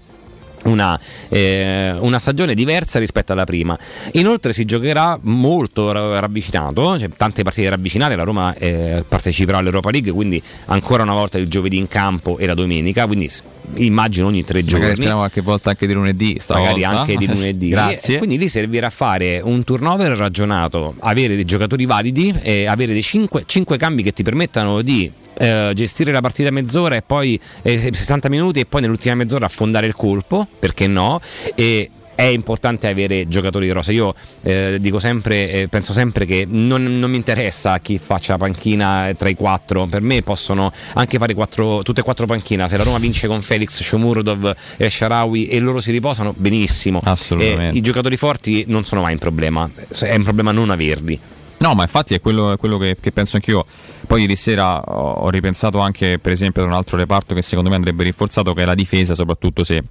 [0.66, 0.98] una,
[1.28, 3.76] eh, una stagione diversa rispetto alla prima.
[4.12, 9.90] Inoltre si giocherà molto ra- ravvicinato, cioè tante partite ravvicinate, la Roma eh, parteciperà all'Europa
[9.90, 13.28] League, quindi ancora una volta il giovedì in campo e la domenica, quindi
[13.74, 14.78] immagino ogni tre Sì, giorni.
[14.80, 16.36] magari speriamo qualche volta anche di lunedì.
[16.48, 17.00] Magari stavolta.
[17.00, 17.68] anche di lunedì.
[17.68, 18.14] Grazie.
[18.14, 22.92] E quindi lì servirà a fare un turnover ragionato, avere dei giocatori validi e avere
[22.92, 23.44] dei 5
[23.76, 28.60] cambi che ti permettano di eh, gestire la partita mezz'ora e poi eh, 60 minuti
[28.60, 31.20] e poi nell'ultima mezz'ora affondare il colpo, perché no?
[31.54, 33.92] E è importante avere giocatori di rosa.
[33.92, 38.38] Io eh, dico sempre, eh, penso sempre che non, non mi interessa chi faccia la
[38.38, 39.84] panchina tra i quattro.
[39.84, 42.66] Per me possono anche fare quattro, tutte e quattro panchina.
[42.66, 47.00] Se la Roma vince con Felix, Shomurdov e Sharawi e loro si riposano, benissimo.
[47.04, 47.74] Assolutamente.
[47.74, 51.20] Eh, I giocatori forti non sono mai un problema, è un problema non averli.
[51.58, 53.64] No, ma infatti è quello, è quello che, che penso anch'io.
[54.06, 57.76] Poi ieri sera ho, ripensato anche, per esempio, ad un altro reparto che secondo me
[57.76, 59.82] andrebbe rinforzato, che è la difesa, soprattutto se,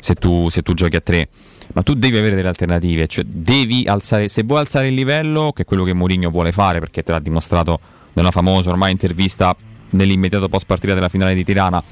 [0.00, 1.28] se tu, se tu giochi a tre.
[1.74, 5.62] Ma tu devi avere delle alternative, cioè devi alzare, se vuoi alzare il livello, che
[5.62, 7.78] è quello che Mourinho vuole fare, perché te l'ha dimostrato
[8.14, 9.56] nella famosa ormai intervista
[9.90, 11.82] nell'immediato post partita della finale di Tirana.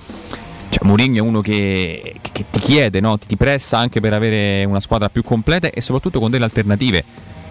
[0.69, 3.17] Cioè, Mourinho è uno che, che- che ti chiede, no?
[3.17, 7.05] ti, ti pressa anche per avere una squadra più completa e soprattutto con delle alternative.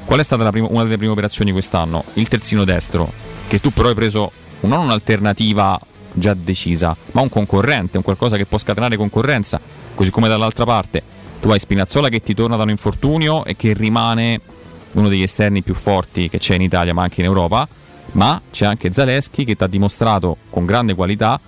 [0.06, 2.04] Qual è stata prima- una delle prime operazioni quest'anno?
[2.14, 3.12] Il terzino destro,
[3.50, 4.32] che tu però hai preso
[4.62, 5.78] non un'alternativa
[6.14, 9.60] già decisa, ma un concorrente, un qualcosa che può scatenare concorrenza,
[9.96, 11.02] così come dall'altra parte
[11.42, 14.40] tu hai Spinazzola che ti torna da un infortunio e che rimane
[14.92, 17.68] uno degli esterni più forti che c'è in Italia ma anche in Europa,
[18.12, 21.40] ma c'è anche Zaleschi che ti ha dimostrato con grande qualità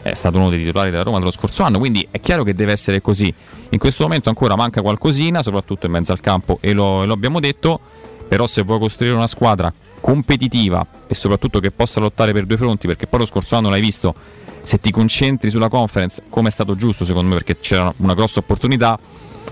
[0.00, 2.72] è stato uno dei titolari della Roma dello scorso anno, quindi è chiaro che deve
[2.72, 3.34] essere così.
[3.70, 7.40] In questo momento ancora manca qualcosina, soprattutto in mezzo al campo, e lo, lo abbiamo
[7.40, 7.80] detto,
[8.26, 12.86] però se vuoi costruire una squadra competitiva e soprattutto che possa lottare per due fronti,
[12.86, 14.14] perché poi lo scorso anno l'hai visto,
[14.62, 18.40] se ti concentri sulla conference, come è stato giusto secondo me, perché c'era una grossa
[18.40, 18.98] opportunità,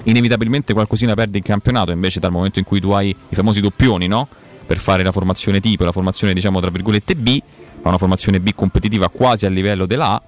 [0.05, 4.07] inevitabilmente qualcosina perdi in campionato, invece dal momento in cui tu hai i famosi doppioni,
[4.07, 4.29] no?
[4.67, 7.41] Per fare la formazione tipo, la formazione diciamo tra virgolette B,
[7.83, 10.23] ma una formazione B competitiva quasi a livello della A,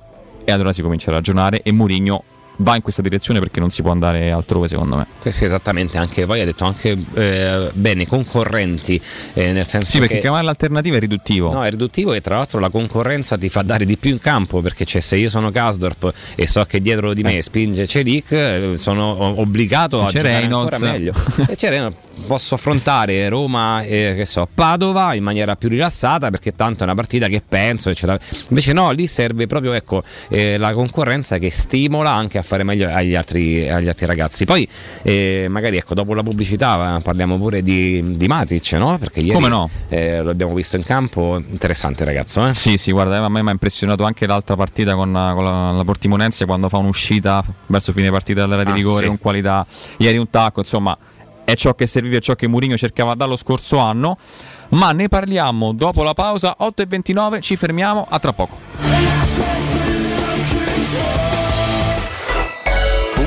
[0.45, 2.23] e allora si comincia a ragionare e Mourinho
[2.61, 5.07] va in questa direzione perché non si può andare altrove secondo me.
[5.19, 9.01] Sì, sì, esattamente, anche poi ha detto anche eh, bene, concorrenti,
[9.35, 11.53] eh, nel senso Sì, perché che chiamare l'alternativa è riduttivo.
[11.53, 14.61] No, è riduttivo e tra l'altro la concorrenza ti fa dare di più in campo
[14.61, 18.73] perché cioè, se io sono Kasdorp e so che dietro di me spinge Celic, eh,
[18.77, 20.73] sono obbligato Se a giocare Reynolds.
[20.73, 21.13] ancora meglio.
[21.49, 26.55] e c'è Reynolds, posso affrontare Roma e che so, Padova in maniera più rilassata perché
[26.57, 28.19] tanto è una partita che penso eccetera.
[28.49, 32.89] Invece no, lì serve proprio ecco, eh, la concorrenza che stimola anche a fare meglio
[32.91, 34.45] agli altri, agli altri ragazzi.
[34.47, 34.67] Poi
[35.03, 38.97] eh, magari ecco, dopo la pubblicità eh, parliamo pure di, di Matic, no?
[38.99, 39.69] Perché ieri Come no?
[39.89, 42.47] eh, lo abbiamo visto in campo, interessante ragazzo.
[42.47, 42.55] Eh?
[42.55, 45.85] Sì, sì, guarda, a me mi ha impressionato anche l'altra partita con, con la, la
[45.85, 49.07] Portimonense quando fa un'uscita verso fine partita dall'area di Ah, rigore sì.
[49.09, 49.67] con qualità.
[49.99, 50.97] Ieri un tacco, insomma,
[51.45, 54.17] è ciò che serviva, è ciò che Mourinho cercava dallo scorso anno.
[54.71, 58.59] Ma ne parliamo dopo la pausa, 8 e 29, ci fermiamo, a tra poco.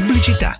[0.02, 0.60] Pubblicità.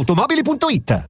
[0.00, 1.09] ValentinoAutomobili.it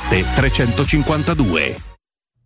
[0.00, 1.87] 352.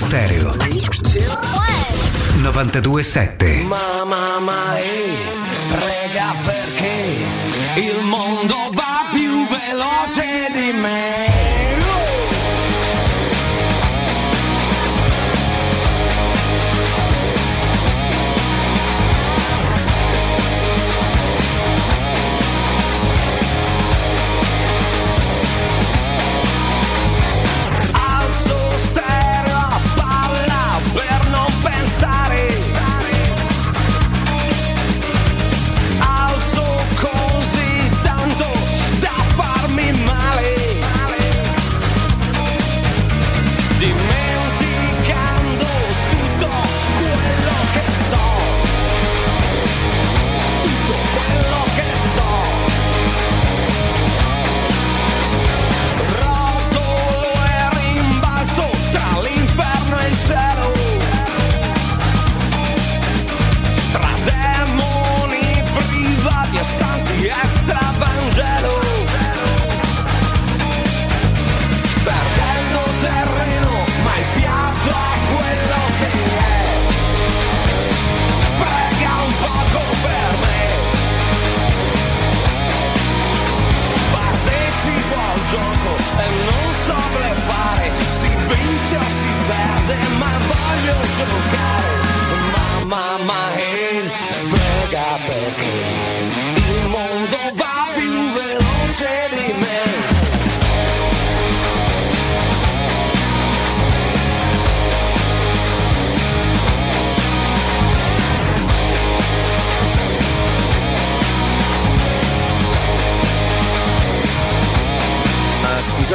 [0.00, 0.50] Stereo
[2.38, 5.14] 92.7 Mamma ma eh,
[5.68, 7.24] prega perché
[7.74, 11.39] il mondo va più veloce di me.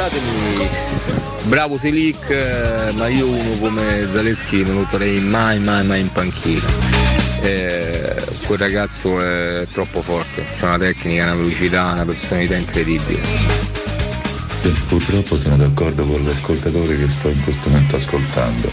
[0.06, 0.68] Scusatemi,
[1.46, 6.12] bravo Selic, eh, ma io uno come Zaleschi non lo metterei mai, mai, mai in
[6.12, 6.64] panchina.
[7.42, 8.14] Eh,
[8.46, 13.20] quel ragazzo è troppo forte, c'ha una tecnica, una velocità, una personalità incredibile.
[14.86, 18.70] Purtroppo sono d'accordo con l'ascoltatore che sto in questo momento ascoltando.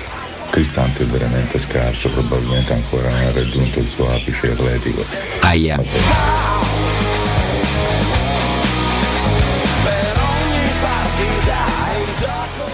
[0.51, 5.03] Cristante è veramente scarso, probabilmente ancora non ha raggiunto il suo apice atletico.
[5.39, 6.62] Aia.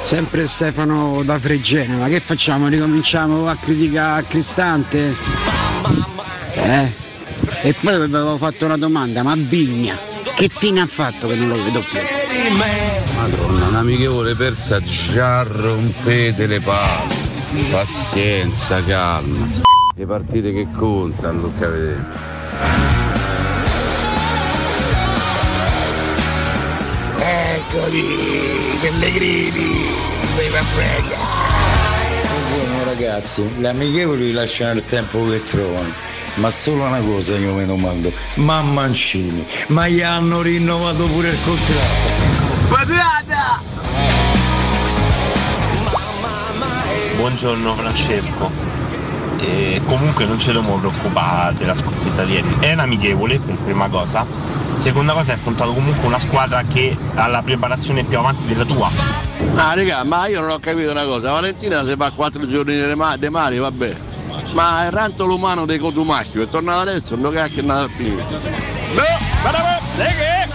[0.10, 2.68] Sempre Stefano da Fregene, ma che facciamo?
[2.68, 5.16] Ricominciamo a criticare Cristante?
[6.56, 6.92] Eh?
[7.62, 9.96] E poi vi avevo fatto una domanda, ma Vigna,
[10.34, 12.00] che fine ha fatto che non lo vedo più?
[13.18, 17.14] Madonna, un amichevole persa già rompete le palle.
[17.70, 19.48] Pazienza, calma.
[19.94, 22.29] Le partite che contano, Luca vedete.
[27.72, 28.04] Eccoli,
[28.82, 29.86] Pellegrini,
[30.34, 31.18] sei va frega.
[32.50, 35.94] Buongiorno ragazzi, le amichevoli lasciano il tempo che trovano.
[36.36, 41.38] Ma solo una cosa io mi domando, ma Mancini, ma gli hanno rinnovato pure il
[41.44, 42.10] contratto?
[42.70, 43.62] Patata!
[47.18, 48.50] Buongiorno Francesco.
[49.38, 52.56] E comunque non ci dobbiamo preoccupare della sconfitta di ieri.
[52.62, 54.26] È un amichevole per prima cosa.
[54.80, 58.90] Seconda cosa è affrontato comunque una squadra che ha la preparazione più avanti della tua.
[59.56, 62.96] Ah raga, ma io non ho capito una cosa, Valentina se va quattro giorni nelle
[62.96, 63.96] ma- dei mari, vabbè.
[64.54, 68.24] Ma è ranto l'umano dei Cotumacchio, è tornato adesso, non cacchio è andato a finire.
[68.94, 69.04] No,
[69.42, 70.48] guarda, che?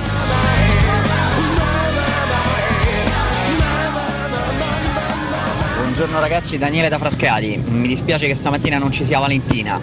[5.76, 7.62] Buongiorno ragazzi, Daniele da Frascati.
[7.68, 9.78] Mi dispiace che stamattina non ci sia Valentina.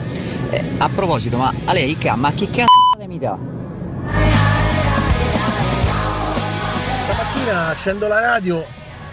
[0.50, 3.61] Eh, a proposito, ma a lei Ricca, ma che cazzo mi dà?
[7.42, 8.64] Stamattina accendo la radio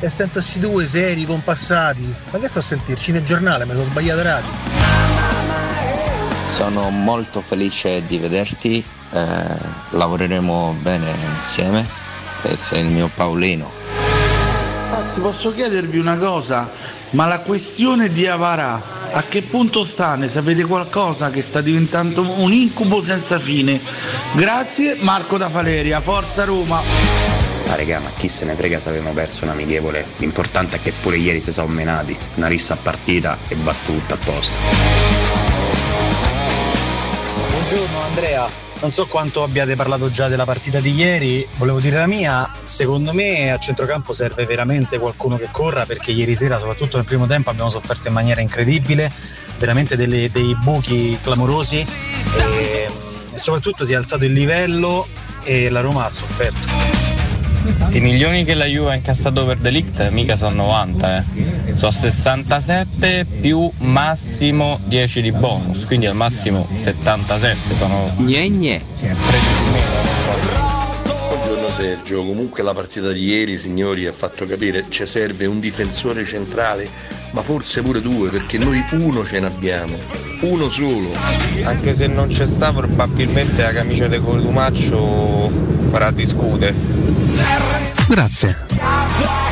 [0.01, 2.15] e sento questi due seri, compassati.
[2.31, 3.65] Ma che sto a sentirci nel giornale?
[3.65, 4.49] Mi sono sbagliato radio.
[6.55, 9.57] Sono molto felice di vederti, eh,
[9.91, 11.87] lavoreremo bene insieme
[12.43, 13.71] e sei il mio Paolino.
[14.91, 16.71] Ragazzi, posso chiedervi una cosa?
[17.11, 18.81] Ma la questione di Avarà
[19.13, 20.17] a che punto sta?
[20.17, 23.81] Ne sapete qualcosa che sta diventando un incubo senza fine?
[24.33, 27.38] Grazie Marco da Valeria, forza Roma!
[27.71, 30.07] Ah regà, ma chi se ne frega se avevamo perso un amichevole?
[30.17, 32.17] L'importante è che pure ieri si sono menati.
[32.37, 34.57] Una rissa a partita e va tutto a posto.
[37.51, 38.47] Buongiorno Andrea,
[38.81, 43.13] non so quanto abbiate parlato già della partita di ieri, volevo dire la mia, secondo
[43.13, 47.51] me a centrocampo serve veramente qualcuno che corra perché ieri sera, soprattutto nel primo tempo,
[47.51, 49.13] abbiamo sofferto in maniera incredibile,
[49.59, 51.85] veramente delle- dei buchi clamorosi
[52.35, 52.89] e,
[53.31, 55.07] e soprattutto si è alzato il livello
[55.43, 57.08] e la Roma ha sofferto.
[57.91, 61.25] I milioni che la Juve ha incassato per Delict mica sono 90, eh.
[61.75, 68.83] sono 67 più massimo 10 di bonus, quindi al massimo 77 sono gne gne.
[71.79, 76.91] Sergio, comunque la partita di ieri signori ha fatto capire ci serve un difensore centrale,
[77.31, 79.97] ma forse pure due perché noi uno ce n'abbiamo,
[80.41, 81.09] uno solo.
[81.63, 85.53] Anche se non c'è sta, probabilmente la camicia di Cotumaccio
[85.93, 86.75] farà discutere.
[88.09, 89.48] Grazie.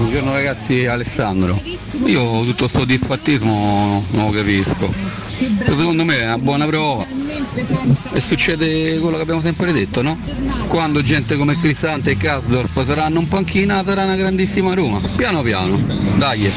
[0.00, 1.60] Buongiorno ragazzi, Alessandro.
[2.06, 4.90] Io tutto sto disfattismo non lo capisco.
[5.66, 7.04] Secondo me è una buona prova.
[8.14, 10.18] E succede quello che abbiamo sempre detto, no?
[10.68, 15.06] Quando gente come Cristante e Kasdorp saranno un panchina sarà una grandissima Roma.
[15.16, 15.78] Piano piano.
[16.16, 16.50] Dai.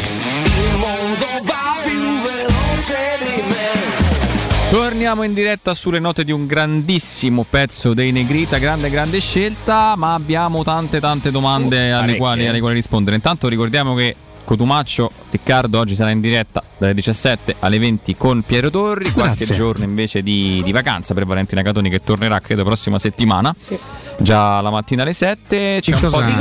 [4.73, 10.15] Torniamo in diretta sulle note di un grandissimo pezzo dei Negrita, grande grande scelta, ma
[10.15, 12.17] abbiamo tante tante domande alle, parecchie.
[12.17, 13.15] quali, alle quali rispondere.
[13.15, 18.71] Intanto ricordiamo che Cotumaccio, Riccardo oggi sarà in diretta dalle 17 alle 20 con Piero
[18.71, 19.55] Torri, qualche Grazie.
[19.55, 23.55] giorno invece di, di vacanza per Valentina Catoni che tornerà credo prossima settimana.
[24.19, 26.31] Già la mattina alle 7 c'è un po' di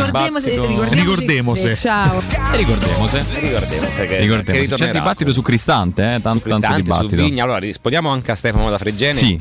[0.91, 2.23] Ricordemo se- se- Ciao.
[2.53, 3.25] Ricordemo se.
[3.41, 3.61] Ricordemo
[3.97, 4.69] se che- Ricordemo che.
[4.69, 6.21] C'è dibattito su Cristante, eh?
[6.21, 7.23] tanto, tanto Cristante, su dibattito.
[7.23, 7.43] Vigna.
[7.45, 9.15] Allora rispondiamo anche a Stefano da Fregene.
[9.19, 9.41] Sì.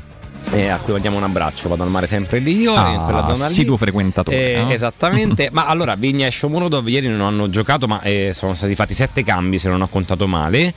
[0.54, 3.22] eh, a cui mandiamo un abbraccio, vado al mare sempre lì io Ah, in quella
[3.26, 3.52] zona lì.
[3.52, 4.72] assiduo frequentatore, Eh, no?
[4.72, 8.94] Esattamente, ma allora Vigna e Shomurodov ieri non hanno giocato, ma eh, sono stati fatti
[8.96, 10.74] sette cambi se non ho contato male.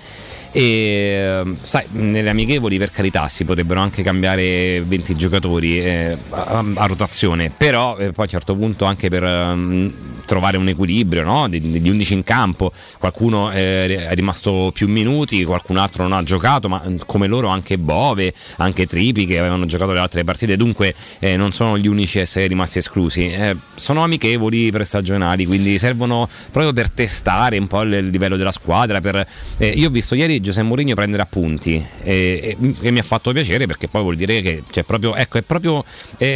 [0.57, 6.87] E sai, nelle amichevoli per carità si potrebbero anche cambiare 20 giocatori eh, a, a
[6.87, 9.93] rotazione, però eh, poi a un certo punto anche per ehm,
[10.25, 11.49] trovare un equilibrio no?
[11.49, 16.23] De- degli 11 in campo, qualcuno eh, è rimasto più minuti, qualcun altro non ha
[16.23, 20.57] giocato, ma mm, come loro anche Bove, anche Tripi che avevano giocato le altre partite,
[20.57, 25.79] dunque eh, non sono gli unici a essere rimasti esclusi, Eh, sono amichevoli prestagionali, quindi
[25.79, 29.01] servono proprio per testare un po' il livello della squadra.
[29.01, 29.27] per-
[29.59, 33.89] eh, io ho visto ieri Giuseppe Mourinho prendere appunti e, mi ha fatto piacere perché
[33.89, 35.85] poi vuol dire che c'è proprio, ecco, è proprio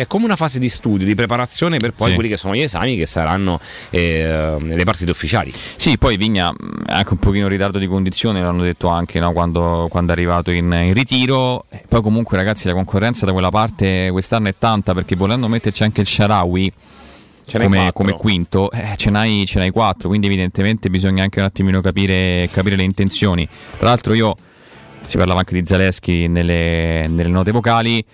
[0.07, 2.15] come una fase di studio, di preparazione per poi Sì.
[2.15, 3.61] quelli che sono gli esami che saranno
[3.91, 5.53] eh, le partite ufficiali.
[5.53, 6.51] Sì, poi Vigna
[6.87, 10.15] è anche un pochino in ritardo di condizione, l'hanno detto anche no, quando, quando è
[10.15, 11.65] arrivato in, in ritiro.
[11.69, 15.83] E poi comunque ragazzi la concorrenza da quella parte quest'anno è tanta perché volendo metterci
[15.83, 16.73] anche il Sharawi
[17.57, 21.81] come, come quinto, eh, ce, n'hai, ce n'hai quattro, quindi evidentemente bisogna anche un attimino
[21.81, 23.49] capire, capire le intenzioni.
[23.79, 24.37] Tra l'altro io,
[25.01, 28.05] si parlava anche di Zaleschi nelle, nelle note vocali,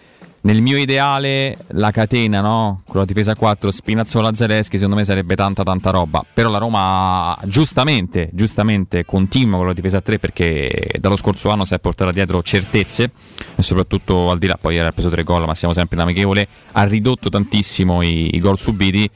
[0.44, 2.82] nel mio ideale la catena, no?
[2.86, 6.24] Con la difesa a 4, Spinazzola Zaleschi, secondo me sarebbe tanta tanta roba.
[6.32, 11.64] Però la Roma giustamente, giustamente continua con la difesa a 3 perché dallo scorso anno
[11.64, 13.10] si è portata dietro certezze
[13.54, 16.46] e soprattutto al di là, poi era preso tre gol, ma siamo sempre in amichevole,
[16.72, 19.10] ha ridotto tantissimo i, i gol subiti.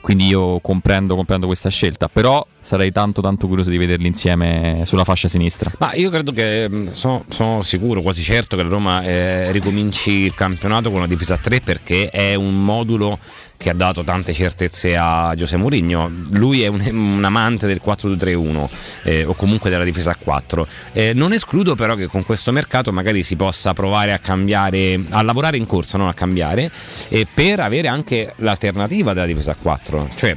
[0.00, 5.04] Quindi io comprendo, comprendo questa scelta, però sarei tanto tanto curioso di vederli insieme sulla
[5.04, 5.70] fascia sinistra.
[5.78, 10.10] Ma io credo che mh, sono, sono sicuro, quasi certo che la Roma eh, ricominci
[10.10, 13.18] il campionato con una difesa a 3 perché è un modulo
[13.62, 16.10] che ha dato tante certezze a Giuseppe Mourinho.
[16.30, 18.68] Lui è un, un amante del 4-2-3-1
[19.04, 20.66] eh, o comunque della difesa a 4.
[20.92, 25.22] Eh, non escludo però che con questo mercato magari si possa provare a cambiare, a
[25.22, 26.70] lavorare in corsa, non a cambiare,
[27.08, 30.08] eh, per avere anche l'alternativa della difesa a 4.
[30.16, 30.36] Cioè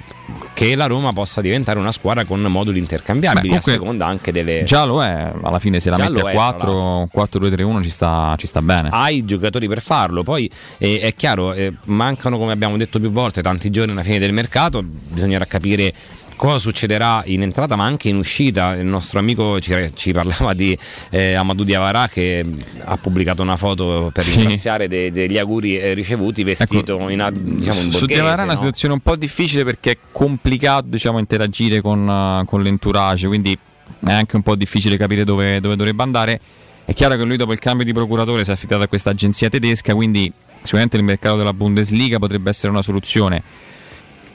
[0.54, 4.64] che la Roma possa diventare una squadra con moduli intercambiabili Beh, a seconda anche delle
[4.64, 7.84] Già lo è, alla fine se la Già metti lo a è, tra 4, 4-2-3-1
[7.84, 8.90] ci sta, ci sta bene.
[8.92, 10.24] hai i giocatori per farlo.
[10.24, 14.20] Poi eh, è chiaro, eh, mancano come abbiamo detto più volte tanti giorni alla fine
[14.20, 15.94] del mercato, bisognerà capire
[16.36, 18.74] cosa succederà in entrata ma anche in uscita.
[18.76, 20.78] Il nostro amico ci, ci parlava di
[21.10, 22.45] eh, Amadou Diawara che
[22.84, 24.32] ha pubblicato una foto per Sì.
[24.32, 28.41] Ecco, ringraziare de- degli auguri eh, ricevuti vestito in, a- diciamo, in Su borghese, Diawara
[28.41, 28.57] è una no?
[28.57, 33.57] situazione un po' difficile perché è complicato diciamo, interagire con, eh, con l'entourage, quindi
[34.06, 36.40] è anche un po' difficile capire dove, dove dovrebbe andare.
[36.86, 39.49] È chiaro che lui dopo il cambio di procuratore si è affidato a questa agenzia
[39.49, 40.32] tedesca, quindi
[40.62, 43.41] sicuramente il mercato della Bundesliga potrebbe essere una soluzione.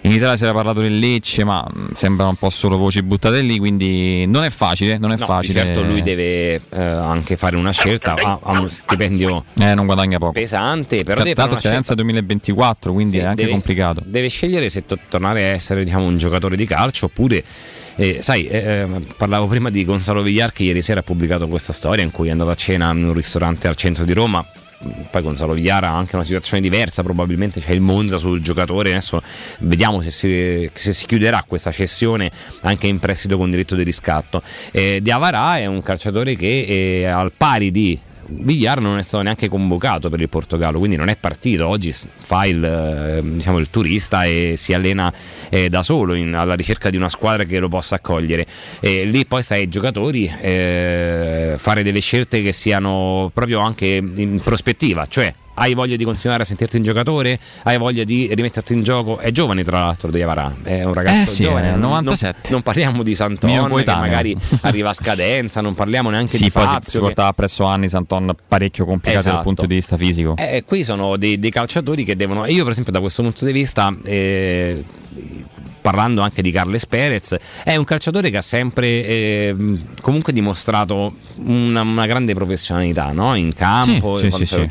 [0.03, 3.43] In Italia si era parlato del Lecce, ma mh, sembrano un po' solo voci buttate
[3.43, 5.63] lì, quindi non è facile, non è No, facile.
[5.67, 10.17] certo lui deve eh, anche fare una scelta, ha, ha uno stipendio Eh, non guadagna
[10.19, 10.33] poco.
[10.33, 14.03] pesante, però deve fare scadenza 2024, quindi Sì, è anche deve- complicato.
[14.07, 17.45] deve scegliere se to- tornare a essere diciamo, un giocatore di calcio oppure
[17.97, 18.87] eh, sai eh, eh,
[19.19, 22.31] parlavo prima di Gonzalo Villar che ieri sera ha pubblicato questa storia in cui è
[22.31, 24.43] andato a cena in un ristorante al centro di Roma
[25.11, 29.21] poi Gonzalo Villar ha anche una situazione diversa probabilmente c'è il Monza sul giocatore adesso
[29.59, 32.31] vediamo se si, se si chiuderà questa cessione
[32.63, 34.43] anche in prestito con diritto di riscatto.
[34.71, 37.99] Eh, Diavara è un calciatore che eh, al pari di
[38.31, 41.67] Villar non è stato neanche convocato per il Portogallo, quindi non è partito.
[41.67, 45.13] Oggi fa il, eh, diciamo, il turista e si allena
[45.49, 48.47] eh, da solo in- alla ricerca di una squadra che lo possa accogliere.
[48.81, 54.41] E lì poi sai ai giocatori eh, fare delle scelte che siano proprio anche in
[54.43, 57.39] prospettiva, cioè hai voglia di continuare a sentirti un giocatore?
[57.65, 59.19] Hai voglia di rimetterti in gioco?
[59.19, 62.51] È giovane tra l'altro Diavara, è un ragazzo Eh sì, giovane, è non- 97.
[62.51, 63.51] Non, parliamo di Santon
[63.85, 66.81] che magari arriva a scadenza, non parliamo neanche Sì, di si, Fazio.
[66.91, 69.45] si che- portava presso anni Santon parecchio complicato dal Esatto.
[69.47, 70.35] punto di vista fisico.
[70.39, 72.45] eh, qui sono dei, dei calciatori che devono.
[72.47, 73.95] e Io, per esempio, da questo punto di vista.
[74.05, 74.83] eh,
[75.81, 79.57] Parlando anche di Carles Perez, è un calciatore che ha sempre eh,
[80.01, 83.35] comunque dimostrato una, una grande professionalità no?
[83.35, 84.19] in campo.
[84.19, 84.67] Sì, sì, sì.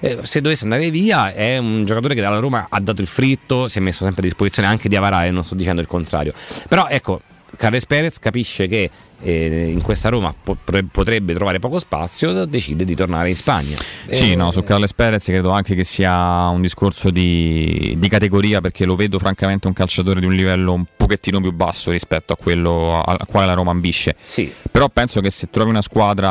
[0.00, 3.68] Eh, se dovesse andare via, è un giocatore che dalla Roma ha dato il fritto,
[3.68, 6.32] si è messo sempre a disposizione anche di Avarà, e non sto dicendo il contrario.
[6.68, 7.20] Però ecco,
[7.56, 8.90] Carles Perez capisce che
[9.20, 13.76] eh, in questa Roma po- potrebbe trovare poco spazio, decide di tornare in Spagna.
[14.10, 18.60] Sì, Eh, no, su Carles Perez credo anche che sia un discorso di, di categoria
[18.60, 22.36] perché lo vedo francamente un calciatore di un livello un pochettino più basso rispetto a
[22.36, 24.16] quello al quale la Roma ambisce.
[24.20, 24.52] Sì.
[24.70, 26.30] Però penso che se trovi una squadra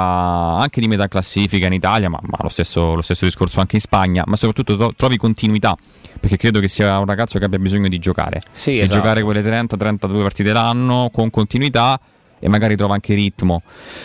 [0.57, 3.81] anche di metà classifica in Italia, ma, ma lo, stesso, lo stesso discorso anche in
[3.81, 5.75] Spagna, ma soprattutto tro- trovi continuità,
[6.19, 8.41] perché credo che sia un ragazzo che abbia bisogno di giocare.
[8.51, 8.99] Sì, di esatto.
[8.99, 11.99] giocare quelle 30-32 partite l'anno con continuità
[12.45, 13.63] e magari trova anche ritmo.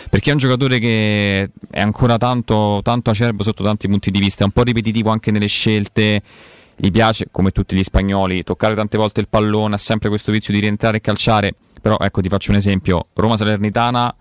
[0.09, 4.41] Perché è un giocatore che è ancora tanto, tanto acerbo sotto tanti punti di vista
[4.41, 6.23] è un po' ripetitivo anche nelle scelte
[6.75, 10.55] gli piace come tutti gli spagnoli toccare tante volte il pallone ha sempre questo vizio
[10.55, 11.53] di rientrare e calciare.
[11.79, 13.09] Però ecco ti faccio un esempio.
[13.13, 14.15] Roma Salernitana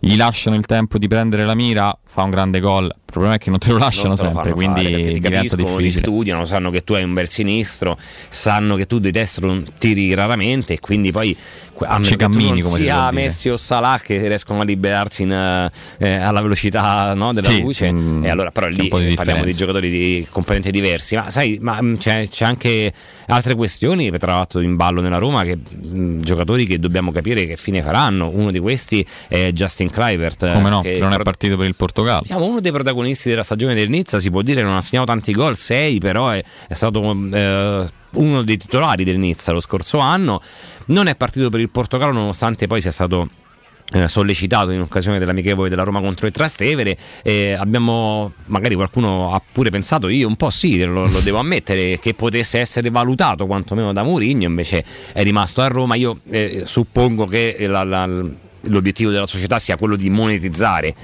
[0.00, 3.38] gli lasciano il tempo di prendere la mira fa un grande gol il problema è
[3.38, 6.44] che non te lo lasciano te lo sempre quindi fare, perché ti capiscono, ti studiano,
[6.44, 7.96] sanno che tu hai un bel sinistro,
[8.28, 11.34] sanno che tu di destro non tiri raramente e quindi poi
[11.86, 13.10] a meno cammini, come si sia.
[13.12, 17.60] Messi o Salah che riescono a liberarsi in, eh, eh, alla velocità no, della Sì,
[17.60, 19.58] luce mm, e allora però lì di eh, parliamo di differenza.
[19.58, 22.92] giocatori di completamente diversi ma sai ma, mm, c'è, c'è anche
[23.28, 27.56] altre questioni tra l'altro in ballo nella Roma che mm, giocatori che dobbiamo capire che
[27.56, 31.56] fine faranno uno di questi è Justin Kluivert come no che che non è partito
[31.56, 34.82] per il Portogallo uno dei protagonisti della stagione del Nizza si può dire non ha
[34.82, 39.60] segnato tanti gol, 6 però è, è stato eh, uno dei titolari del Nizza lo
[39.60, 40.42] scorso anno,
[40.86, 43.28] non è partito per il Portogallo nonostante poi sia stato
[43.92, 46.96] eh, sollecitato in occasione dell'amichevole della Roma contro il Trastevere.
[47.22, 51.98] Eh, abbiamo magari qualcuno ha pure pensato io un po' sì lo, lo devo ammettere
[51.98, 55.94] che potesse essere valutato quantomeno da Mourinho invece è rimasto a Roma.
[55.94, 60.94] Io eh, suppongo che la- la- l'obiettivo della società sia quello di monetizzare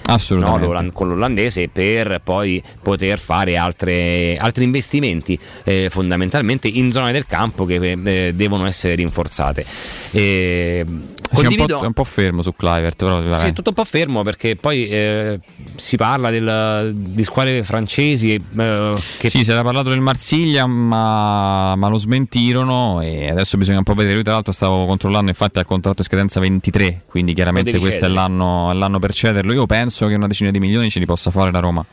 [0.84, 7.26] no, con l'olandese per poi poter fare altre- altri investimenti eh, fondamentalmente in zone del
[7.26, 9.64] campo che eh, devono essere rinforzate.
[10.10, 13.74] E, un condivido- po', è un po' fermo su Kluivert però, sì, è tutto un
[13.74, 15.38] po' fermo perché poi eh,
[15.76, 21.74] si parla del- di squadre francesi eh, che Sì, si era parlato del Marsiglia, ma,
[21.76, 24.14] ma lo smentirono e adesso bisogna un po' vedere.
[24.14, 28.04] Lui, tra l'altro, stavo controllando, infatti, ha il contratto in scadenza 23, quindi chiaramente questo
[28.04, 29.52] è l'anno, è l'anno per cederlo.
[29.52, 31.84] Io penso che una decina di milioni ce li possa fare la Roma.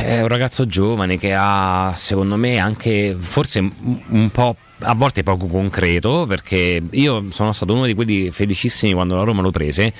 [0.00, 4.56] È un ragazzo giovane che ha, secondo me, anche forse un po'.
[4.80, 9.42] A volte poco concreto, perché io sono stato uno di quelli felicissimi quando la Roma
[9.42, 9.92] lo prese.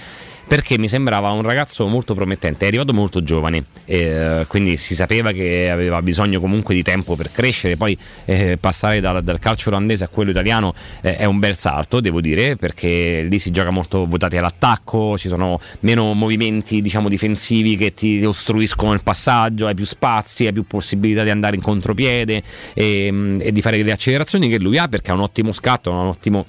[0.49, 5.31] Perché mi sembrava un ragazzo molto promettente, è arrivato molto giovane, eh, quindi si sapeva
[5.33, 7.77] che aveva bisogno comunque di tempo per crescere.
[7.77, 10.73] Poi eh, passare dal, dal calcio olandese a quello italiano
[11.03, 15.29] eh, è un bel salto, devo dire, perché lì si gioca molto votati all'attacco, ci
[15.29, 20.66] sono meno movimenti diciamo difensivi che ti ostruiscono il passaggio, hai più spazi, hai più
[20.66, 22.43] possibilità di andare in contropiede
[22.73, 26.01] e, e di fare le accelerazioni che lui ha perché ha un ottimo scatto, ha
[26.01, 26.47] un ottimo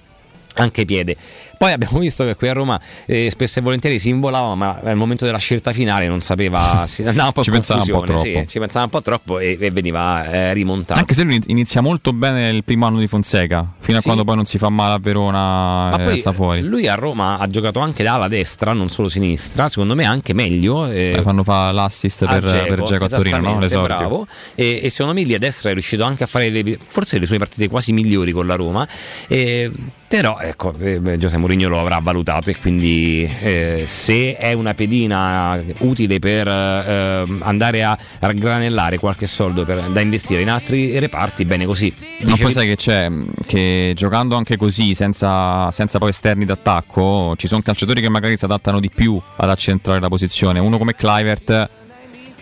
[0.56, 1.16] anche piede.
[1.60, 4.96] Poi abbiamo visto che qui a Roma eh, spesso e volentieri si involava, ma al
[4.96, 8.22] momento della scelta finale non sapeva, si andava un po' Ci pensava un po' troppo.
[8.22, 10.98] sì, ci pensava un po' troppo e, e veniva eh, rimontato.
[10.98, 14.06] Anche se lui inizia molto bene il primo anno di Fonseca, fino a Sì.
[14.06, 16.62] quando poi non si fa male a Verona Ma e poi sta fuori.
[16.62, 20.34] lui a Roma ha giocato anche da ala destra, non solo sinistra, secondo me anche
[20.34, 20.88] meglio.
[20.90, 23.60] eh, Eh, fanno fa l'assist per, per Dzeko a Torino, no?
[23.60, 23.84] L'esordio.
[23.98, 24.28] bravo.
[24.56, 27.26] E, e secondo me lì a destra è riuscito anche a fare le- forse le
[27.26, 28.88] sue partite quasi migliori con la Roma.
[29.28, 29.70] Eh,
[30.08, 35.60] però ecco, eh, Giuseppe Mourinho lo avrà valutato e quindi eh, se è una pedina
[35.80, 41.66] utile per eh, andare a raggranellare qualche soldo per- da investire in altri reparti, bene
[41.66, 41.92] così.
[42.20, 43.10] Dicevi- poi sai che c'è?
[43.48, 48.46] Che giocando anche così, senza, senza poi esterni d'attacco, ci sono calciatori che magari si
[48.46, 50.60] adattano di più ad accentrare la posizione.
[50.60, 51.70] Uno come Clivert,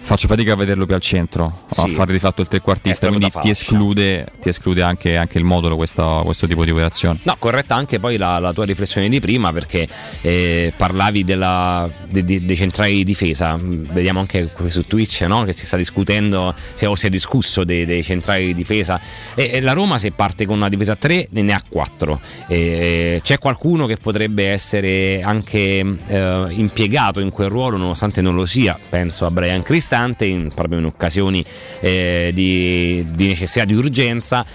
[0.08, 1.94] faccio fatica a vederlo più al centro, a Sì.
[1.94, 6.22] fare di fatto il trequartista, quindi ti esclude, ti esclude anche, anche il modulo questo,
[6.24, 7.20] questo tipo di operazione.
[7.24, 9.86] No, corretta anche poi la, la tua riflessione di prima perché
[10.22, 13.60] eh, parlavi della- de- de- dei centrali di difesa.
[13.62, 15.44] Vediamo anche su Twitch no?
[15.44, 19.02] che si sta discutendo, è, o si è discusso dei, dei centrali di difesa.
[19.36, 22.22] E, e la Roma se parte con una difesa a 3 ne ha 4.
[22.48, 28.80] c'è qualcuno che potrebbe essere anche eh, impiegato in quel ruolo nonostante non lo sia.
[28.90, 31.44] Penso a Brian Cristante in- proprio in occasioni
[31.80, 34.46] eh, di, di necessità, di urgenza.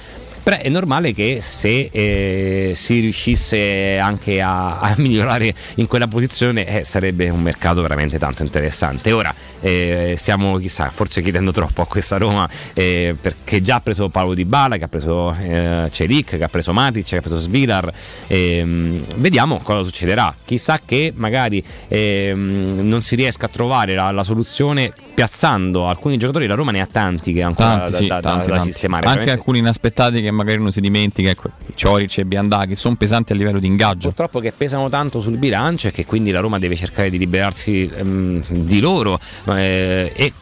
[0.43, 6.67] Però è normale che se eh, si riuscisse anche a, a migliorare in quella posizione
[6.81, 9.13] eh, sarebbe un mercato veramente tanto interessante.
[9.13, 14.09] Ora eh, stiamo chissà, forse chiedendo troppo a questa Roma eh, perché già ha preso
[14.09, 17.39] Paolo Di Bala, che ha preso eh, Celic, che ha preso Matic, che ha preso
[17.39, 17.93] Svilar.
[18.27, 20.35] Ehm, vediamo cosa succederà.
[20.45, 26.49] Chissà che magari ehm, non si riesca a trovare la, la soluzione piazzando alcuni giocatori.
[26.49, 28.71] La Roma ne ha tanti che ancora Tanti, da, sì, da- da- tanti, da tanti.
[28.73, 29.03] sistemare.
[29.07, 33.33] Anche Veramente- alcuni inaspettati che magari uno si dimentica, ecco, Cioric e Biandà, sono pesanti
[33.33, 34.09] a livello di ingaggio.
[34.09, 37.91] Purtroppo che pesano tanto sul bilancio e che quindi la Roma deve cercare di liberarsi
[37.95, 40.33] ehm, di loro eh, e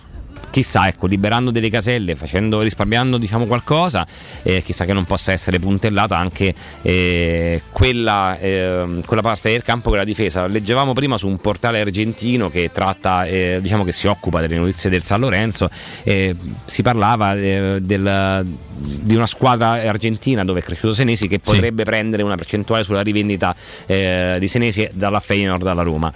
[0.51, 4.07] chissà, ecco, liberando delle caselle, facendo, risparmiando diciamo qualcosa,
[4.43, 9.91] eh, chissà che non possa essere puntellata anche eh, quella, ehm, quella parte del campo
[9.91, 10.47] che la difesa.
[10.47, 14.91] Leggevamo prima su un portale argentino che tratta, eh, diciamo che si occupa delle notizie
[14.91, 15.71] del San Lorenzo,
[16.03, 18.47] eh, si parlava eh, del-
[18.81, 23.55] di una squadra argentina dove è cresciuto Senesi che potrebbe prendere una percentuale sulla rivendita
[23.87, 26.13] eh, di Senesi dalla Feyenoord alla Roma.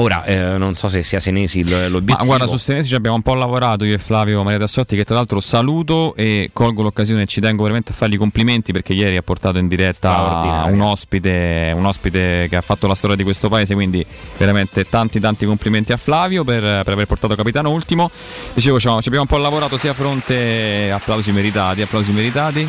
[0.00, 2.18] Ora eh, non so se sia Senesi l'obiettivo.
[2.18, 5.04] Ma guarda, su Senesi ci abbiamo un po' lavorato io e Flavio Maria Tassotti, che
[5.04, 8.92] tra l'altro saluto e colgo l'occasione e ci tengo veramente a fargli i complimenti perché
[8.92, 13.24] ieri ha portato in diretta un ospite, un ospite che ha fatto la storia di
[13.24, 14.06] questo paese, quindi
[14.36, 18.08] veramente tanti tanti complimenti a Flavio per, per aver portato capitano ultimo.
[18.54, 22.68] Dicevo, ci abbiamo un po' lavorato sia a fronte applausi meritati, applausi meritati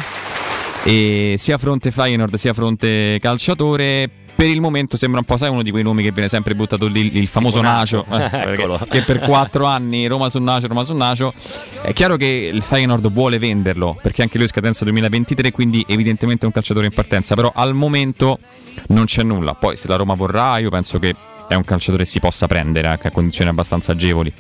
[0.84, 5.64] e sia fronte Feyenoord sia fronte calciatore per il momento sembra un po' sai uno
[5.64, 8.06] di quei nomi che viene sempre buttato lì il famoso Nacio.
[8.10, 11.34] Eh, che per quattro anni Roma su Nacio Roma su Nacio.
[11.82, 16.44] È chiaro che il Feyenoord vuole venderlo perché anche lui è scadenza 2023 quindi evidentemente
[16.44, 17.36] è un calciatore in partenza.
[17.36, 18.40] Però al momento
[18.88, 19.56] non c'è nulla.
[19.56, 21.14] Poi se la Roma vorrà io penso che
[21.50, 24.32] è un calciatore che si possa prendere anche a condizioni abbastanza agevoli.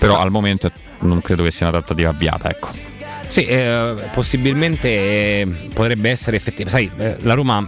[0.00, 0.68] Però al momento
[1.02, 2.70] non credo che sia una trattativa avviata ecco.
[3.28, 6.68] Sì, eh, possibilmente eh, potrebbe essere effettivo.
[6.68, 7.64] Sai, eh, la Roma.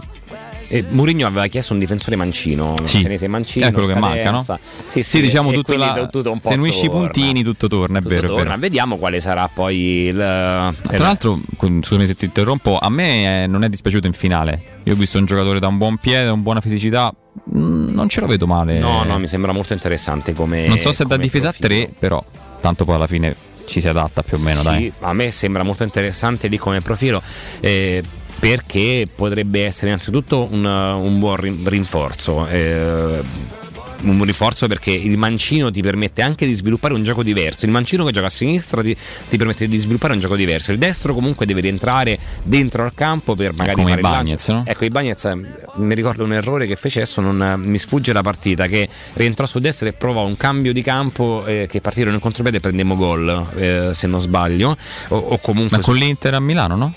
[0.69, 2.99] Eh, Mourinho aveva chiesto un difensore mancino, Sì.
[2.99, 4.41] Senese mancino, È quello che manca, no?
[4.43, 4.59] scadenza.
[4.87, 7.99] Sì, Sì, diciamo e tutto la- tutto un po' se unisci i puntini tutto torna,
[7.99, 8.43] è Tutto vero, è torna.
[8.43, 8.59] vero.
[8.59, 9.77] Vediamo quale sarà poi
[10.07, 10.15] il.
[10.15, 14.61] Tra l'altro, scusami se ti interrompo, a me eh, non è dispiaciuto in finale.
[14.83, 17.13] Io ho visto un giocatore da un buon piede, da una buona fisicità,
[17.55, 18.77] mm, non ce lo vedo male.
[18.79, 20.67] No, no, mi sembra molto interessante come.
[20.67, 21.85] non so se è da difesa a profilo.
[21.85, 22.23] 3, però
[22.61, 23.35] tanto poi alla fine
[23.65, 24.93] ci si adatta più o meno, Sì, dai.
[25.01, 27.21] A me sembra molto interessante lì come profilo.
[27.61, 28.01] eh,
[28.39, 32.47] perché potrebbe essere innanzitutto un, un buon rin- rinforzo.
[32.47, 33.55] eh,
[33.99, 37.65] un rinforzo perché il mancino ti permette anche di sviluppare un gioco diverso.
[37.65, 38.95] Il mancino che gioca a sinistra ti,
[39.27, 40.71] ti permette di sviluppare un gioco diverso.
[40.71, 44.53] Il destro comunque deve rientrare dentro al campo per magari come fare il Ibañez, lancio.
[44.53, 44.63] no?
[44.67, 48.21] Ecco, Ibañez eh, mi ricordo un errore che fece adesso, non eh, mi sfugge la
[48.21, 52.21] partita, che rientrò su destra e provò un cambio di campo eh, che partirono in
[52.21, 54.77] contropiede e prendemmo gol, eh, se non sbaglio.
[55.07, 56.93] O, o comunque Ma con l'Inter a Milano, no?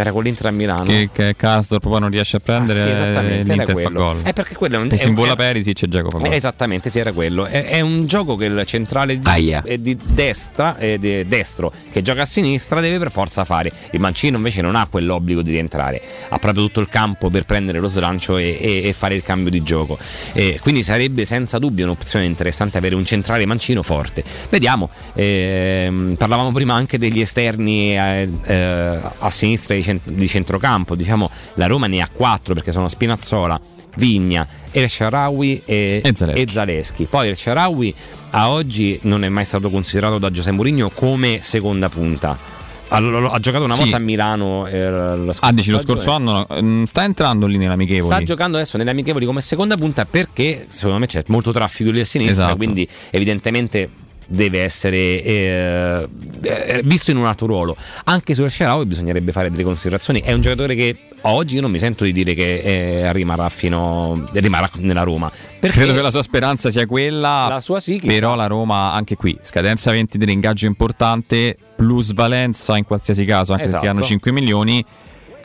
[0.00, 0.84] Era con l'Inter a Milano.
[0.84, 3.72] Che, che Karsdorp poi non riesce a prendere Ah, sì, e esattamente, era l'Inter fa
[3.72, 3.98] quello.
[4.00, 4.20] gol.
[4.24, 6.18] Eh, perché quello è un- e è si un- invola è- Perisic e Giacomo fa
[6.18, 6.26] gol.
[6.32, 7.46] Eh, Esattamente, sì, era quello.
[7.46, 12.22] È, è un gioco che il centrale di, di destra, eh, di- destro, che gioca
[12.22, 13.72] a sinistra, deve per forza fare.
[13.90, 17.78] Il Mancino invece non ha quell'obbligo di rientrare, ha proprio tutto il campo per prendere
[17.80, 19.98] lo slancio e, e- e fare il cambio di gioco.
[20.32, 24.22] Eh, quindi sarebbe senza dubbio un'opzione interessante avere un centrale Mancino forte.
[24.48, 31.30] Vediamo, ehm, parlavamo prima anche degli esterni eh, eh, a sinistra, cent- di centrocampo, diciamo
[31.54, 33.58] la Roma ne ha quattro perché sono Spinazzola,
[33.96, 36.40] Vigna, El Sharawi e, E Zaleschi.
[36.42, 37.04] e Zaleschi.
[37.04, 37.94] Poi El Sharawi
[38.30, 42.56] a oggi non è mai stato considerato da Giuseppe Mourinho come seconda punta.
[42.90, 43.80] Ha, giocato una Sì.
[43.80, 47.58] volta a Milano eh, lo scorso Ah, dici lo scorso anno mm, sta entrando lì
[47.58, 48.14] nell'amichevoli.
[48.14, 52.00] Sta giocando adesso nelle amichevoli come seconda punta perché secondo me c'è molto traffico lì
[52.00, 52.56] a sinistra, Esatto.
[52.56, 53.90] quindi evidentemente
[54.28, 56.08] deve essere eh,
[56.42, 57.76] eh, visto in un altro ruolo.
[58.04, 60.20] Anche sul Sharawi bisognerebbe fare delle considerazioni.
[60.20, 64.28] È un giocatore che oggi io non mi sento di dire che eh, rimarrà fino
[64.32, 65.30] rimarrà nella Roma.
[65.58, 67.46] Perché Credo che la sua speranza sia quella.
[67.48, 68.00] La sua sì.
[68.04, 73.70] Però la Roma, anche qui, scadenza 20 dell'ingaggio importante, plusvalenza in qualsiasi caso, anche se
[73.70, 73.86] Esatto.
[73.86, 74.84] ti danno 5 milioni.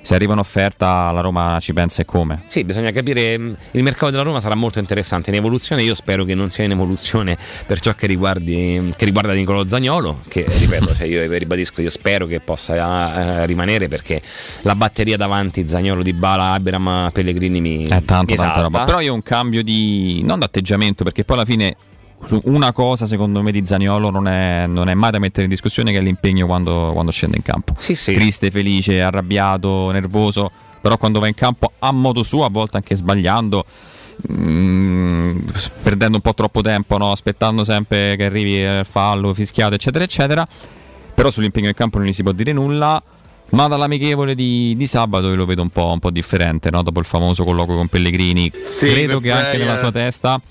[0.03, 2.43] Se arriva un'offerta, la Roma ci pensa e come.
[2.45, 3.37] Sì, bisogna capire.
[3.37, 5.81] mh, Il mercato della Roma sarà molto interessante in evoluzione.
[5.81, 10.19] Io spero che non sia in evoluzione per ciò che, riguardi, che riguarda Nicolo Zagnolo.
[10.27, 14.21] Che ripeto, se io ribadisco, io spero che possa eh, rimanere perché
[14.63, 18.83] la batteria davanti Zagnolo di Bala, Abram, Pellegrini mi, È tanta, mi tanta roba.
[18.83, 20.21] Però io un cambio di.
[20.25, 21.75] non d'atteggiamento, perché poi alla fine.
[22.25, 25.49] Su Una cosa secondo me di Zaniolo non è, non è mai da mettere in
[25.49, 27.73] discussione che è l'impegno quando, quando scende in campo.
[27.75, 28.13] Sì, sì.
[28.13, 30.51] Triste, felice, arrabbiato, nervoso,
[30.81, 33.65] però quando va in campo a modo suo, a volte anche sbagliando,
[34.31, 35.37] mm,
[35.81, 37.11] perdendo un po' troppo tempo, no?
[37.11, 40.47] aspettando sempre che arrivi il fallo, fischiato, eccetera, eccetera.
[41.13, 43.01] Però sull'impegno in campo non gli si può dire nulla.
[43.51, 46.81] Ma dall'amichevole di, di sabato io lo vedo un po', un po' differente, no?
[46.81, 48.51] dopo il famoso colloquio con Pellegrini.
[48.63, 50.41] Sì, Credo che che anche nella sua testa,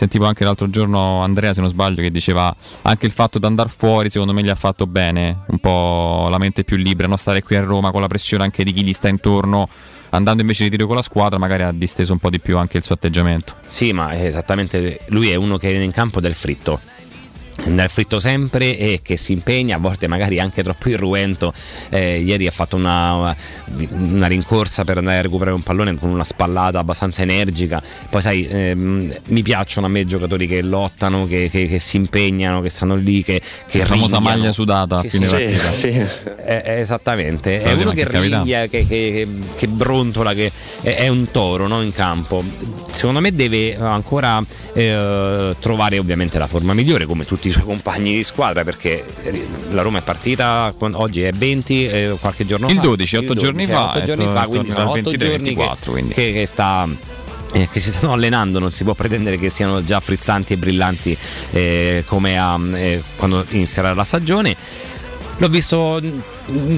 [0.00, 3.68] sentivo anche l'altro giorno Andrea se non sbaglio che diceva anche il fatto di andare
[3.68, 7.42] fuori secondo me gli ha fatto bene, un po' la mente più libera, non stare
[7.42, 9.68] qui a Roma con la pressione anche di chi gli sta intorno,
[10.10, 12.78] andando invece di tiro con la squadra magari ha disteso un po' di più anche
[12.78, 13.56] il suo atteggiamento.
[13.66, 16.80] Sì, ma esattamente lui è uno che è in campo del fritto.
[17.62, 21.52] Nel fritto sempre e che si impegna, a volte magari anche troppo irruento.
[21.90, 23.34] Eh, ieri ha fatto una,
[23.90, 27.80] una rincorsa per andare a recuperare un pallone con una spallata abbastanza energica.
[28.08, 31.96] Poi, sai, ehm, mi piacciono a me i giocatori che lottano, che, che- che si
[31.96, 34.38] impegnano, che stanno lì, che, che La famosa rinviano.
[34.38, 35.72] maglia sudata a Sì, fine sì, partita.
[35.72, 35.86] sì.
[35.88, 40.50] Eh, eh, esattamente, è uno che rinvia, che, che- che brontola, che
[40.82, 42.42] è, è un toro no, in campo.
[42.90, 44.42] Secondo me deve ancora
[44.72, 49.04] eh, trovare ovviamente la forma migliore come tutti i suoi compagni di squadra perché
[49.70, 53.64] la Roma è partita oggi è 20 eh, qualche giorno Il fa 12, otto giorni
[53.64, 56.14] eh, fa, otto e giorni fa quindi sono al 8 23, giorni che- 24, quindi.
[56.14, 56.88] che, che sta
[57.52, 61.16] eh, che si stanno allenando, non si può pretendere che siano già frizzanti e brillanti
[61.50, 64.56] eh, come a, eh, quando inizierà la stagione.
[65.36, 66.00] L'ho visto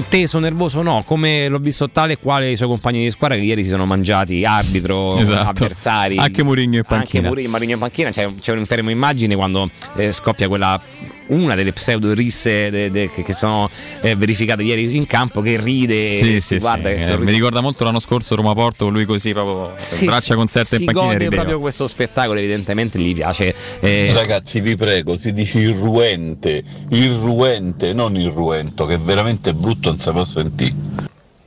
[0.09, 3.43] teso, nervoso, no, come l'ho visto tale e quale i suoi compagni di squadra che
[3.43, 5.49] ieri si sono mangiati arbitro, Esatto.
[5.49, 6.17] avversari.
[6.17, 7.27] Anche Mourinho in Anche panchina.
[7.27, 10.79] Mourinho, Mourinho in panchina, c'è, c'è un fermo immagine quando eh, scoppia quella
[11.27, 13.69] una delle pseudo risse de- de- che, che sono
[14.01, 16.95] eh, verificate ieri in campo che ride e Sì, si sì, guarda sì.
[17.05, 20.77] che Eh, mi ricorda molto l'anno scorso Roma Porto, lui così proprio Sì, braccia conserte
[20.77, 25.33] in panchina e gode proprio questo spettacolo evidentemente gli piace eh, Ragazzi, vi prego, si
[25.33, 30.73] dice irruente, irruente, non irruento, che è veramente brutto, non si può sentire.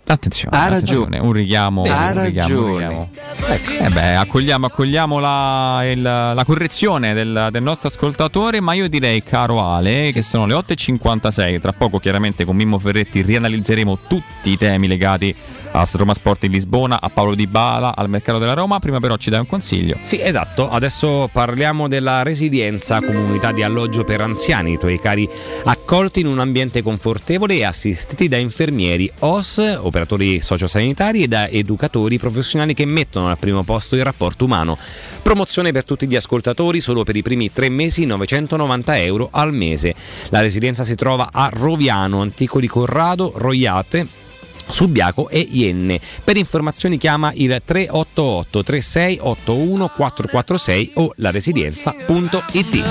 [0.08, 3.08] Attenzione, Ha attenzione, un richiamo, Ha un richiamo, un ragione.
[3.48, 3.84] richiamo.
[3.86, 9.20] Eh beh, accogliamo, accogliamo la, il- la correzione del, del nostro ascoltatore, ma io direi,
[9.22, 14.56] caro Ale, che sono le 8.56, tra poco chiaramente con Mimmo Ferretti rianalizzeremo tutti i
[14.56, 15.34] temi legati
[15.72, 19.16] a Roma Sport in Lisbona, a Paolo Di Bala, al mercato della Roma, prima però
[19.16, 19.96] ci dai un consiglio.
[20.00, 20.70] Sì, esatto.
[20.70, 25.28] Adesso parliamo della resilienza, comunità di alloggio per anziani, i tuoi cari
[25.64, 32.18] accolti in un ambiente confortevole e assistiti da infermieri, OS, operatori sociosanitari e da educatori
[32.18, 34.78] professionali che mettono al primo posto il rapporto umano.
[35.22, 39.94] Promozione per tutti gli ascoltatori solo per i primi tre mesi 990 euro al mese.
[40.28, 44.24] La resilienza si trova a Roviano, Antico di Corrado, Roiate.
[44.68, 46.00] Subiaco e Ienne.
[46.24, 52.84] Per informazioni chiama il 388 3681 446 o laresilienza.it.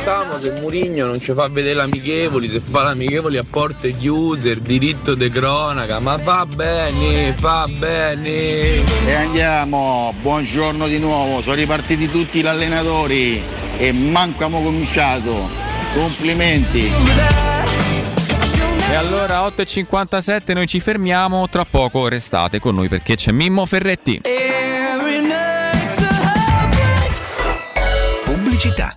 [0.00, 4.60] Stavamo che Murigno non ci fa vedere l'amichevoli, se fa l'amichevoli a porte chiuse, il
[4.60, 8.82] diritto di cronaca, ma va bene, va bene.
[9.06, 13.42] E andiamo, buongiorno di nuovo, sono ripartiti tutti gli allenatori
[13.76, 15.48] e manco abbiamo cominciato.
[15.94, 17.53] Complimenti.
[18.94, 24.20] E allora 8.57 noi ci fermiamo, tra poco restate con noi perché c'è Mimmo Ferretti.
[28.24, 28.96] Pubblicità.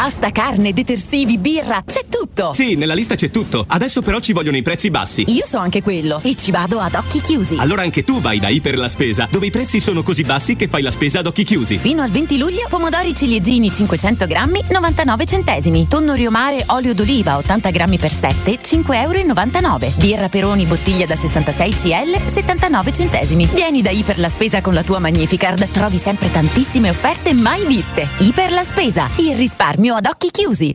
[0.00, 2.52] Pasta, carne, detersivi, birra, c'è tutto!
[2.52, 3.64] Sì, nella lista c'è tutto.
[3.66, 5.24] Adesso però ci vogliono i prezzi bassi.
[5.26, 7.56] Io so anche quello e ci vado ad occhi chiusi.
[7.58, 10.68] Allora anche tu vai da Iper la Spesa, dove i prezzi sono così bassi che
[10.68, 11.78] fai la spesa ad occhi chiusi.
[11.78, 15.88] Fino al 20 luglio, pomodori ciliegini 500 grammi, 99 centesimi.
[15.88, 19.92] Tonno riomare olio d'oliva 80 grammi per 7, 5,99 euro.
[19.96, 23.48] Birra Peroni bottiglia da 66 CL, 79 centesimi.
[23.52, 25.68] Vieni da Iper la Spesa con la tua Magnificard.
[25.72, 28.06] Trovi sempre tantissime offerte mai viste.
[28.18, 30.74] Iper la Spesa, il risparmio ad occhi chiusi.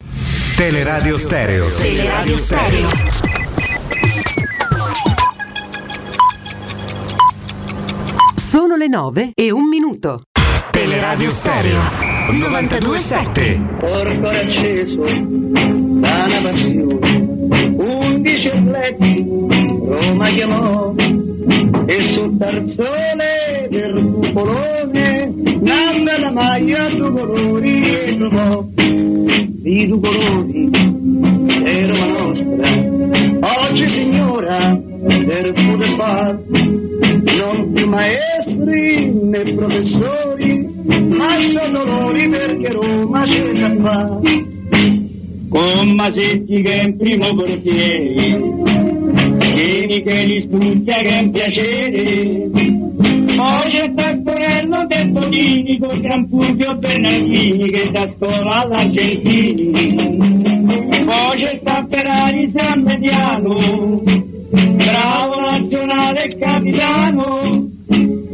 [0.61, 1.73] Teleradio Stereo.
[1.73, 2.87] Teleradio Stereo.
[8.35, 10.21] Sono le 9 e un minuto.
[10.69, 11.81] Teleradio Stereo.
[12.29, 13.59] 927.
[13.79, 19.25] Porto acceso da una passione, undici atleti
[19.87, 20.93] Roma chiamò
[21.91, 30.69] e sul tarzone del cupolone nanda la maglia due colori e trovò di due colori
[31.87, 33.67] Roma nostra.
[33.67, 40.69] Oggi signora del poter far non più maestri né professori
[41.09, 44.19] ma sono loro perché Roma c'è già fa
[45.49, 48.60] con Masetti che è in primo portiere
[49.63, 52.49] Vieni che li spunta che è un piacere.
[53.35, 59.69] Poi c'è Taccorello Tempolini con Gran Fulvio Bernardini che da scuola all'Argentini.
[61.05, 64.01] Poi c'è sta Ferrari San Mediano,
[64.49, 67.70] bravo nazionale capitano.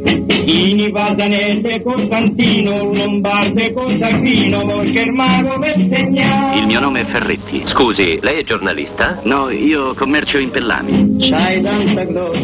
[0.10, 3.74] Ini Pasanese Costantino, Lombarde
[5.12, 6.60] mago per segnare.
[6.60, 7.64] Il mio nome è Ferretti.
[7.66, 9.20] Scusi, lei è giornalista?
[9.24, 11.18] No, io commercio in pellami.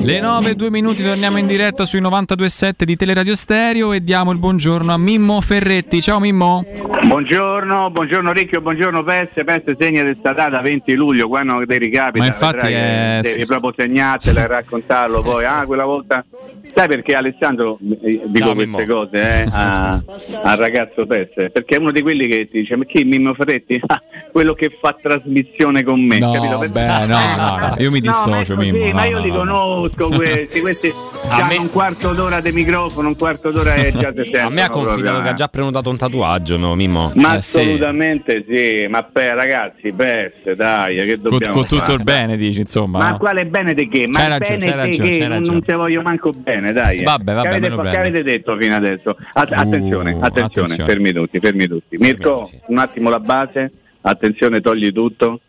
[0.01, 4.31] Le 9 e 2 minuti torniamo in diretta sui 92.7 di Teleradio Stereo e diamo
[4.31, 6.01] il buongiorno a Mimmo Ferretti.
[6.01, 6.65] Ciao Mimmo.
[7.05, 12.23] Buongiorno, buongiorno Ricchio, buongiorno Pesse, Pesse segna di sta data 20 luglio, quando ti ricapita,
[12.23, 16.25] Ma infatti è- devi proprio segnartela e raccontarlo poi, ah quella volta,
[16.73, 18.85] sai perché Alessandro, eh, dico Ciao, queste Mimmo.
[18.85, 20.03] cose eh, a-
[20.43, 23.79] al ragazzo Pesse, perché è uno di quelli che ti dice, ma chi Mimmo Ferretti?
[23.85, 24.01] Ah,
[24.31, 26.57] quello che fa trasmissione con me, No, capito?
[26.69, 27.05] Beh, no,
[27.35, 28.91] no, no, io mi No, ma è dissocio così, Mimmo.
[28.93, 29.37] ma io no, li no.
[29.37, 30.91] conosco questi, questi
[31.29, 34.49] A hanno me- un quarto d'ora di microfono, un quarto d'ora e già si A
[34.49, 35.35] me ha confidato proprio, che ha eh.
[35.35, 37.11] già prenotato un tatuaggio, no, Mimmo?
[37.15, 37.59] Ma Eh, sì.
[37.59, 41.93] assolutamente sì, ma beh, ragazzi, best, dai, che Con, dobbiamo con tutto fare?
[41.93, 42.99] il bene, dici, insomma.
[42.99, 43.17] Ma no?
[43.17, 44.07] quale bene di che?
[44.07, 45.17] Ma C'hai il ragione, bene ragione, che?
[45.27, 45.47] ragione.
[45.47, 46.99] non te voglio manco bene, dai.
[46.99, 47.03] eh.
[47.33, 49.17] Vabbè, vabbè, che, avete, che avete detto fino adesso?
[49.33, 50.85] Attenzione, Uh, attenzione, attenzione.
[50.85, 51.97] fermi tutti, fermi tutti.
[51.97, 55.39] Mirko, un attimo la base, attenzione, togli tutto.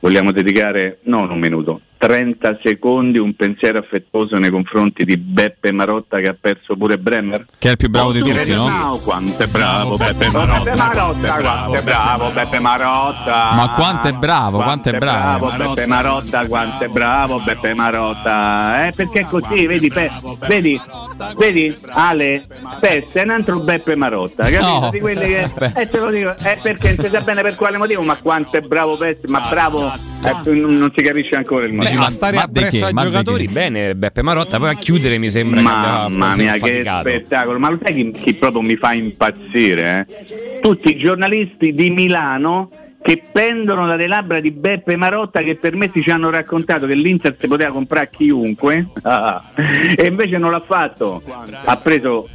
[0.00, 6.18] Vogliamo dedicare, non un minuto, 30 secondi, un pensiero affettuoso nei confronti di Beppe Marotta
[6.18, 7.46] che ha perso pure Bremer?
[7.58, 8.64] Che è il più bravo di tutti, no?
[8.64, 13.52] Wow, quanto è bravo Beppe Marotta, Beppe Marotta, quanto è bravo Beppe Marotta.
[13.54, 15.50] Ma quanto è bravo, quanto è bravo.
[15.56, 18.86] Beppe Marotta, quanto è bravo Beppe Marotta.
[18.86, 20.10] Eh, perché è così, vedi, Pe-
[20.46, 20.78] vedi,
[21.38, 22.46] vedi, Ale,
[22.80, 24.78] Pesse è un altro Beppe Marotta, capito?
[24.80, 24.90] No.
[24.90, 27.78] Di quelli che, eh, te lo dico, è perché non si sa bene per quale
[27.78, 32.00] motivo, ma quanto è bravo Pesse, ma bravo, eh, non, si capisce ancora il Beh,
[32.00, 32.04] motivo.
[32.04, 36.08] a stare appresso ai giocatori, bene Beppe Marotta, poi a chiudere mi sembra che abbia
[36.08, 37.58] Mamma mia, che spettacolo!
[37.58, 40.06] Ma lo sai chi, chi proprio mi fa impazzire?
[40.08, 40.60] eh?
[40.60, 42.70] Tutti i giornalisti di Milano
[43.02, 47.36] che pendono dalle labbra di Beppe Marotta che per me ci hanno raccontato che l'Inter
[47.38, 51.22] si poteva comprare a chiunque Ah, e invece non l'ha fatto.
[51.64, 52.26] Ha preso,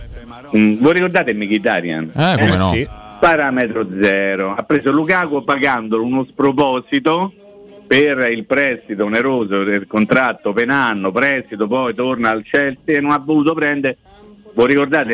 [0.56, 2.12] mm, voi ricordate Mkhitaryan?
[2.16, 2.66] Eh, come no?
[2.68, 2.88] sì.
[3.20, 4.54] Parametro zero.
[4.56, 7.34] Ha preso Lukaku pagandolo uno sproposito
[7.90, 13.02] per il prestito oneroso del contratto per un anno, prestito, poi torna al Chelsea e
[13.02, 13.98] non ha voluto prendere.
[14.54, 15.14] Voi ricordate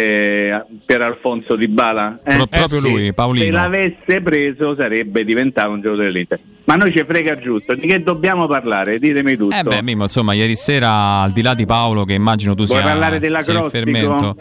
[0.50, 2.18] eh, Pier Alfonso Di Bala?
[2.24, 3.46] Pro- proprio lui, Paolino.
[3.46, 6.40] Se l'avesse preso sarebbe diventato un giocatore dell'Inter.
[6.66, 8.98] Ma noi ci frega giusto, di che dobbiamo parlare?
[8.98, 9.56] Ditemi tutto.
[9.56, 12.80] Eh beh, Mimmo, insomma, ieri sera, al di là di Paolo, che immagino tu Vuoi
[12.80, 13.70] sia, parlare sia dell'acrostico?
[13.70, 14.36] fermento.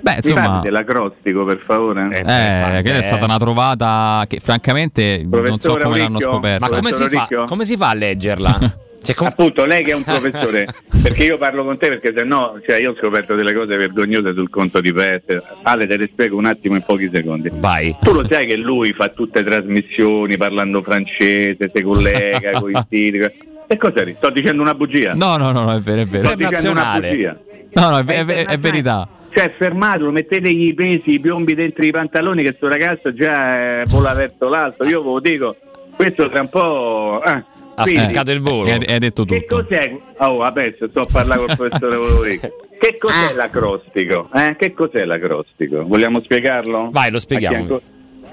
[0.00, 2.08] Beh, Mi insomma, parli dell'acrostico per favore?
[2.18, 6.32] eh, che è stata una trovata che francamente non so Professore come l'hanno Auricchio?
[6.32, 6.68] scoperta.
[6.68, 8.58] Ma come si, fa, come si fa a leggerla?
[9.02, 10.66] Cioè, com- Appunto, lei che è un professore,
[11.02, 14.32] perché io parlo con te perché se no, cioè io ho scoperto delle cose vergognose
[14.34, 15.42] sul conto di Peste.
[15.62, 17.50] Ale, te le spiego un attimo in pochi secondi.
[17.54, 17.96] Vai.
[18.00, 23.18] Tu lo sai che lui fa tutte trasmissioni parlando francese, si collega con i stili.
[23.70, 24.14] E cosa eri?
[24.16, 25.14] Sto dicendo una bugia.
[25.14, 26.26] No, no, no, è vero, è vero.
[26.30, 27.38] Sto dicendo una bugia.
[27.74, 29.08] No, no, è, è- è- è verità.
[29.32, 33.84] Cioè, fermatelo, mettetegli i pesi, i piombi dentro i pantaloni, che sto ragazzo già eh,
[33.86, 34.82] vola verso l'alto.
[34.82, 35.56] Io ve lo dico,
[35.94, 37.22] questo tra un po'.
[37.24, 37.44] eh,
[37.80, 38.70] Ha quindi- spiccato il volo.
[38.70, 39.64] Hai, detto che tutto.
[39.64, 39.98] cos'è?
[40.18, 42.48] Oh, se sto a parlare col professore Valorico.
[42.78, 44.28] Che cos'è l'acrostico?
[44.34, 44.56] Eh?
[44.58, 45.84] Che cos'è l'acrostico?
[45.86, 46.88] Vogliamo spiegarlo?
[46.90, 47.80] Vai, lo spieghiamo.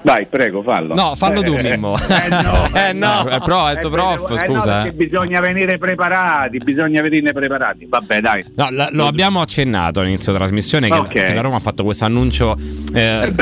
[0.02, 0.94] Vai, prego, fallo.
[0.94, 1.96] No, fallo tu, Eh, Mimmo.
[1.96, 3.28] Eh no, Eh, no.
[3.28, 4.82] Eh, però, ha detto Eh, prof, eh, scusa.
[4.82, 4.92] no, eh.
[4.92, 7.86] bisogna venire preparati, bisogna venire preparati.
[7.88, 8.44] Vabbè, dai.
[8.54, 11.08] No, la- lo abbiamo accennato all'inizio della trasmissione che, Ok.
[11.12, 12.56] che la Roma ha fatto questo annuncio
[12.94, 13.32] eh,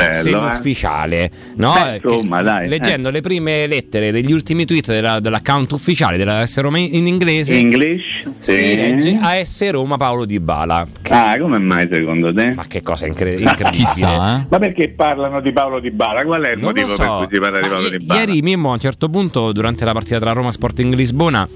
[0.41, 1.29] semi-ufficiale.
[1.55, 1.73] No?
[1.73, 6.17] Beh, Eh, che- insomma, dai, leggendo le prime lettere degli ultimi tweet della- dell'account ufficiale
[6.17, 8.23] della S Roma in in inglese, English?
[8.39, 8.75] si Sì.
[8.75, 10.85] legge AS Roma Paolo Di Bala.
[11.09, 12.53] Ah, come mai secondo te?
[12.53, 13.69] Ma che cosa incre- incredibile.
[13.71, 14.45] Chissà, eh.
[14.49, 16.23] Ma perché parlano di Paolo Di Bala?
[16.23, 16.97] Qual è il Non motivo so.
[16.97, 18.19] per cui si parla di Paolo i- Di Bala?
[18.19, 21.47] Ieri Mimmo a un certo punto, durante la partita tra Roma Sporting Lisbona,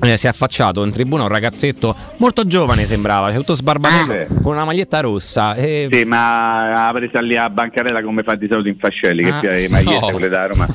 [0.00, 4.52] eh, si è affacciato in tribuna un ragazzetto molto giovane sembrava, tutto sbarbatoso, Ah, con
[4.54, 5.54] una maglietta rossa.
[5.54, 5.88] E...
[5.90, 9.38] Sì, ma ha presa lì a Bancarella come fa di solito in Fascelli, che Ah,
[9.40, 10.10] pia le magliette no.
[10.12, 10.66] quelle da Roma.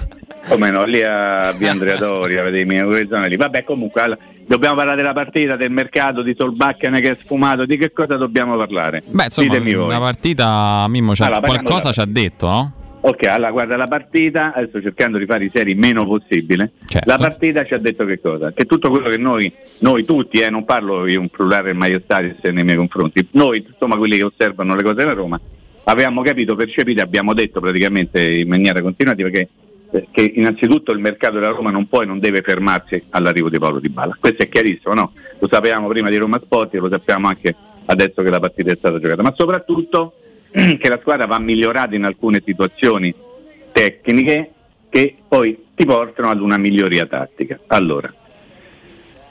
[0.45, 3.35] Come no, lì a Via Andrea Doria, vedi, lì.
[3.37, 7.77] Vabbè, comunque, allora, dobbiamo parlare della partita, del mercato, di Solbakken che è sfumato, di
[7.77, 9.03] che cosa dobbiamo parlare?
[9.05, 9.85] Beh, insomma, Ditemi voi.
[9.85, 12.73] una partita, Mimmo, Allora, qualcosa ci ha detto, no?
[13.05, 17.09] Ok, allora guarda la partita, adesso cercando di fare i seri meno possibile, Certo.
[17.09, 18.53] la partita ci ha detto che cosa?
[18.53, 22.63] Che tutto quello che noi, noi tutti, eh, non parlo io un plurale maiestatis nei
[22.63, 25.37] miei confronti, noi insomma quelli che osservano le cose della Roma,
[25.83, 29.49] avevamo capito, percepito, abbiamo detto praticamente in maniera continuativa che
[29.91, 33.59] eh, che innanzitutto il mercato della Roma non può e non deve fermarsi all'arrivo di
[33.59, 34.17] Paolo Di Balla.
[34.17, 35.11] Questo è chiarissimo, no?
[35.39, 37.53] Lo sapevamo prima di Roma Sport e lo sappiamo anche
[37.85, 40.13] adesso che la partita è stata giocata, ma soprattutto
[40.77, 43.13] che la squadra va migliorata in alcune situazioni
[43.71, 44.51] tecniche
[44.89, 47.59] che poi ti portano ad una miglioria tattica.
[47.67, 48.13] Allora,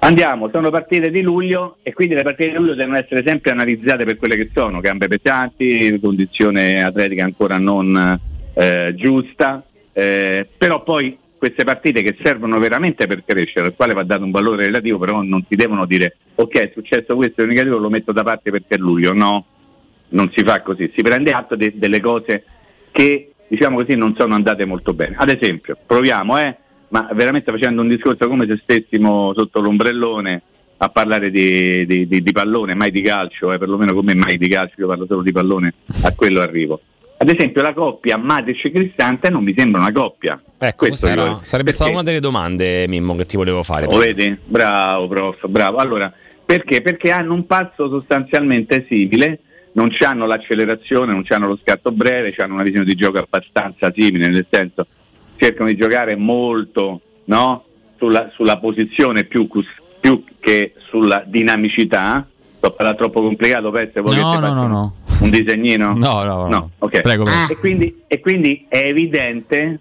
[0.05, 4.05] Andiamo, sono partite di luglio e quindi le partite di luglio devono essere sempre analizzate
[4.05, 8.19] per quelle che sono, gambe pesanti, condizione atletica ancora non
[8.55, 9.63] eh, giusta,
[9.93, 14.33] eh, però poi queste partite che servono veramente per crescere, al quale va dato un
[14.33, 18.11] valore relativo, però non si devono dire ok è successo questo è negativo, lo metto
[18.11, 19.45] da parte perché è luglio, no,
[20.13, 22.45] non si fa così, si prende atto de- delle cose
[22.91, 25.17] che diciamo così non sono andate molto bene.
[25.19, 26.57] Ad esempio, proviamo, eh,
[26.89, 30.43] ma veramente facendo un discorso come se stessimo sotto l'ombrellone
[30.79, 34.49] a parlare di, di- di- di pallone, mai di calcio, eh, perlomeno come mai di
[34.49, 36.81] calcio, io parlo solo di pallone, a quello arrivo.
[37.19, 40.43] Ad esempio la coppia Matic e Cristante non mi sembra una coppia.
[40.59, 41.71] Ecco, era- io- sarebbe perché?
[41.73, 43.87] stata una delle domande, Mimmo, che ti volevo fare.
[43.87, 44.37] Lo vedi?
[44.45, 45.77] Bravo prof, bravo.
[45.77, 46.13] Allora,
[46.45, 46.83] perché?
[46.83, 49.39] Perché hanno un passo sostanzialmente simile,
[49.73, 54.29] non hanno l'accelerazione, non hanno lo scatto breve, hanno una visione di gioco abbastanza simile,
[54.29, 54.87] nel senso
[55.37, 57.65] cercano di giocare molto no?
[57.97, 59.49] sulla, sulla posizione più,
[60.01, 62.27] più che sulla dinamicità.
[62.59, 64.97] Sto parlando troppo complicato, vuoi che No, no, no, un- no.
[65.21, 65.95] un disegnino?
[65.97, 66.71] No, no, no.
[66.79, 67.01] ok.
[67.01, 67.53] Prego, prego.
[67.53, 69.79] E, quindi, e quindi è evidente,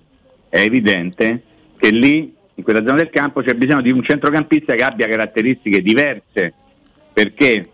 [0.50, 1.44] è evidente
[1.78, 5.82] che lì, in quella zona del campo, c'è bisogno di un centrocampista che abbia caratteristiche
[5.84, 6.54] diverse,
[7.14, 7.70] perché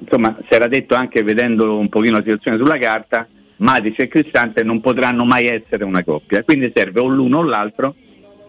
[0.00, 3.26] insomma si era detto anche vedendo un pochino la situazione sulla carta,
[3.58, 7.94] Matic e Cristante non potranno mai essere una coppia, quindi serve o l'uno o l'altro,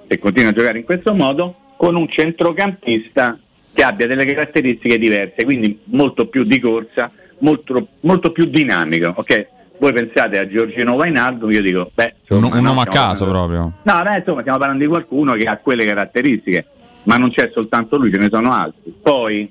[0.07, 3.37] se continua a giocare in questo modo, con un centrocampista
[3.73, 9.13] che abbia delle caratteristiche diverse, quindi molto più di corsa, molto, molto più dinamico.
[9.15, 9.47] ok?
[9.79, 13.07] Voi pensate a Giorgino Wainaldo, io dico, beh, Un, insomma, un no, nome a stiamo
[13.07, 13.93] caso parlando- proprio.
[13.93, 16.65] No, beh, insomma, stiamo parlando di qualcuno che ha quelle caratteristiche,
[17.03, 18.91] ma non c'è soltanto lui, ce ne sono altri.
[18.99, 19.47] Poi,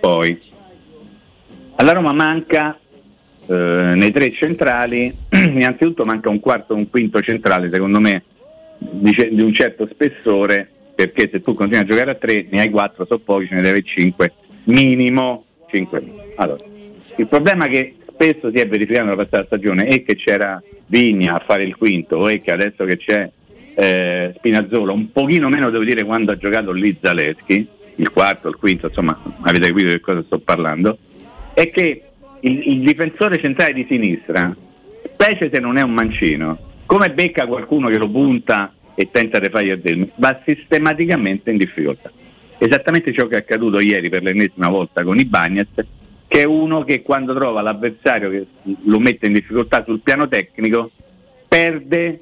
[0.00, 0.36] poi
[1.82, 2.78] alla Roma manca
[3.46, 8.22] eh, nei tre centrali, innanzitutto manca un quarto o un quinto centrale, secondo me,
[8.78, 12.70] di, di un certo spessore, perché se tu continui a giocare a tre, ne hai
[12.70, 14.32] quattro, so pochi, ce ne deve cinque,
[14.64, 16.02] minimo cinque.
[16.36, 16.62] Allora,
[17.16, 21.42] il problema che spesso si è verificato nella passata stagione è che c'era Vigna a
[21.44, 23.28] fare il quinto e che adesso che c'è
[23.74, 28.56] eh, Spinazzola, un pochino meno devo dire quando ha giocato lì Zaleschi, il quarto, il
[28.56, 30.98] quinto, insomma avete capito di cosa sto parlando,
[31.54, 32.02] è che
[32.40, 34.54] il, il difensore centrale di sinistra,
[35.04, 39.48] specie se non è un mancino, come becca qualcuno che lo punta e tenta di
[39.48, 42.10] fargli del va sistematicamente in difficoltà.
[42.58, 45.84] Esattamente ciò che è accaduto ieri per l'ennesima volta con i Bagnets,
[46.28, 48.46] che è uno che quando trova l'avversario che
[48.84, 50.90] lo mette in difficoltà sul piano tecnico,
[51.48, 52.20] perde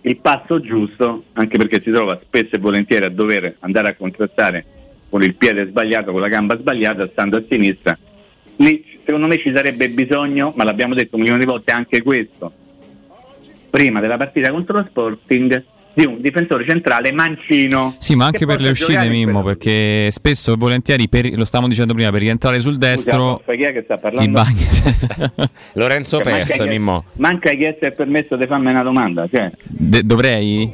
[0.00, 4.64] il passo giusto, anche perché si trova spesso e volentieri a dover andare a contrastare
[5.08, 7.98] con il piede sbagliato, con la gamba sbagliata, stando a sinistra.
[8.56, 12.50] Lì secondo me ci sarebbe bisogno, ma l'abbiamo detto un milione di volte anche questo,
[13.70, 17.94] prima della partita contro lo Sporting, di un difensore centrale mancino.
[17.98, 21.68] Sì, ma anche che per le uscite, Mimmo, perché spesso e volentieri, per- lo stavamo
[21.68, 24.42] dicendo prima, per rientrare sul destro, Scusa, chi è che sta parlando?
[25.74, 27.04] Lorenzo Cioè, Pes, manca che- Mimmo.
[27.14, 29.26] Manca di essere permesso di farmi una domanda.
[29.30, 30.70] Cioè, De- dovrei?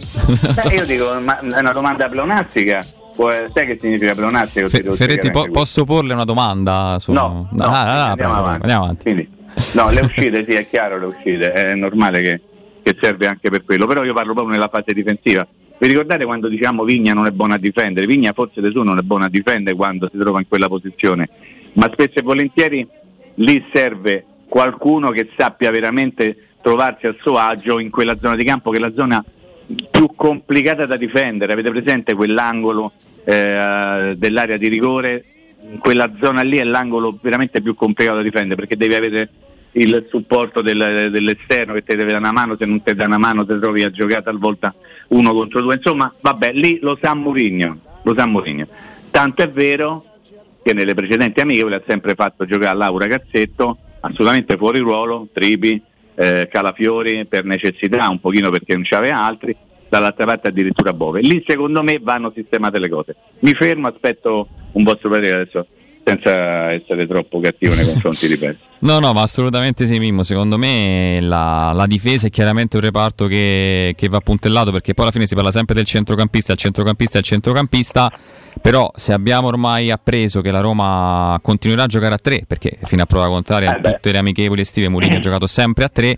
[0.67, 2.85] beh, io dico, ma è una domanda pleonastica.
[3.13, 4.69] Sai che significa pleonastica?
[4.69, 6.97] Fe- Ferretti, po- posso porle una domanda?
[6.99, 7.13] Su...
[7.13, 8.61] No, no, ah, ah, andiamo prego, avanti.
[8.63, 9.03] andiamo avanti.
[9.03, 9.29] Quindi,
[9.73, 12.41] no, le uscite, sì, è chiaro, le uscite, è normale che,
[12.83, 15.47] che serve anche per quello, però io parlo proprio nella fase difensiva.
[15.79, 18.07] Vi ricordate quando diciamo Vigna non è buono a difendere?
[18.07, 21.29] Vigna forse da suo non è buono a difendere quando si trova in quella posizione,
[21.73, 22.87] ma spesso e volentieri
[23.37, 28.71] lì serve qualcuno che sappia veramente trovarsi a suo agio in quella zona di campo
[28.71, 29.25] che è la zona
[29.91, 31.53] più complicata da difendere.
[31.53, 32.93] Avete presente quell'angolo
[33.25, 35.25] eh, dell'area di rigore?
[35.79, 39.29] Quella zona lì è l'angolo veramente più complicato da difendere perché devi avere
[39.73, 43.19] il supporto del- dell'esterno che ti deve dare una mano, se non ti dà una
[43.19, 44.75] mano ti trovi a giocare talvolta
[45.09, 45.77] uno contro due.
[45.77, 48.67] Insomma, vabbè, lì lo sa Mourinho, lo sa Mourinho.
[49.11, 50.05] Tanto è vero
[50.63, 55.81] che nelle precedenti amichevoli ha sempre fatto giocare Laura Cazzetto, assolutamente fuori ruolo, Tripi,
[56.15, 59.55] eh, Calafiori per necessità, un pochino perché non c'aveva altri,
[59.89, 61.21] dall'altra parte addirittura Bove.
[61.21, 63.17] Lì secondo me vanno sistemate le cose.
[63.41, 65.67] Mi fermo, aspetto un vostro parere adesso
[66.05, 68.57] senza essere troppo cattivo nei confronti di Pes.
[68.83, 70.25] No, no, ma assolutamente sì, Mimmo.
[70.25, 75.05] Secondo me la, la difesa è chiaramente un reparto che, che va puntellato perché poi
[75.05, 78.13] alla fine si parla sempre del centrocampista, il centrocampista, il centrocampista.
[78.61, 83.03] Però se abbiamo ormai appreso che la Roma continuerà a giocare a tre, perché fino
[83.03, 86.11] a prova contraria Eh tutte le amichevoli estive Mourinho ha giocato sempre a tre,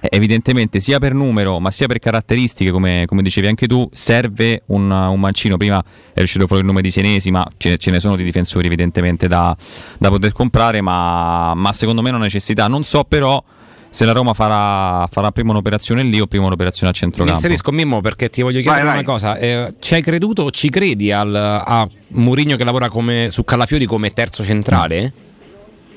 [0.00, 4.62] eh, evidentemente sia per numero ma sia per caratteristiche, come, come dicevi anche tu, serve
[4.66, 5.56] un, un mancino.
[5.56, 5.84] Prima
[6.14, 9.26] è uscito fuori il nome di Senesi, ma ce, ce ne sono di difensori evidentemente
[9.28, 9.54] da,
[9.98, 12.68] da poter comprare, ma, ma secondo me non ha necessità.
[12.68, 13.42] Non so però
[13.90, 17.34] se la Roma farà, farà prima un'operazione lì o prima un'operazione a Mi centrocampo.
[17.38, 19.04] inserisco Mimmo perché ti voglio chiedere Vai, una vai.
[19.04, 19.36] cosa.
[19.36, 23.84] Eh, ci hai creduto o ci credi al, a Mourinho che lavora come, su Calafiori
[23.84, 25.12] come terzo centrale?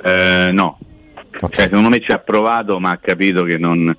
[0.03, 0.77] Eh, no,
[1.39, 3.95] Cioè, secondo me ci ha provato ma ha capito che non,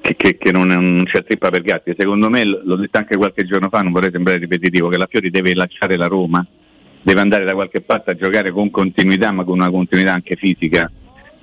[0.00, 1.94] che, che- che non, non c'è trippa per gatti.
[1.96, 5.30] Secondo me, l'ho detto anche qualche giorno fa, non vorrei sembrare ripetitivo, che la Fiori
[5.30, 6.44] deve lasciare la Roma,
[7.00, 10.90] deve andare da qualche parte a giocare con continuità ma con una continuità anche fisica,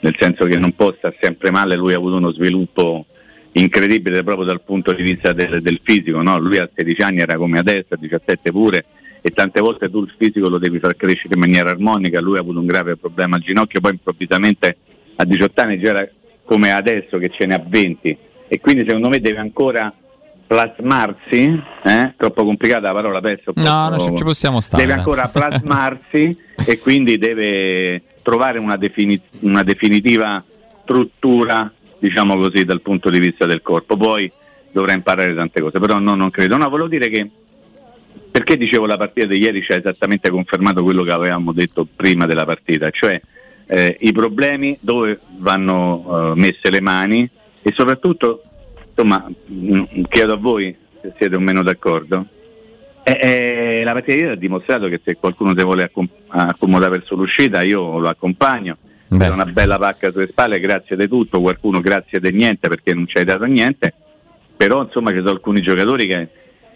[0.03, 3.05] nel senso che non può stare sempre male, lui ha avuto uno sviluppo
[3.53, 6.37] incredibile proprio dal punto di vista del, del fisico, no?
[6.39, 8.85] lui a 16 anni era come adesso, a 17 pure,
[9.21, 12.41] e tante volte tu il fisico lo devi far crescere in maniera armonica, lui ha
[12.41, 14.77] avuto un grave problema al ginocchio, poi improvvisamente
[15.15, 16.07] a 18 anni già era
[16.43, 18.17] come adesso che ce ne ha 20
[18.49, 19.93] e quindi secondo me deve ancora
[20.45, 22.13] plasmarsi, eh?
[22.17, 23.53] troppo complicata la parola penso.
[23.55, 29.61] No, non ci- possiamo stare, Deve ancora plasmarsi e quindi deve trovare una, defini- una
[29.61, 30.43] definitiva
[30.81, 33.95] struttura, diciamo così, dal punto di vista del corpo.
[33.95, 34.31] Poi
[34.71, 36.57] dovrà imparare tante cose, però no, non credo.
[36.57, 37.29] No, volevo dire che
[38.31, 42.25] perché dicevo la partita di ieri ci ha esattamente confermato quello che avevamo detto prima
[42.25, 43.21] della partita, cioè
[43.67, 47.29] eh, i problemi dove vanno eh, messe le mani
[47.61, 48.41] e soprattutto,
[48.89, 52.25] insomma, mh, chiedo a voi se siete o meno d'accordo.
[53.05, 57.61] Eh, eh, la partita ha dimostrato che se qualcuno si vuole accom- accomodare verso l'uscita
[57.61, 58.77] io lo accompagno.
[59.07, 59.25] Beh.
[59.25, 63.05] È una bella pacca sulle spalle, grazie di tutto, qualcuno grazie di niente perché non
[63.05, 63.93] ci hai dato niente,
[64.55, 66.27] però insomma ci sono alcuni giocatori che,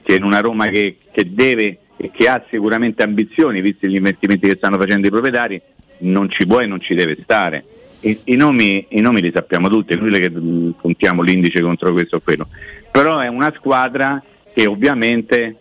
[0.04, 4.48] che in una Roma che, che deve e che ha sicuramente ambizioni, visti gli investimenti
[4.48, 5.60] che stanno facendo i proprietari,
[6.00, 7.64] non ci può e non ci deve stare.
[8.02, 11.92] I, i nomi, i nomi li sappiamo tutti, è inutile che mh, puntiamo l'indice contro
[11.94, 12.48] questo o quello,
[12.92, 14.22] però è una squadra
[14.54, 15.56] che ovviamente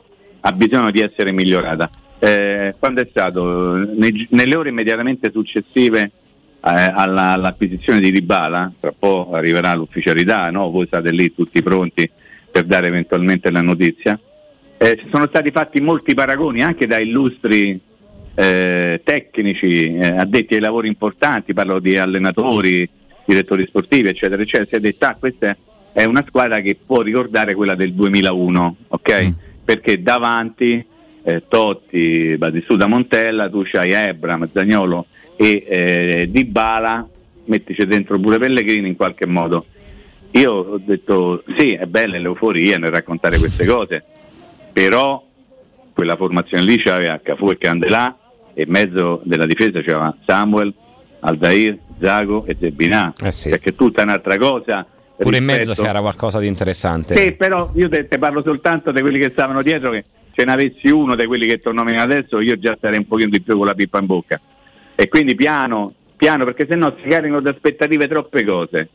[0.46, 1.90] ha bisogno di essere migliorata.
[2.20, 3.74] Eh, quando è stato?
[3.74, 6.10] Nei- nelle ore immediatamente successive eh,
[6.62, 10.70] alla- all'acquisizione di Ribala, tra poco arriverà l'ufficialità, no?
[10.70, 12.08] voi state lì tutti pronti
[12.50, 14.18] per dare eventualmente la notizia.
[14.78, 17.78] Eh, sono stati fatti molti paragoni anche da illustri
[18.34, 22.88] eh, tecnici, eh, addetti ai lavori importanti, parlo di allenatori,
[23.24, 24.64] direttori sportivi, eccetera, eccetera.
[24.64, 25.56] Si è detto, ah, questa
[25.92, 29.34] è una squadra che può ricordare quella del 2001, ok?
[29.66, 30.82] Perché davanti
[31.24, 35.06] eh, Totti, Batistuta Montella, tu c'hai Ebram, Zagnolo
[35.36, 37.06] e eh, Dybala,
[37.46, 39.66] mettici dentro pure Pellegrini in qualche modo.
[40.30, 44.04] Io ho detto sì, è bella l'euforia nel raccontare queste cose,
[44.72, 45.24] però
[45.92, 48.16] quella formazione lì c'aveva Cafu e Candelà
[48.54, 50.72] e in mezzo della difesa c'era Samuel,
[51.20, 54.86] Aldair, Zago e Zebinà, perché è tutta un'altra cosa.
[55.16, 57.16] Pure in mezzo c'era qualcosa di interessante.
[57.16, 60.52] sì, però io te, te parlo soltanto di quelli che stavano dietro, che se ne
[60.52, 63.40] avessi uno di quelli che ti ho nominato adesso, io già starei un pochino di
[63.40, 64.40] più con la pippa in bocca.
[64.94, 68.88] E quindi piano, piano, perché sennò si caricano di aspettative troppe cose.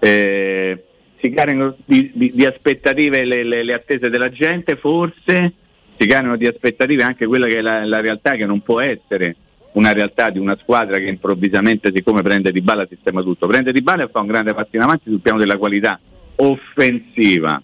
[0.00, 0.82] Eh,
[1.20, 5.52] si caricano di, di- di aspettative le, le- le attese della gente, forse
[5.96, 9.34] si caricano di aspettative anche quella che è la, la realtà che non può essere
[9.78, 13.80] una realtà di una squadra che improvvisamente siccome prende di balla sistema tutto, prende di
[13.80, 15.98] balla e fa un grande passo in avanti sul piano della qualità
[16.36, 17.62] offensiva.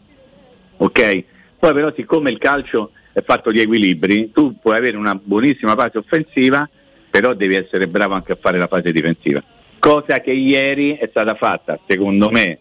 [0.77, 1.25] Ok?
[1.59, 5.99] Poi però siccome il calcio è fatto di equilibri, tu puoi avere una buonissima fase
[5.99, 6.69] offensiva,
[7.11, 9.43] però devi essere bravo anche a fare la fase difensiva.
[9.79, 12.59] Cosa che ieri è stata fatta, secondo me,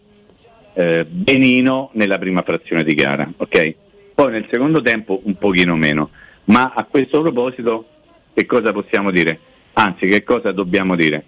[0.74, 3.74] eh, benino nella prima frazione di gara, ok?
[4.14, 6.10] Poi nel secondo tempo un pochino meno.
[6.46, 7.86] Ma a questo proposito
[8.34, 9.38] che cosa possiamo dire?
[9.74, 11.24] Anzi, che cosa dobbiamo dire?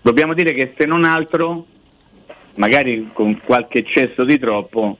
[0.00, 1.66] Dobbiamo dire che se non altro,
[2.54, 4.96] magari con qualche eccesso di troppo,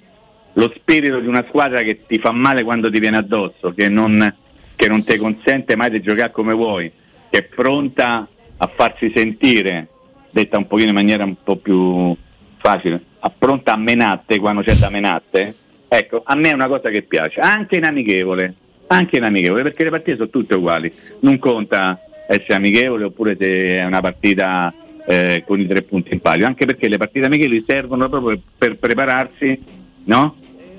[0.52, 4.34] lo spirito di una squadra che ti fa male quando ti viene addosso, che non,
[4.76, 6.92] che non ti consente mai di giocare come vuoi,
[7.30, 9.88] che è pronta a farsi sentire,
[10.30, 12.14] detta un pochino in maniera un po' più
[12.58, 15.54] facile, a pronta a menatte quando c'è da menatte,
[15.88, 18.54] ecco, a me è una cosa che piace, anche in amichevole,
[18.92, 23.76] anche in amichevole, perché le partite sono tutte uguali, non conta essere amichevole oppure se
[23.76, 24.72] è una partita
[25.06, 28.76] eh, con i tre punti in palio, anche perché le partite amichevoli servono proprio per
[28.76, 29.58] prepararsi
[30.04, 30.36] no?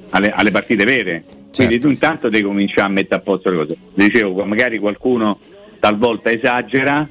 [0.09, 1.23] alle, alle partite vere.
[1.53, 3.77] Quindi tu intanto devi cominciare a mettere a posto le cose.
[3.93, 5.39] Dicevo, magari qualcuno
[5.79, 7.07] talvolta esagera,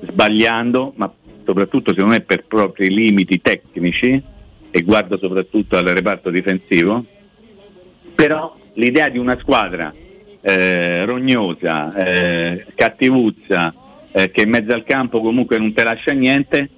[0.00, 1.12] sbagliando, ma
[1.44, 4.22] soprattutto secondo me per propri limiti tecnici,
[4.70, 7.04] e guardo soprattutto al reparto difensivo,
[8.16, 9.94] però l'idea di una squadra
[10.46, 13.72] eh, rognosa, eh, cattivuzza,
[14.12, 16.68] eh, che in mezzo al campo comunque non te lascia niente,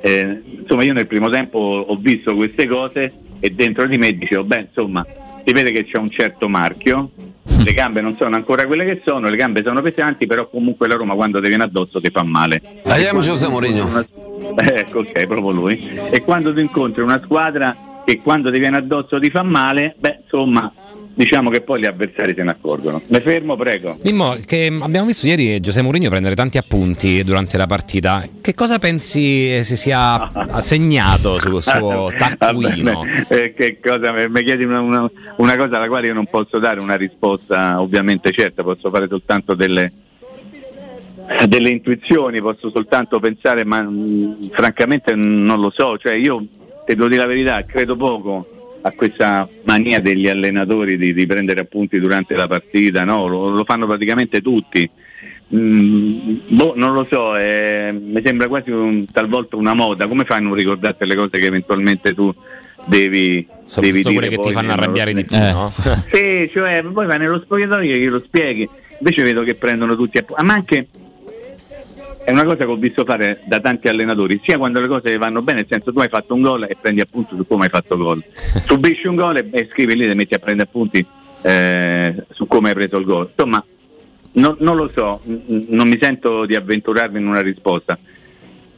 [0.00, 4.44] eh, insomma io nel primo tempo ho visto queste cose e dentro di me dicevo,
[4.44, 5.04] beh insomma,
[5.44, 7.10] si vede che c'è un certo marchio,
[7.64, 10.94] le gambe non sono ancora quelle che sono, le gambe sono pesanti, però comunque la
[10.94, 12.62] Roma quando ti viene addosso ti fa male.
[12.84, 14.16] Andiamo E José Mourinho.
[14.60, 15.98] Ecco, ok, proprio lui.
[16.10, 20.20] E quando tu incontri una squadra che quando ti viene addosso ti fa male, beh
[20.22, 20.72] insomma,
[21.18, 23.02] diciamo che poi gli avversari se ne accorgono.
[23.08, 23.98] Mi fermo, prego.
[24.04, 28.24] Mimmo, che abbiamo visto ieri Giuseppe Mourinho prendere tanti appunti durante la partita.
[28.40, 30.30] Che cosa pensi si sia
[30.62, 33.04] segnato sul suo taccuino?
[33.28, 36.58] Eh, che cosa, mi mi chiedi una, una- una cosa alla quale io non posso
[36.60, 39.92] dare una risposta ovviamente certa, posso fare soltanto delle,
[41.48, 46.44] delle intuizioni, posso soltanto pensare, ma mh, francamente non lo so, cioè io
[46.86, 48.46] te devo dire la verità, credo poco
[48.80, 53.26] a questa mania degli allenatori di, di prendere appunti durante la partita, no?
[53.26, 54.88] lo, lo fanno praticamente tutti.
[55.54, 60.38] Mm, boh, non lo so, eh, mi sembra quasi un- talvolta una moda, come fai
[60.38, 62.32] a non ricordarti le cose che eventualmente tu
[62.86, 63.46] devi,
[63.80, 65.52] devi dire quelle che ti fanno nello- arrabbiare di più, Eh.
[65.52, 65.68] no?
[65.68, 70.44] sì, cioè poi vai nello spogliatoio e glielo spieghi, invece vedo che prendono tutti appunti,
[70.44, 70.86] ma anche
[72.28, 75.40] è una cosa che ho visto fare da tanti allenatori, sia quando le cose vanno
[75.40, 77.96] bene, nel senso tu hai fatto un gol e prendi appunto su come hai fatto
[77.96, 78.22] gol,
[78.68, 81.02] subisci un gol e, e scrivi lì e metti a prendere appunti
[81.40, 83.30] eh, su come hai preso il gol.
[83.30, 83.64] Insomma,
[84.32, 87.98] non, non lo so, n- non mi sento di avventurarmi in una risposta.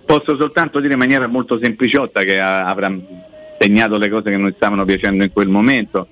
[0.05, 2.97] Posso soltanto dire in maniera molto sempliciotta che ha- avrà
[3.59, 6.07] segnato le cose che non stavano piacendo in quel momento,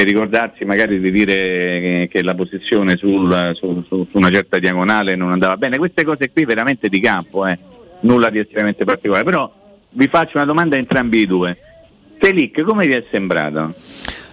[0.00, 5.14] per ricordarsi magari di dire che, la posizione sul- su, su- su una certa diagonale
[5.14, 5.76] non andava bene.
[5.76, 7.58] Queste cose qui veramente di campo, eh,
[8.00, 9.24] nulla di estremamente particolare.
[9.24, 9.52] Però
[9.90, 11.54] vi faccio una domanda a entrambi i due.
[12.18, 13.74] Selic, come vi è sembrato?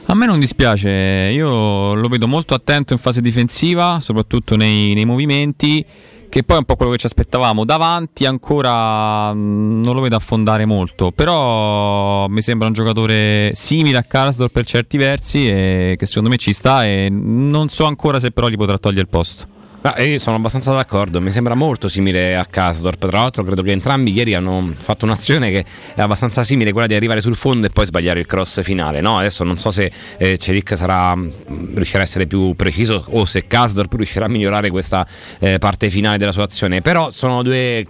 [0.05, 0.89] A me non dispiace,
[1.33, 5.85] io lo vedo molto attento in fase difensiva, soprattutto nei, nei movimenti,
[6.29, 7.65] che poi è un po' quello che ci aspettavamo.
[7.65, 14.03] Davanti ancora mh, non lo vedo affondare molto, però mi sembra un giocatore simile a
[14.03, 18.31] Karsdorp per certi versi e che secondo me ci sta e non so ancora se
[18.31, 19.55] però gli potrà togliere il posto.
[19.81, 23.07] Ah, io sono abbastanza d'accordo, mi sembra molto simile a Kasdorp.
[23.07, 25.65] Tra l'altro, credo che entrambi ieri hanno fatto un'azione che
[25.95, 28.99] è abbastanza simile, quella di arrivare sul fondo e poi sbagliare il cross finale.
[29.01, 29.17] No?
[29.19, 33.47] Adesso non so se eh, Celic sarà, mh, riuscirà a essere più preciso o se
[33.47, 35.07] Kasdorp riuscirà a migliorare questa
[35.39, 36.81] eh, parte finale della sua azione.
[36.81, 37.85] Però sono due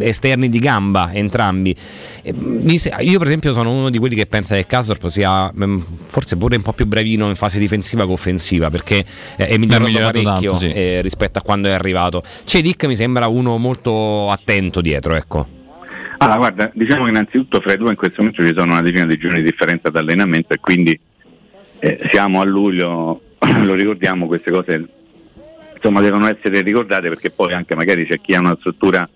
[0.00, 1.74] esterni di gamba entrambi.
[1.76, 6.36] Se- io per esempio sono uno di quelli che pensa che Kasdorp sia mm, forse
[6.36, 9.04] pure un po' più bravino in fase difensiva che offensiva perché
[9.36, 10.72] eh, è migliorato migliorato parecchio tanto, sì.
[10.72, 12.22] eh, rispetto a quando è arrivato.
[12.44, 15.62] Cedic mi sembra uno molto attento dietro ecco.
[16.18, 19.04] Allora, guarda, diciamo che innanzitutto fra i due in questo momento ci sono una decina
[19.04, 20.98] di giorni di differenza d'allenamento e quindi
[21.80, 23.20] eh, siamo a luglio,
[23.62, 24.88] lo ricordiamo, queste cose
[25.74, 29.06] insomma devono essere ricordate perché poi anche magari c'è chi ha una struttura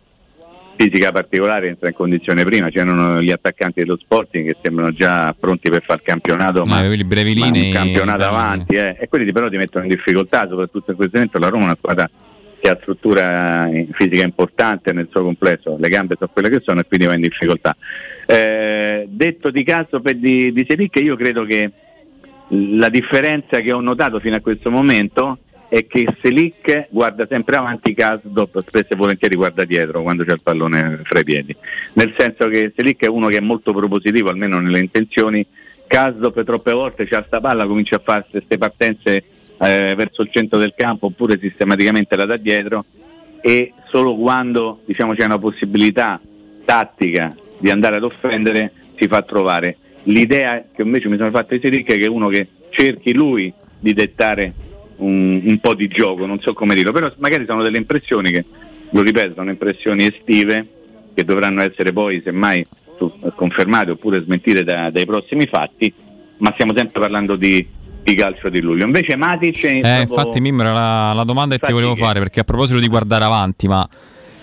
[0.78, 5.68] fisica particolare entra in condizione prima, c'erano gli attaccanti dello Sporting che sembrano già pronti
[5.68, 9.56] per fare il campionato, ma, ma linei, un campionato avanti eh, e quelli però ti
[9.56, 12.08] mettono in difficoltà, soprattutto in questo momento la Roma è una squadra
[12.60, 16.80] che ha struttura eh, fisica importante nel suo complesso, le gambe sono quelle che sono
[16.80, 17.76] e quindi va in difficoltà.
[18.24, 21.72] Eh, detto di caso per di, di Selic, io credo che
[22.50, 27.94] la differenza che ho notato fino a questo momento è che Selic guarda sempre avanti,
[27.94, 31.54] Kasdorp spesso e volentieri guarda dietro quando c'è il pallone fra i piedi.
[31.94, 35.46] Nel senso che Selic è uno che è molto propositivo, almeno nelle intenzioni,
[35.86, 39.24] Kasdorp troppe volte c'ha sta palla, comincia a fare queste partenze
[39.58, 42.84] eh, verso il centro del campo oppure sistematicamente la da dietro
[43.40, 46.20] e solo quando diciamo, c'è una possibilità
[46.64, 49.76] tattica di andare ad offendere si fa trovare.
[50.04, 53.92] L'idea che invece mi sono fatta di Selic è che uno che cerchi lui di
[53.92, 54.52] dettare
[54.98, 58.44] un, un po' di gioco, non so come dirlo, però magari sono delle impressioni che,
[58.90, 60.66] lo ripeto, sono impressioni estive
[61.14, 62.66] che dovranno essere poi semmai
[63.34, 65.92] confermate oppure smentite da- dai prossimi fatti,
[66.38, 67.64] ma stiamo sempre parlando di,
[68.02, 68.84] di calcio di luglio.
[68.84, 72.18] Invece Matic Eh, proprio- infatti, Mimmo, era la, la domanda che ti volevo che- fare,
[72.18, 73.88] perché a proposito di guardare avanti, ma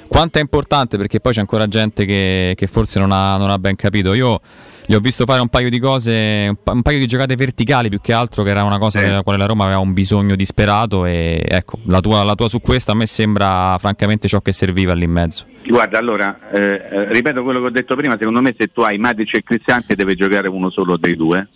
[0.08, 0.98] quanto è importante?
[0.98, 4.14] Perché poi c'è ancora gente che, che forse non ha, non ha ben capito.
[4.14, 4.40] Io
[4.88, 7.89] gli ho visto fare un paio di cose, un, pa- un paio di giocate verticali
[7.89, 11.05] più che altro, che era una cosa della quale la Roma aveva un bisogno disperato.
[11.05, 14.93] E ecco, la tua, la tua su questo a me sembra francamente ciò che serviva
[14.93, 15.45] lì in mezzo.
[15.65, 18.97] Guarda, allora, eh, eh, ripeto quello che ho detto prima, secondo me se tu hai
[18.97, 21.47] Matic e Cristante deve giocare uno solo dei due,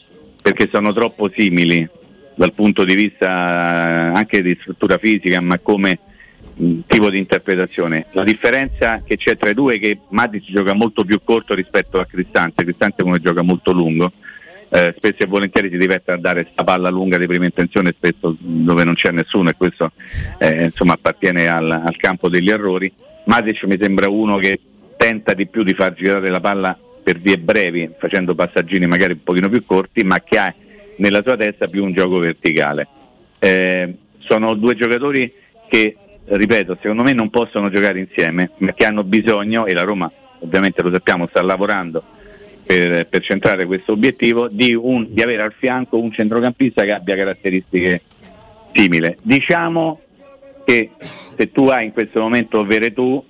[0.41, 1.87] perché sono troppo simili
[2.35, 5.99] dal punto di vista eh, anche di struttura fisica, ma come
[6.87, 8.07] tipo di interpretazione.
[8.11, 11.99] La differenza che c'è tra i due è che Matic gioca molto più corto rispetto
[11.99, 14.11] a Cristante, Cristante come gioca molto lungo.
[14.71, 18.35] Eh, spesso e volentieri si diverte a dare sta palla lunga di prima intenzione, spesso
[18.37, 19.91] dove non c'è nessuno e questo
[20.37, 22.91] eh, insomma, appartiene al, al campo degli errori.
[23.25, 24.59] Matic mi sembra uno che
[24.97, 29.23] tenta di più di far girare la palla per vie brevi, facendo passaggini magari un
[29.23, 30.53] pochino più corti, ma che ha
[30.97, 32.87] nella sua testa più un gioco verticale.
[33.39, 35.31] Eh, sono due giocatori
[35.67, 35.95] che,
[36.37, 40.81] ripeto, secondo me non possono giocare insieme, ma che hanno bisogno, e la Roma ovviamente
[40.81, 42.01] lo sappiamo sta lavorando
[42.65, 47.15] per, per centrare questo obiettivo, di, un- di avere al fianco un centrocampista che abbia
[47.15, 48.01] caratteristiche
[48.73, 49.15] simili.
[49.21, 49.99] Diciamo
[50.65, 53.23] che se tu hai in questo momento Veretù,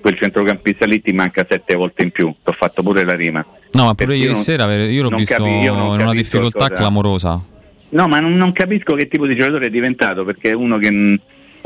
[0.00, 3.44] quel centrocampista lì ti manca sette volte in più, ti ho fatto pure la rima.
[3.72, 6.68] No, ma pure Perché ieri non- sera io l'ho visto capi- io in una difficoltà
[6.68, 7.40] cosa- clamorosa.
[7.88, 10.90] No, ma non, non capisco che tipo di giocatore è diventato, perché è uno che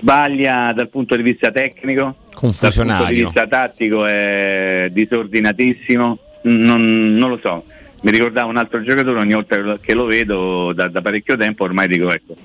[0.01, 7.31] sbaglia dal punto di vista tecnico, dal punto di vista tattico è disordinatissimo, non, non
[7.31, 7.65] lo so.
[8.01, 11.89] Mi ricordava un altro giocatore, ogni volta che lo vedo da, da parecchio tempo ormai
[11.89, 12.37] dico ecco,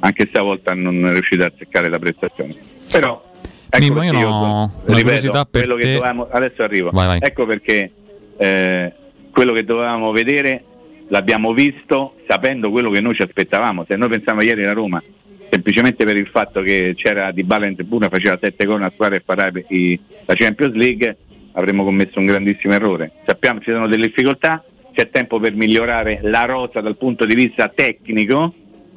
[0.00, 2.54] anche stavolta non è riuscito a azzeccare la prestazione.
[2.90, 3.20] Però
[3.68, 6.90] ecco Mimmo, io no- una ripeto, per quello che te- dovevamo- adesso arrivo.
[6.92, 7.18] Vai, vai.
[7.20, 7.90] Ecco perché
[8.36, 8.92] eh,
[9.32, 10.62] quello che dovevamo vedere
[11.08, 13.84] l'abbiamo visto sapendo quello che noi ci aspettavamo.
[13.88, 15.02] Se noi pensavamo ieri la Roma,
[15.50, 19.16] semplicemente per il fatto che c'era Di Bala in tribuna, faceva sette gol a squadra
[19.16, 21.16] e farà la Champions League,
[21.52, 23.10] avremmo commesso un grandissimo errore.
[23.26, 24.62] Sappiamo che ci sono delle difficoltà,
[24.94, 28.54] c'è tempo per migliorare la rosa dal punto di vista tecnico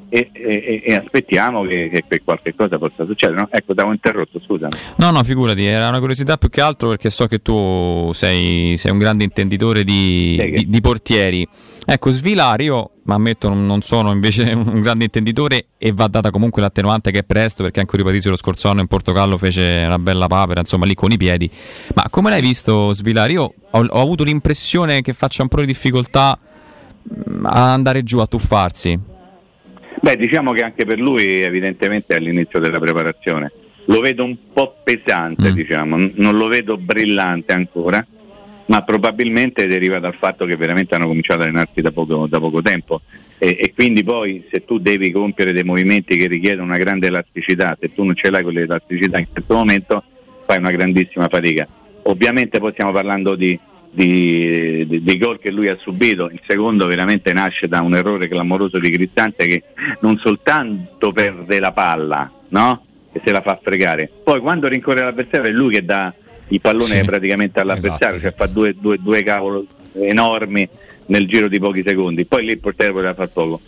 [0.10, 3.40] e, e- e aspettiamo che, che- che qualche cosa possa succedere.
[3.40, 3.48] no?
[3.52, 4.68] Ecco, t'avevo interrotto, scusa.
[4.98, 8.92] No, no, figurati, era una curiosità più che altro perché so che tu sei, sei
[8.92, 11.48] un grande intenditore di, di- di portieri.
[11.86, 16.62] Ecco, Svilari, io ma ammetto non, sono invece un grande intenditore e va data comunque
[16.62, 20.28] l'attenuante che è presto perché anche Ripatizio lo scorso anno in Portogallo fece una bella
[20.28, 21.50] papera, insomma lì con i piedi.
[21.94, 23.34] Ma come l'hai visto Svilari?
[23.34, 28.20] Io ho, ho avuto l'impressione che faccia un po' di difficoltà mm, a andare giù,
[28.20, 29.00] a tuffarsi.
[30.00, 33.52] Beh, diciamo che anche per lui evidentemente è all'inizio della preparazione.
[33.86, 38.06] Lo vedo un po' pesante, diciamo, n- non lo vedo brillante ancora,
[38.66, 42.62] ma probabilmente deriva dal fatto che veramente hanno cominciato ad allenarsi da poco, da poco
[42.62, 43.02] tempo
[43.44, 47.78] e, e quindi poi se tu devi compiere dei movimenti che richiedono una grande elasticità,
[47.78, 50.02] se tu non ce l'hai quell'elasticità in questo momento
[50.46, 51.68] fai una grandissima fatica.
[52.04, 53.60] Ovviamente poi stiamo parlando di,
[53.90, 58.30] di, di- dei gol che lui ha subito, il secondo veramente nasce da un errore
[58.30, 59.64] clamoroso di Cristante che
[60.00, 62.86] non soltanto perde la palla, no?
[63.12, 64.10] E se la fa fregare.
[64.24, 66.14] Poi quando rincorre l'avversario è lui che dà
[66.50, 67.02] il pallone Sì.
[67.02, 70.68] praticamente all'avversario, Esatto, cioè fa due, due, due cavolo enormi
[71.08, 72.26] nel giro di pochi secondi.
[72.26, 73.62] Poi lì il portiere poteva far poco.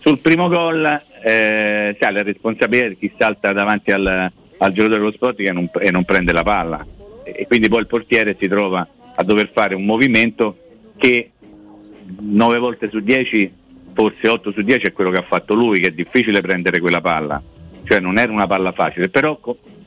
[0.00, 0.84] Sul primo gol
[1.22, 5.70] eh, sai, la responsabilità di chi salta davanti al, al giocatore dello sport che non,
[5.80, 6.84] e non prende la palla
[7.24, 10.58] e, quindi poi il portiere si trova a dover fare un movimento
[10.96, 11.30] che
[12.20, 13.52] 9 volte su 10,
[13.94, 17.00] forse 8 su 10 è quello che ha fatto lui, che è difficile prendere quella
[17.00, 17.42] palla,
[17.84, 19.38] cioè non era una palla facile, però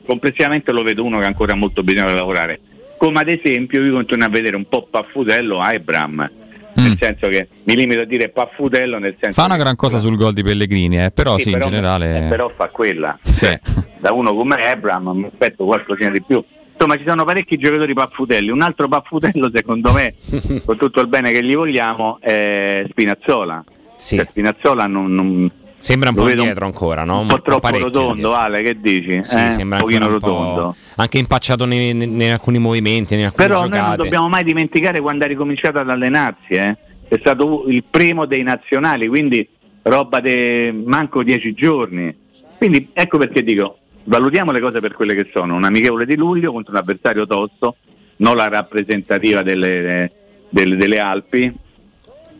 [0.08, 2.60] complessivamente lo vedo uno che ancora ha molto bisogno di lavorare.
[2.96, 6.28] Come ad esempio io continuo a vedere un po' Paffutello Abram,
[6.72, 10.16] nel senso che mi limito a dire Paffutello nel senso Fa una gran cosa sul
[10.16, 12.24] gol di Pellegrini, eh, però sì, però, in generale...
[12.24, 13.18] eh, però fa quella.
[13.22, 13.56] Sì.
[13.98, 16.42] Da uno come Abram mi aspetto qualcosina di più.
[16.72, 18.50] Insomma, ci sono parecchi giocatori paffutelli.
[18.50, 20.14] Un altro paffutello, secondo me,
[20.64, 23.64] con tutto il bene che gli vogliamo, è Spinazzola.
[23.98, 27.20] Cioè, Spinazzola non, non- Sembra un lo po' indietro ancora, no?
[27.20, 28.32] Un po' troppo rotondo, indietro.
[28.34, 29.20] Ale, che dici?
[29.22, 30.74] Sì, Eh, sembra un pochino un po' rotondo.
[30.96, 34.02] anche impacciato nei- nei- in alcuni movimenti, in alcune Però noi non giocate.
[34.02, 36.76] dobbiamo mai dimenticare quando ha ricominciato ad allenarsi, eh.
[37.08, 39.46] è stato il primo dei nazionali, quindi
[39.82, 42.14] roba di manco dieci giorni.
[42.58, 46.52] Quindi ecco perché dico, valutiamo le cose per quelle che sono, un amichevole di luglio
[46.52, 47.76] contro un avversario tosto,
[48.16, 50.10] non la rappresentativa delle,
[50.50, 51.52] delle- delle Alpi,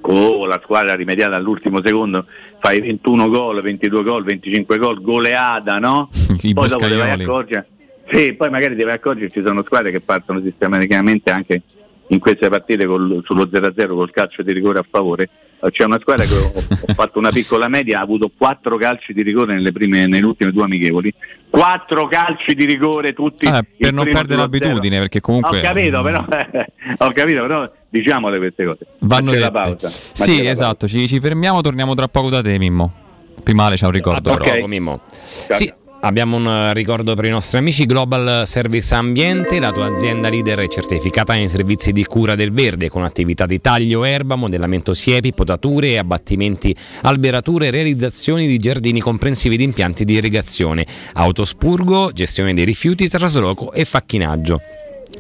[0.01, 2.27] o la squadra rimediata all'ultimo secondo,
[2.61, 6.09] fai 21 gol, 22 gol, 25 gol, goleada, no?
[6.43, 7.23] I poi dopo boscaioli.
[7.25, 7.67] accorgere,
[8.11, 11.63] sì, poi magari a accorgere ci sono squadre che partono sistematicamente anche
[12.09, 15.29] in queste partite col- sullo 0-0 col calcio di rigore a favore.
[15.71, 16.53] C'è una squadra che ho,
[16.89, 20.53] ho fatto una piccola media, ha avuto quattro calci di rigore nelle, prime, nelle ultime
[20.53, 21.13] due amichevoli.
[21.51, 23.47] Quattro calci di rigore tutti.
[23.47, 26.25] Eh, per non perdere l'abitudine, perché comunque- Ho capito, però,
[26.99, 28.87] ho capito, però diciamole queste cose.
[29.01, 29.59] Vanno c'è la dette.
[29.59, 29.89] pausa.
[29.89, 33.07] Sì, la esatto, ci, ci fermiamo, torniamo tra poco da te, Mimmo.
[33.43, 34.31] C'è un ricordo.
[34.31, 34.55] A tra però.
[34.57, 35.01] poco, Mimmo.
[35.11, 40.29] Sì, Abbiamo un eh, ricordo per i nostri amici Global Service Ambiente, la tua azienda
[40.29, 44.95] leader è certificata nei servizi di cura del verde con attività di taglio erba, modellamento
[44.95, 52.65] siepi, potature, abbattimenti, alberature, realizzazioni di giardini comprensivi di impianti di irrigazione, autospurgo, gestione dei
[52.65, 54.61] rifiuti, trasloco e facchinaggio.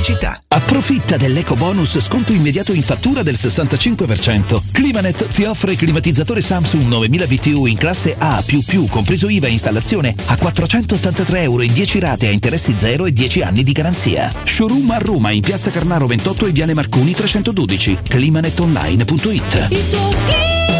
[0.00, 0.40] Pubblicità.
[0.48, 4.62] Approfitta dell'eco bonus sconto immediato in fattura del 65%.
[4.72, 8.42] Climanet ti offre climatizzatore Samsung 9000 BTU in classe A++,
[8.88, 13.42] compreso IVA e installazione, a 483 euro in 10 rate a interessi zero e 10
[13.42, 14.32] anni di garanzia.
[14.42, 17.98] Showroom a Roma in piazza Carnaro 28 e Viale Marconi 312.
[18.08, 20.79] climanetonline.it.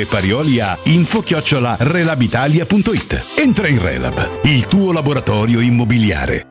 [0.05, 3.25] Parioli a info-relabitalia.it.
[3.37, 6.50] Entra in Relab, il tuo laboratorio immobiliare.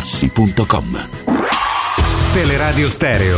[0.01, 1.07] artigianamaterassi.com.
[2.33, 3.37] Teleradio Stereo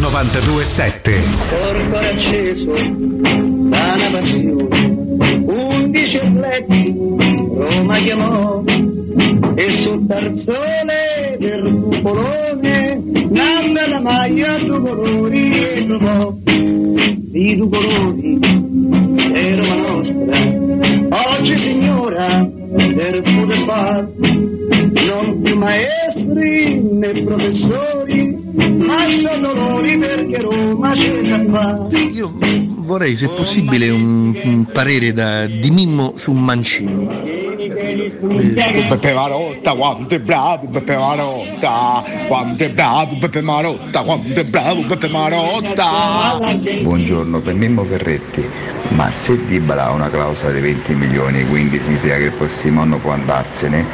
[0.00, 1.22] 927.
[1.48, 6.94] Corpo acceso da una passione, undici letti,
[7.56, 8.62] Roma chiamò,
[9.54, 18.38] e sul tarzone del cupolone, nanda la maglia due colori e trovò, di due colori,
[19.32, 29.52] è Roma nostra, oggi signora del pure far, non più maestri né professori, ma sono
[29.52, 31.88] dolori perché Roma già qua.
[32.12, 32.32] Io
[32.78, 37.43] vorrei, se possibile, un, un parere da, di Mimmo su Mancini.
[38.24, 44.80] Beppe Marotta, quanto è bravo Beppe Marotta, quanto è bravo Beppe Marotta, quanto è bravo
[44.82, 46.38] Beppe Marotta.
[46.80, 48.48] Buongiorno, per Mimmo Ferretti,
[48.90, 52.98] ma se Dybala ha una clausola di 20 milioni, quindi significa che il prossimo anno
[52.98, 53.86] può andarsene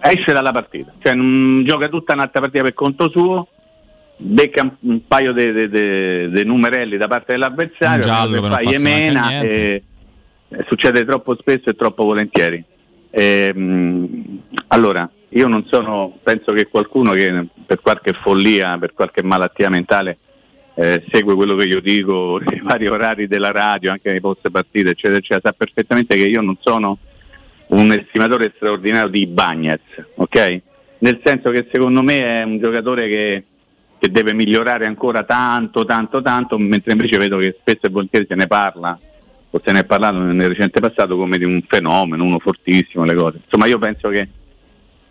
[0.00, 3.48] esce dalla partita, cioè non gioca tutta un'altra partita per conto suo,
[4.16, 8.62] becca un, un paio di numerelli da parte dell'avversario, Un giallo che non fa fa
[8.70, 9.82] gli mena manca e, e
[10.66, 12.62] succede troppo spesso e troppo volentieri.
[13.10, 19.68] Ehm, allora, io non sono, penso che qualcuno che per qualche follia, per qualche malattia
[19.68, 20.18] mentale
[20.74, 24.90] eh, segue quello che io dico nei vari orari della radio, anche nei post partite,
[24.90, 26.98] eccetera, eccetera, sa perfettamente che io non sono
[27.68, 29.80] un estimatore straordinario di Bagnez,
[30.16, 30.60] ok?
[30.98, 33.44] Nel senso che secondo me è un giocatore che,
[33.98, 38.34] che deve migliorare ancora tanto, tanto, tanto, mentre invece vedo che spesso e volentieri se
[38.34, 38.98] ne parla,
[39.54, 43.14] o se ne è parlato nel recente passato come di un fenomeno, uno fortissimo, le
[43.14, 43.38] cose.
[43.44, 44.28] Insomma io penso che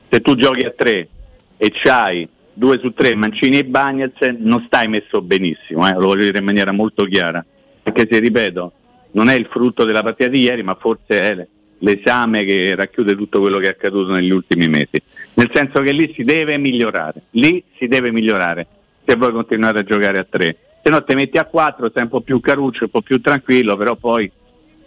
[0.10, 1.08] se tu giochi a tre
[1.56, 6.26] e c'hai due su tre Mancini e Bagnez non stai messo benissimo, eh, lo voglio
[6.26, 7.44] dire in maniera molto chiara,
[7.82, 8.72] perché se ripeto
[9.12, 11.48] non è il frutto della partita di ieri ma forse è le-
[11.80, 15.02] l'esame che racchiude tutto quello che è accaduto negli ultimi mesi,
[15.36, 18.68] nel senso che lì si deve migliorare, lì si deve migliorare
[19.06, 22.10] se vuoi continuare a giocare a tre, se no ti metti a quattro, sei un
[22.10, 24.30] po' più caruccio, un po' più tranquillo, però poi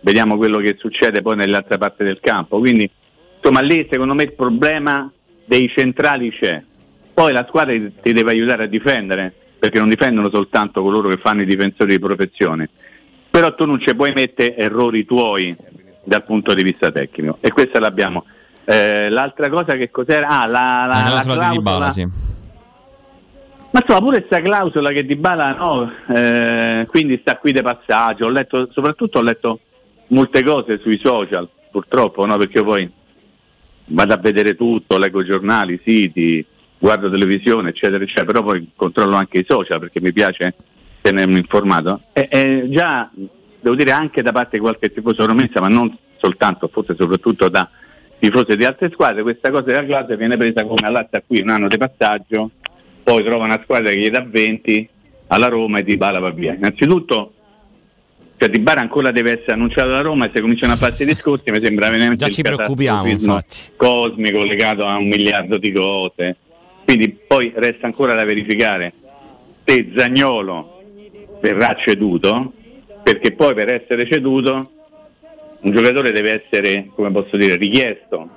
[0.01, 2.89] vediamo quello che succede poi nell'altra parte del campo, quindi
[3.37, 5.11] insomma lì secondo me il problema
[5.45, 6.63] dei centrali c'è.
[7.15, 11.41] Poi la squadra ti deve aiutare a difendere, perché non difendono soltanto coloro che fanno
[11.41, 12.69] i difensori di professione.
[13.31, 15.57] Però tu non ci puoi mettere errori tuoi
[16.05, 17.39] dal punto di vista tecnico.
[17.41, 18.27] E questa l'abbiamo.
[18.67, 20.29] Eh, l'altra cosa che cos'era?
[20.29, 22.09] Ah, la, la, La la clausola di clausola- sì.
[23.77, 28.25] Ma insomma pure questa clausola che Di Bala no, eh, quindi sta qui di passaggio,
[28.25, 29.61] ho letto, soprattutto ho letto
[30.09, 32.39] molte cose sui social, purtroppo, no?
[32.39, 32.91] perché poi
[33.89, 36.43] vado a vedere tutto, leggo giornali, siti,
[36.79, 40.55] guardo televisione, eccetera, eccetera, però poi controllo anche i social perché mi piace
[41.03, 42.01] tenermi informato.
[42.15, 43.11] E, e già,
[43.61, 47.69] devo dire, anche da parte di qualche tifoso romessa, ma non soltanto, forse soprattutto da
[48.19, 51.69] tifosi di altre squadre, questa cosa della classe viene presa come all'alta qui un anno
[51.69, 52.51] di passaggio,
[53.07, 54.89] poi trova una squadra che gli dà 20
[55.29, 56.55] alla Roma e Di Bala va via.
[56.55, 57.35] Innanzitutto,
[58.37, 61.07] cioè Di Bala ancora deve essere annunciato alla Roma e se cominciano a farsi i
[61.07, 63.59] discorsi mi sembra veramente Già ci preoccupiamo, infatti.
[63.77, 66.35] cosmico legato a un miliardo di cose.
[66.85, 68.93] Quindi poi resta ancora da verificare
[69.65, 70.83] se Zagnolo
[71.41, 72.53] verrà ceduto,
[73.05, 74.71] perché poi per essere ceduto
[75.61, 78.29] un giocatore deve essere, come posso dire, richiesto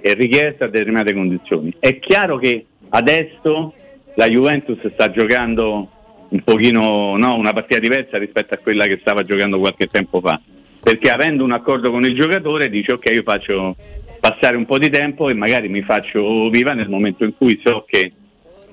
[0.00, 1.72] e richiesto a determinate condizioni.
[1.78, 3.72] È chiaro che adesso
[4.16, 5.90] la Juventus sta giocando
[6.28, 10.40] un pochino no, una partita diversa rispetto a quella che stava giocando qualche tempo fa,
[10.82, 13.76] perché avendo un accordo con il giocatore dice ok io faccio
[14.18, 17.84] passare un po' di tempo e magari mi faccio viva nel momento in cui so
[17.86, 18.12] che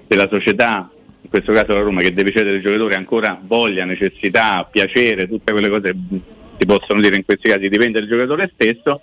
[0.07, 0.89] se la società,
[1.21, 5.51] in questo caso la Roma che deve cedere il giocatore ancora voglia, necessità, piacere, tutte
[5.51, 5.93] quelle cose
[6.57, 9.01] si possono dire in questi casi dipende dal giocatore stesso,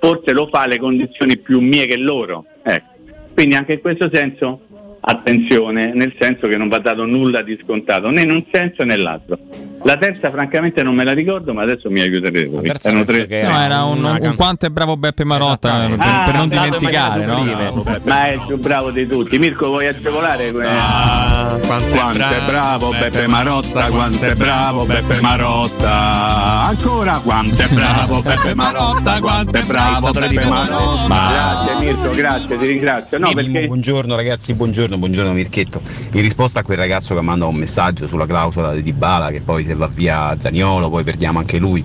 [0.00, 2.46] forse lo fa alle condizioni più mie che loro.
[2.62, 2.90] Ecco.
[3.34, 4.60] Quindi anche in questo senso
[5.04, 8.94] attenzione, nel senso che non va dato nulla di scontato, né in un senso né
[8.96, 9.38] nell'altro.
[9.84, 12.68] La terza francamente non me la ricordo, ma adesso mi aiuterete voi.
[12.68, 16.48] Erano tre- No, era un, un quanto è bravo Beppe Marotta per, Ah, per non
[16.48, 17.82] bravo, dimenticare, no?
[18.04, 19.38] Ma è il più bravo di tutti.
[19.40, 20.52] Mirko, vuoi agevolare?
[20.64, 26.62] Ah, quanto, è bravo Beppe Marotta, quanto è bravo Beppe Marotta.
[26.62, 31.28] Ancora quanto è bravo Beppe Marotta, quanto è bravo Beppe Marotta.
[31.28, 33.18] Grazie Mirko, grazie, ti ringrazio.
[33.18, 34.91] No, perché Buongiorno ragazzi, buongiorno.
[34.92, 35.80] Buongiorno, buongiorno Mirchetto.
[36.12, 39.64] In risposta a quel ragazzo che manda un messaggio sulla clausola di Dybala che poi
[39.64, 41.84] se va via Zaniolo poi perdiamo anche lui.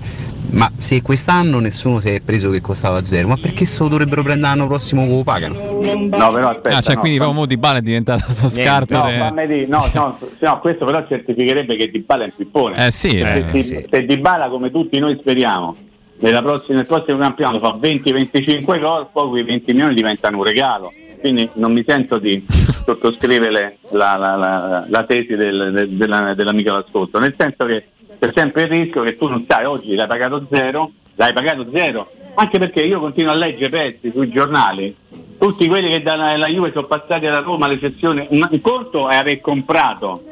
[0.50, 4.22] Ma se quest'anno nessuno si è preso che costava zero, ma perché se lo dovrebbero
[4.22, 5.54] prendere l'anno prossimo come lo pagano?
[5.82, 6.78] No, però aspetta.
[6.78, 8.96] Ah, cioè, no, quindi proprio mo Di Bala è diventato sto scarto.
[8.96, 12.86] No, de- fammi dire, no, no, no, questo però certificherebbe che Dybala è un pippone.
[12.86, 13.86] Eh sì, se, eh, Di- sì.
[13.90, 15.76] se Dybala, come tutti noi speriamo,
[16.20, 20.90] nella prossima- nel prossimo campionato fa 20-25 gol, poi quei 20 milioni diventano un regalo.
[21.20, 22.44] Quindi non mi sento di
[22.84, 27.84] sottoscrivere la, la- la- la tesi del- del- della- dell'amico d'ascolto, nel senso che
[28.18, 32.10] c'è sempre il rischio che tu non sai, oggi l'hai pagato zero, l'hai pagato zero,
[32.34, 34.94] anche perché io continuo a leggere pezzi sui giornali,
[35.38, 39.16] tutti quelli che dalla la Juve sono passati alla Roma alle sessioni, un conto è
[39.16, 40.24] aver comprato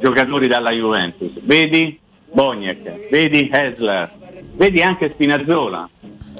[0.00, 1.98] giocatori dalla Juventus, vedi
[2.30, 4.10] Boniek, vedi Hessler,
[4.54, 5.88] vedi anche Spinazzola,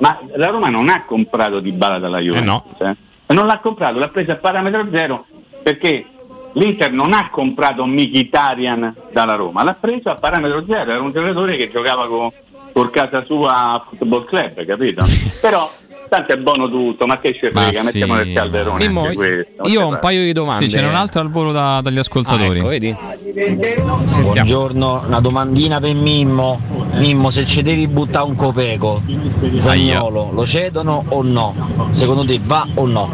[0.01, 2.91] ma la Roma non ha comprato Di Bala dalla Juventus, eh.
[2.91, 2.97] E
[3.35, 5.27] non l'ha comprato, l'ha preso a parametro zero
[5.63, 6.05] perché
[6.53, 11.57] l'Inter non ha comprato Mkhitaryan dalla Roma, l'ha preso a parametro zero, era un giocatore
[11.57, 12.31] che giocava con,
[12.73, 15.05] con casa sua a Football Club, capito?
[15.41, 15.71] Però
[16.09, 19.69] tanto è buono tutto, ma che ci frega, sì, mettiamo nel calderone Mimmo, questo.
[19.69, 20.69] io ho un paio di domande.
[20.69, 22.59] Sì, c'è un altro al volo da- dagli ascoltatori.
[22.59, 22.97] Ah, ecco, vedi?
[24.21, 26.61] Buongiorno, una domandina per Mimmo.
[26.95, 29.03] Mimmo, se ci devi buttare un copeco,
[29.59, 31.89] Zagnolo, lo cedono o no?
[31.93, 33.13] Secondo te va o no?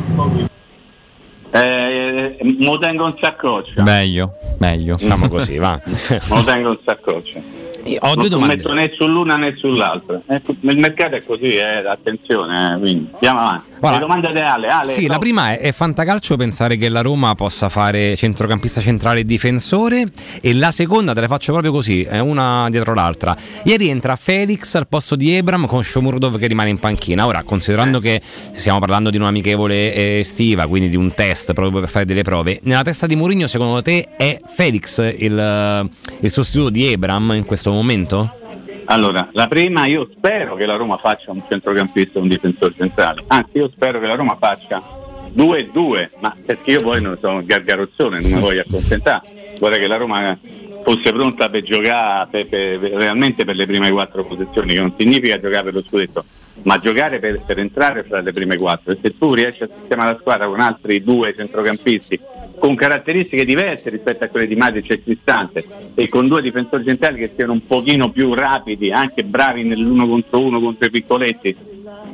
[1.50, 3.82] Eh, mo tengo un saccoccia.
[3.82, 4.96] Meglio, meglio.
[4.96, 5.80] Diciamo così, va.
[6.28, 6.78] Mo tengo un
[8.00, 8.56] ho due non domande.
[8.56, 10.20] metto né sull'una né sull'altra.
[10.26, 13.68] Il mercato è così, eh, attenzione, eh, quindi andiamo avanti.
[13.78, 15.12] Guarda, Le domande di Ale, Ale Sì, no.
[15.12, 20.10] la prima è, è fantacalcio pensare che la Roma possa fare centrocampista centrale e difensore
[20.40, 23.36] e la seconda te la faccio proprio così, è una dietro l'altra.
[23.64, 27.26] Ieri entra Felix al posto di Ebram con Shomurdov che rimane in panchina.
[27.26, 31.88] Ora, considerando che stiamo parlando di un'amichevole eh, estiva, quindi di un test proprio per
[31.90, 35.90] fare delle prove, nella testa di Mourinho secondo te è Felix il,
[36.20, 38.38] il sostituto di Ebram in questo momento?
[38.86, 43.24] Allora, la prima io spero che la Roma faccia un centrocampista e un difensore centrale.
[43.28, 44.82] Anzi, io spero che la Roma faccia
[45.34, 49.54] 2-2, ma perché io poi non sono gargarozzone, non mi voglio accontentare.
[49.58, 50.38] Vorrei che la Roma
[50.84, 55.40] fosse pronta per giocare per- per- realmente per le prime quattro posizioni, che non significa
[55.40, 56.24] giocare per lo scudetto,
[56.62, 58.92] ma giocare per, per entrare fra le prime quattro.
[58.92, 62.20] E se tu riesci a sistemare la squadra con altri due centrocampisti
[62.56, 65.64] con caratteristiche diverse rispetto a quelle di Matic e Cristante
[65.94, 70.38] e con due difensori centrali che siano un pochino più rapidi, anche bravi nell'uno contro
[70.40, 71.56] uno contro i piccoletti,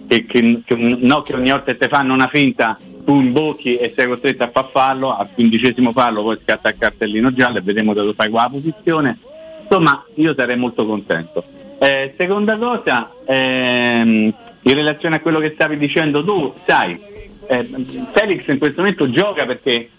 [0.09, 2.77] che, che- che no che ogni volta te fanno una finta,
[3.11, 7.33] tu imbocchi e sei costretto a far fallo, al quindicesimo fallo poi scatta il cartellino
[7.33, 9.19] giallo e vediamo dove fai qua la posizione.
[9.63, 11.43] Insomma, io sarei molto contento.
[11.81, 14.33] Eh, seconda cosa, ehm,
[14.63, 17.01] in relazione a quello che stavi dicendo tu, sai,
[17.49, 17.69] eh,
[18.13, 19.91] Felix in questo momento gioca perché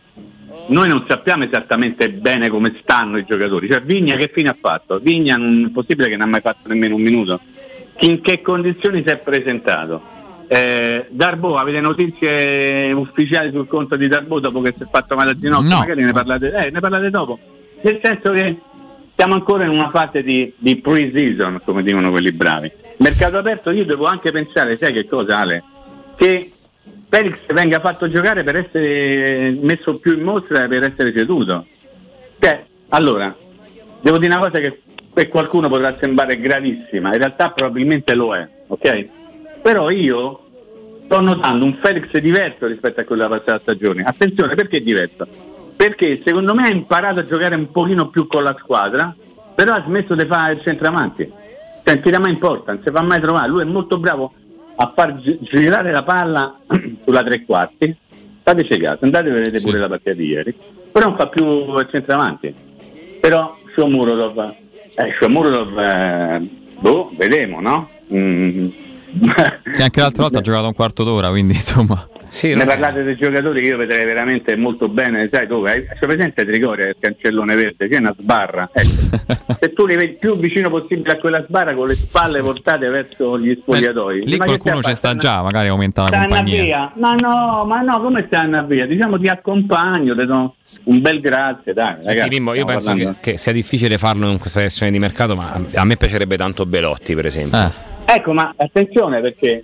[0.67, 3.67] noi non sappiamo esattamente bene come stanno i giocatori.
[3.67, 4.99] Cioè Vigna che fine ha fatto?
[4.99, 7.41] Vigna non è possibile che non ha mai fatto nemmeno un minuto.
[8.03, 10.19] In che condizioni si è presentato?
[10.53, 15.29] Eh, Darbo, avete notizie ufficiali sul conto di Darbo dopo che si è fatto male
[15.29, 15.69] al ginocchio?
[15.69, 15.77] No.
[15.77, 17.39] Magari ne parlate, eh, ne parlate dopo.
[17.79, 18.59] Nel senso che
[19.15, 22.69] siamo ancora in una fase di, di pre-season, come dicono quelli bravi.
[22.97, 25.63] Mercato aperto, io devo anche pensare, sai che cosa Ale?
[26.17, 26.51] Che
[27.07, 31.65] Felix venga fatto giocare per essere messo più in mostra e per essere ceduto.
[32.37, 33.33] Cioè, allora,
[34.01, 34.81] devo dire una cosa che
[35.13, 39.19] per qualcuno potrà sembrare gravissima, in realtà probabilmente lo è, ok?
[39.61, 40.39] Però io
[41.05, 44.03] sto notando un Felix diverso rispetto a quello della passata stagione.
[44.03, 45.27] Attenzione, perché è diverso?
[45.75, 49.13] Perché secondo me ha imparato a giocare un pochino più con la squadra,
[49.53, 51.29] però ha smesso di fare il centravanti.
[51.83, 53.49] Cioè, non tira mai in porta, non si fa mai trovare.
[53.49, 54.33] Lui è molto bravo
[54.75, 56.57] a far gi- girare la palla
[57.03, 57.95] sulla tre quarti.
[58.43, 60.55] Fateci caso, andate a vedere pure la partita di ieri.
[60.91, 62.53] Però non fa più il centravanti.
[63.19, 64.53] Però Shomurodov,
[64.95, 66.47] eh, Shomurodov, eh,
[66.79, 67.89] boh, vedremo, no?
[68.13, 68.67] Mm.
[69.11, 72.07] Che anche l'altra volta ha giocato un quarto d'ora, quindi insomma.
[72.41, 75.71] ne parlate dei giocatori che io vedrei veramente molto bene, sai dove?
[75.71, 78.69] Hai- C'è presente Trigoria, il cancellone verde, c'è una sbarra.
[78.71, 78.89] Ecco.
[79.59, 83.37] Se tu li vedi più vicino possibile a quella sbarra con le spalle portate verso
[83.37, 84.25] gli spogliatoi.
[84.25, 86.61] Lì ma qualcuno a ci sta già, magari aumenta la Stanno compagnia.
[86.61, 86.91] via?
[86.95, 88.85] Ma no, ma no, come stanno via?
[88.85, 91.95] Diciamo ti accompagno, ti do un bel grazie, dai.
[92.03, 95.59] Ragazzi, Mimmo, io penso che, che sia difficile farlo in questa sessione di mercato, ma
[95.73, 97.89] a me piacerebbe tanto Belotti, per esempio.
[98.05, 99.63] Ecco, ma attenzione perché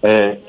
[0.00, 0.40] eh,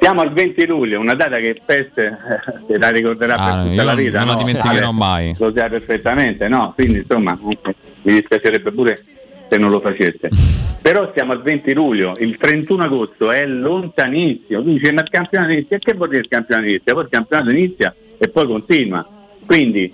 [0.00, 2.16] siamo al 20 luglio, una data che Peste
[2.68, 4.18] se la ricorderà Ah, per tutta la vita.
[4.18, 4.38] non la no?
[4.38, 5.34] dimenticherò Ale, mai.
[5.38, 6.72] Lo sai perfettamente, no?
[6.74, 7.56] Quindi insomma mi
[8.02, 9.02] dispiacerebbe pure
[9.48, 10.28] se non lo facesse.
[10.80, 14.62] Però siamo al 20 luglio, il 31 agosto è lontanissimo.
[14.62, 16.94] Tu dici ma il campionato inizia, e che vuol dire il campionato inizia?
[16.94, 19.06] Poi il campionato inizia e poi continua.
[19.44, 19.92] Quindi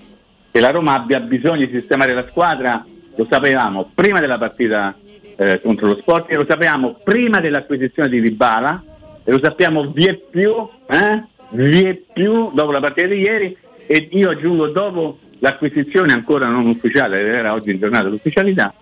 [0.50, 2.84] che la Roma abbia bisogno di sistemare la squadra
[3.16, 4.94] lo sapevamo prima della partita
[5.36, 8.82] eh, contro lo Sport, lo sapevamo prima dell'acquisizione di Dybala
[9.24, 10.54] e lo sappiamo vie più,
[10.86, 13.56] eh, vie più dopo la partita di ieri
[13.86, 18.72] e io aggiungo dopo l'acquisizione ancora non ufficiale, era oggi in giornata l'ufficialità,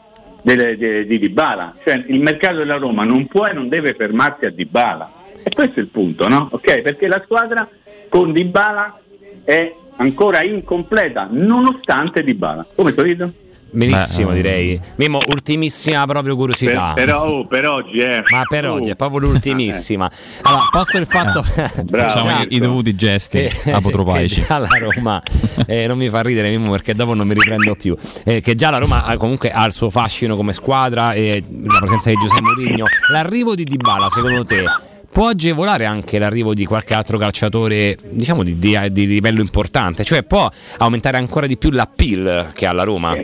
[0.42, 1.76] delle- de- di Dybala.
[1.82, 5.10] Cioè il mercato della Roma non può e non deve fermarsi a Dybala.
[5.42, 6.48] E questo è il punto, no?
[6.52, 6.82] Ok?
[6.82, 7.68] Perché la squadra
[8.08, 8.98] con Dybala
[9.44, 12.66] è ancora incompleta, nonostante Dybala.
[12.74, 13.32] Come solito?
[13.74, 14.80] Benissimo, Beh, direi.
[14.96, 16.92] Mimmo, ultimissima proprio curiosità.
[16.94, 18.22] Per- però, oh, per oggi, eh.
[18.30, 18.74] Ma per Oh.
[18.74, 20.10] oggi è proprio l'ultimissima.
[20.42, 21.42] Allora, posto il fatto.
[21.42, 24.40] Facciamo i- i dovuti gesti apotropaici.
[24.40, 25.22] Che già la Roma
[25.66, 27.96] eh, non mi fa ridere Mimmo perché dopo non mi riprendo più.
[28.24, 31.78] Eh, che già la Roma ha- comunque ha il suo fascino come squadra e la
[31.78, 32.84] presenza di Giuseppe Mourinho.
[33.10, 34.64] L'arrivo di Dybala, secondo te?
[35.10, 40.22] Può agevolare anche l'arrivo di qualche altro calciatore, diciamo di, di- di livello importante, cioè
[40.22, 43.14] può aumentare ancora di più l'appeal che ha la Roma?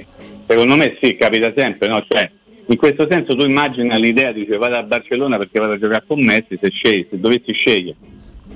[0.48, 2.02] Secondo me sì, capita sempre, no?
[2.08, 2.30] Cioè,
[2.68, 6.24] in questo senso tu immagina l'idea, dice vado a Barcellona perché vado a giocare con
[6.24, 7.96] Messi, se, scegli, se dovessi scegliere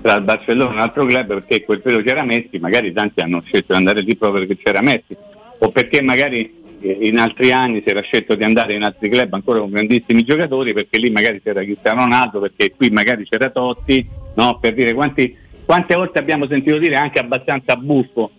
[0.01, 3.43] tra il Barcellona e un altro club perché quel periodo c'era Messi, magari tanti hanno
[3.45, 5.15] scelto di andare lì proprio perché c'era Messi,
[5.59, 9.35] o perché magari eh, in altri anni si era scelto di andare in altri club
[9.35, 14.07] ancora con grandissimi giocatori perché lì magari c'era Cristiano Ronaldo, perché qui magari c'era Totti,
[14.37, 14.59] no?
[14.59, 18.31] per dire quanti- quante volte abbiamo sentito dire anche abbastanza buffo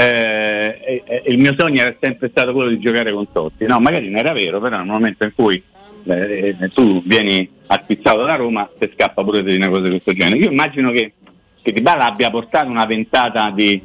[0.00, 3.66] eh, eh, il mio sogno era sempre stato quello di giocare con Totti.
[3.66, 5.62] No, magari non era vero, però nel momento in cui
[6.04, 10.12] eh, eh, tu vieni acquistato da Roma, ti scappa pure di una cosa di questo
[10.14, 10.38] genere.
[10.38, 11.12] Io immagino che,
[11.60, 13.80] che Di Bala abbia portato una ventata di,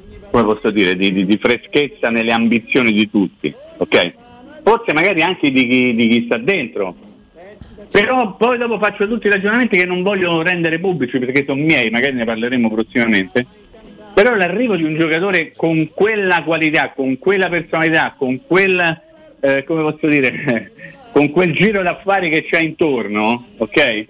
[0.72, 4.14] dire, di, di- di freschezza nelle ambizioni di tutti, ok?
[4.64, 6.96] Forse magari anche di chi, di chi sta dentro.
[7.92, 11.90] Però poi dopo faccio tutti i ragionamenti che non voglio rendere pubblici perché sono miei,
[11.90, 13.46] magari ne parleremo prossimamente.
[14.16, 19.02] Però l'arrivo di un giocatore con quella qualità, con quella personalità, con quel,
[19.42, 20.72] eh, come posso dire,
[21.12, 24.06] con quel giro d'affari che c'è intorno, ok?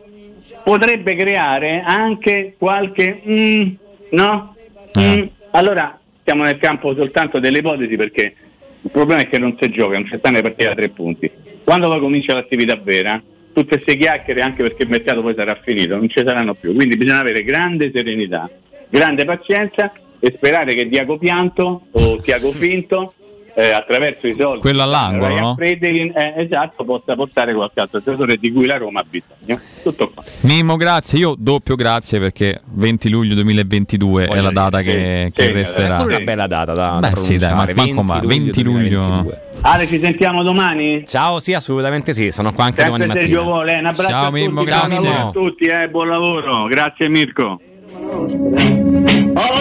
[0.64, 3.70] Potrebbe creare anche qualche mm,
[4.12, 4.56] no?
[5.00, 5.24] Mm.
[5.52, 8.36] Allora siamo nel campo soltanto delle ipotesi perché
[8.82, 11.32] il problema è che non si gioca, non c'è sta ne partita a tre punti.
[11.64, 13.20] Quando poi comincia l'attività vera,
[13.54, 16.76] tutte queste chiacchiere, anche perché il mercato poi sarà finito, non ci saranno più.
[16.76, 18.48] Quindi bisogna avere grande serenità,
[18.90, 23.14] grande pazienza e sperare che Diago Pianto o Tiago Finto
[23.58, 25.56] eh, attraverso i soldi Quello all'angolo, no?
[25.56, 29.62] Friedrich, eh, esatto, possa portare qualche altro giocatore di cui la Roma ha bisogno.
[29.82, 30.24] Tutto qua.
[30.42, 31.20] Mimmo, grazie.
[31.20, 36.00] Io doppio grazie perché 20 luglio 2022 è la data che, che sì, resterà.
[36.00, 38.64] È pure una bella data da, da Beh, sì, dai, ma pronunciare, manco ma- 20
[38.64, 39.00] luglio.
[39.00, 39.42] 2022.
[39.62, 41.06] Ale, ci sentiamo domani?
[41.06, 43.56] Ciao, sì, assolutamente sì, sono qua anche Sempre domani Sergio mattina.
[43.56, 44.90] Vole, un abbraccio Ciao, a tutti, Mimmo, buon grazie.
[44.90, 46.66] lavoro a tutti, eh, buon lavoro.
[46.66, 47.60] Grazie Mirko.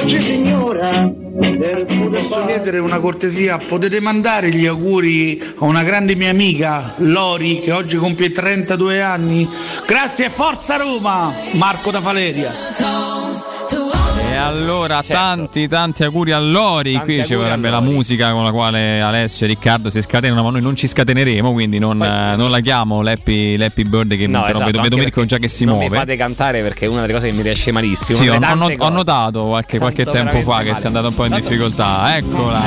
[0.00, 3.58] Oggi signora Posso chiedere una cortesia?
[3.58, 9.48] Potete mandare gli auguri a una grande mia amica, Lori, che oggi compie 32 anni?
[9.84, 11.34] Grazie, forza Roma!
[11.54, 12.52] Marco da Valeria.
[14.34, 19.00] E allora tanti tanti auguri a Lori, qui ci vorrebbe la musica con la quale
[19.00, 22.58] Alessio e Riccardo si scatenano, ma noi non ci scateneremo, quindi non, eh, non la
[22.58, 25.76] chiamo l'happy, l'happy bird che No, però esatto, vedo, vedo Mirko già che si non
[25.76, 25.88] muove.
[25.90, 28.18] mi fate cantare perché è una delle cose che mi riesce malissimo.
[28.18, 30.96] Sì, ho, ho- notato qualche, qualche tempo fa veramente che sei male.
[30.96, 32.16] andato un po' in difficoltà.
[32.16, 32.62] Eccola.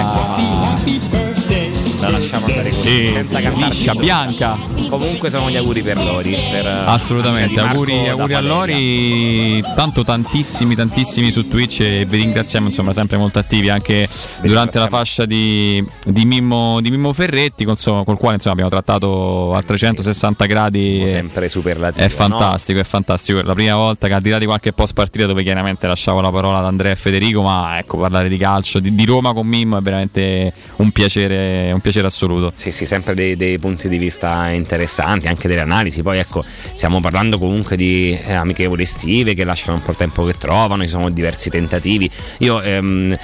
[2.00, 4.58] La lasciamo andare così, Sì, senza sì, cantarci liscia, bianca.
[4.90, 6.32] Comunque sono gli auguri per Lori.
[6.32, 8.42] Per, eh, Assolutamente, auguri, auguri a.
[8.42, 14.08] Lori, tanto tantissimi tantissimi su Twitch e vi ringraziamo insomma sempre molto attivi anche
[14.42, 19.56] durante la fascia di, di Mimmo, di Mimmo Ferretti col, col quale insomma, abbiamo trattato
[19.56, 22.06] a 360 gradi sempre superlativo.
[22.06, 23.42] è fantastico, è fantastico.
[23.42, 26.32] La prima volta che al di là di qualche post partita dove chiaramente lasciavo la
[26.32, 29.78] parola ad Andrea e Federico, ma ecco parlare di calcio, di, di Roma con Mimmo
[29.78, 32.17] è veramente un piacere, un piacere assoluto.
[32.56, 36.02] Sì, sì, sempre dei, dei punti di vista interessanti, anche delle analisi.
[36.02, 40.24] Poi ecco, stiamo parlando comunque di eh, amichevoli estive che lasciano un po' il tempo
[40.26, 42.10] che trovano, ci sono diversi tentativi.
[42.40, 43.18] Io ehm,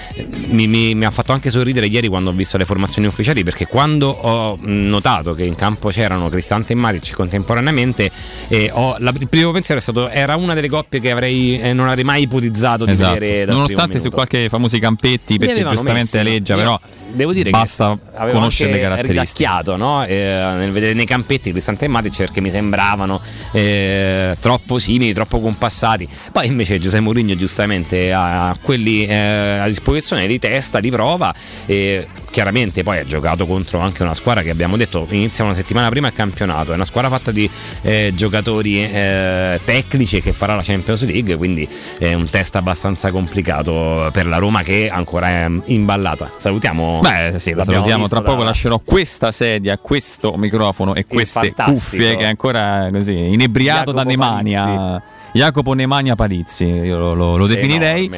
[0.47, 3.65] mi, mi- mi ha fatto anche sorridere ieri quando ho visto le formazioni ufficiali perché
[3.67, 8.11] quando ho notato che in campo c'erano Cristante e Maric contemporaneamente,
[8.49, 11.73] eh, ho- la- il primo pensiero è stato era una delle coppie che avrei, eh,
[11.73, 13.13] non avrei mai ipotizzato di Esatto.
[13.19, 16.59] vedere Nonostante su qualche famosi campetti, perché giustamente messi, aleggia, no?
[16.61, 16.79] però
[17.13, 18.82] devo dire basta che conoscere.
[18.89, 20.05] Ridacchiato no?
[20.05, 23.21] Eh, nel vedere nei campetti Cristante e Matic perché mi sembravano
[23.51, 26.07] eh, troppo simili, troppo compassati.
[26.31, 31.33] Poi invece Giuseppe Mourinho giustamente ha quelli eh, a disposizione di testa, di prova
[31.65, 35.87] e chiaramente poi ha giocato contro anche una squadra che abbiamo detto inizia una settimana
[35.89, 37.47] prima il campionato, è una squadra fatta di
[37.83, 44.09] eh, giocatori eh, tecnici che farà la Champions League, quindi è un test abbastanza complicato
[44.11, 46.31] per la Roma che ancora è imballata.
[46.35, 47.01] Salutiamo.
[47.01, 48.07] Beh, sì, la salutiamo.
[48.07, 53.13] Tra poco da- lascerò questa sedia, questo microfono e queste cuffie che è ancora così
[53.13, 55.03] inebriato da Nemania.
[55.33, 58.09] Jacopo Nemania Palizzi, io lo, lo- lo definirei.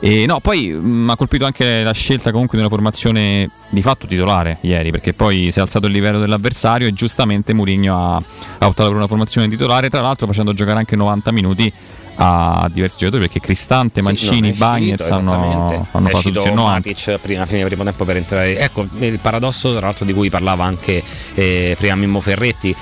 [0.00, 4.06] E no, poi mi ha colpito anche la scelta comunque di una formazione di fatto
[4.06, 8.66] titolare ieri, perché poi si è alzato il livello dell'avversario e giustamente Mourinho ha, ha
[8.66, 11.72] optato per una formazione titolare, tra l'altro facendo giocare anche 90 minuti
[12.16, 16.62] a diversi giocatori perché Cristante, Sì, Mancini, uscito, Bagnez hanno, hanno fatto tutti il 90.
[16.88, 18.58] Matic prima fine primo tempo per entrare.
[18.58, 21.02] Ecco il paradosso, tra l'altro, di cui parlava anche
[21.34, 22.74] eh, prima Mimmo Ferretti.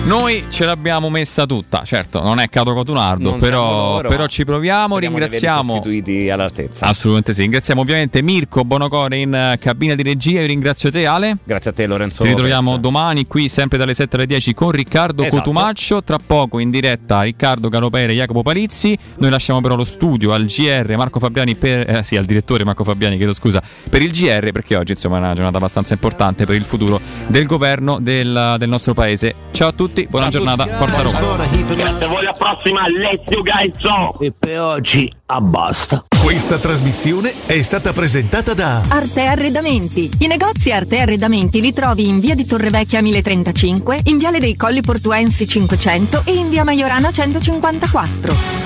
[0.04, 4.98] noi ce l'abbiamo messa tutta certo non è Cato Cotunardo però, loro, però ci proviamo
[4.98, 6.86] ringraziamo sostituiti all'altezza.
[6.86, 11.36] assolutamente sì ringraziamo ovviamente Mirko Bonocore in eh, cabina di regia io ringrazio te Ale
[11.44, 12.24] Grazie a te Lorenzo.
[12.24, 12.82] Ci ritroviamo Lopez.
[12.82, 15.36] domani qui sempre dalle 7 alle 10 con Riccardo Esatto.
[15.38, 16.02] Cotumaccio.
[16.02, 18.96] Tra poco in diretta Riccardo Calopere e Jacopo Palizzi.
[19.18, 22.84] Noi lasciamo però lo studio al GR Marco Fabiani per, eh, sì, al direttore Marco
[22.84, 26.56] Fabiani, chiedo scusa, per il GR perché oggi insomma è una giornata abbastanza importante per
[26.56, 29.34] il futuro del governo del, del nostro paese.
[29.52, 31.46] Ciao a tutti, buona giornata, Forza Roma.
[31.46, 34.18] Grazie a voi, alla prossima, let's you guys go!
[34.20, 36.04] E per oggi abbasta.
[36.22, 40.10] Questa trasmissione è stata presentata da Arte Arredamenti.
[40.20, 44.80] I negozi Arte Arredamenti li trovi in via di Torrevecchia 1035, in viale dei Colli
[44.80, 48.60] Portuensi 500 e in via Maiorana 154.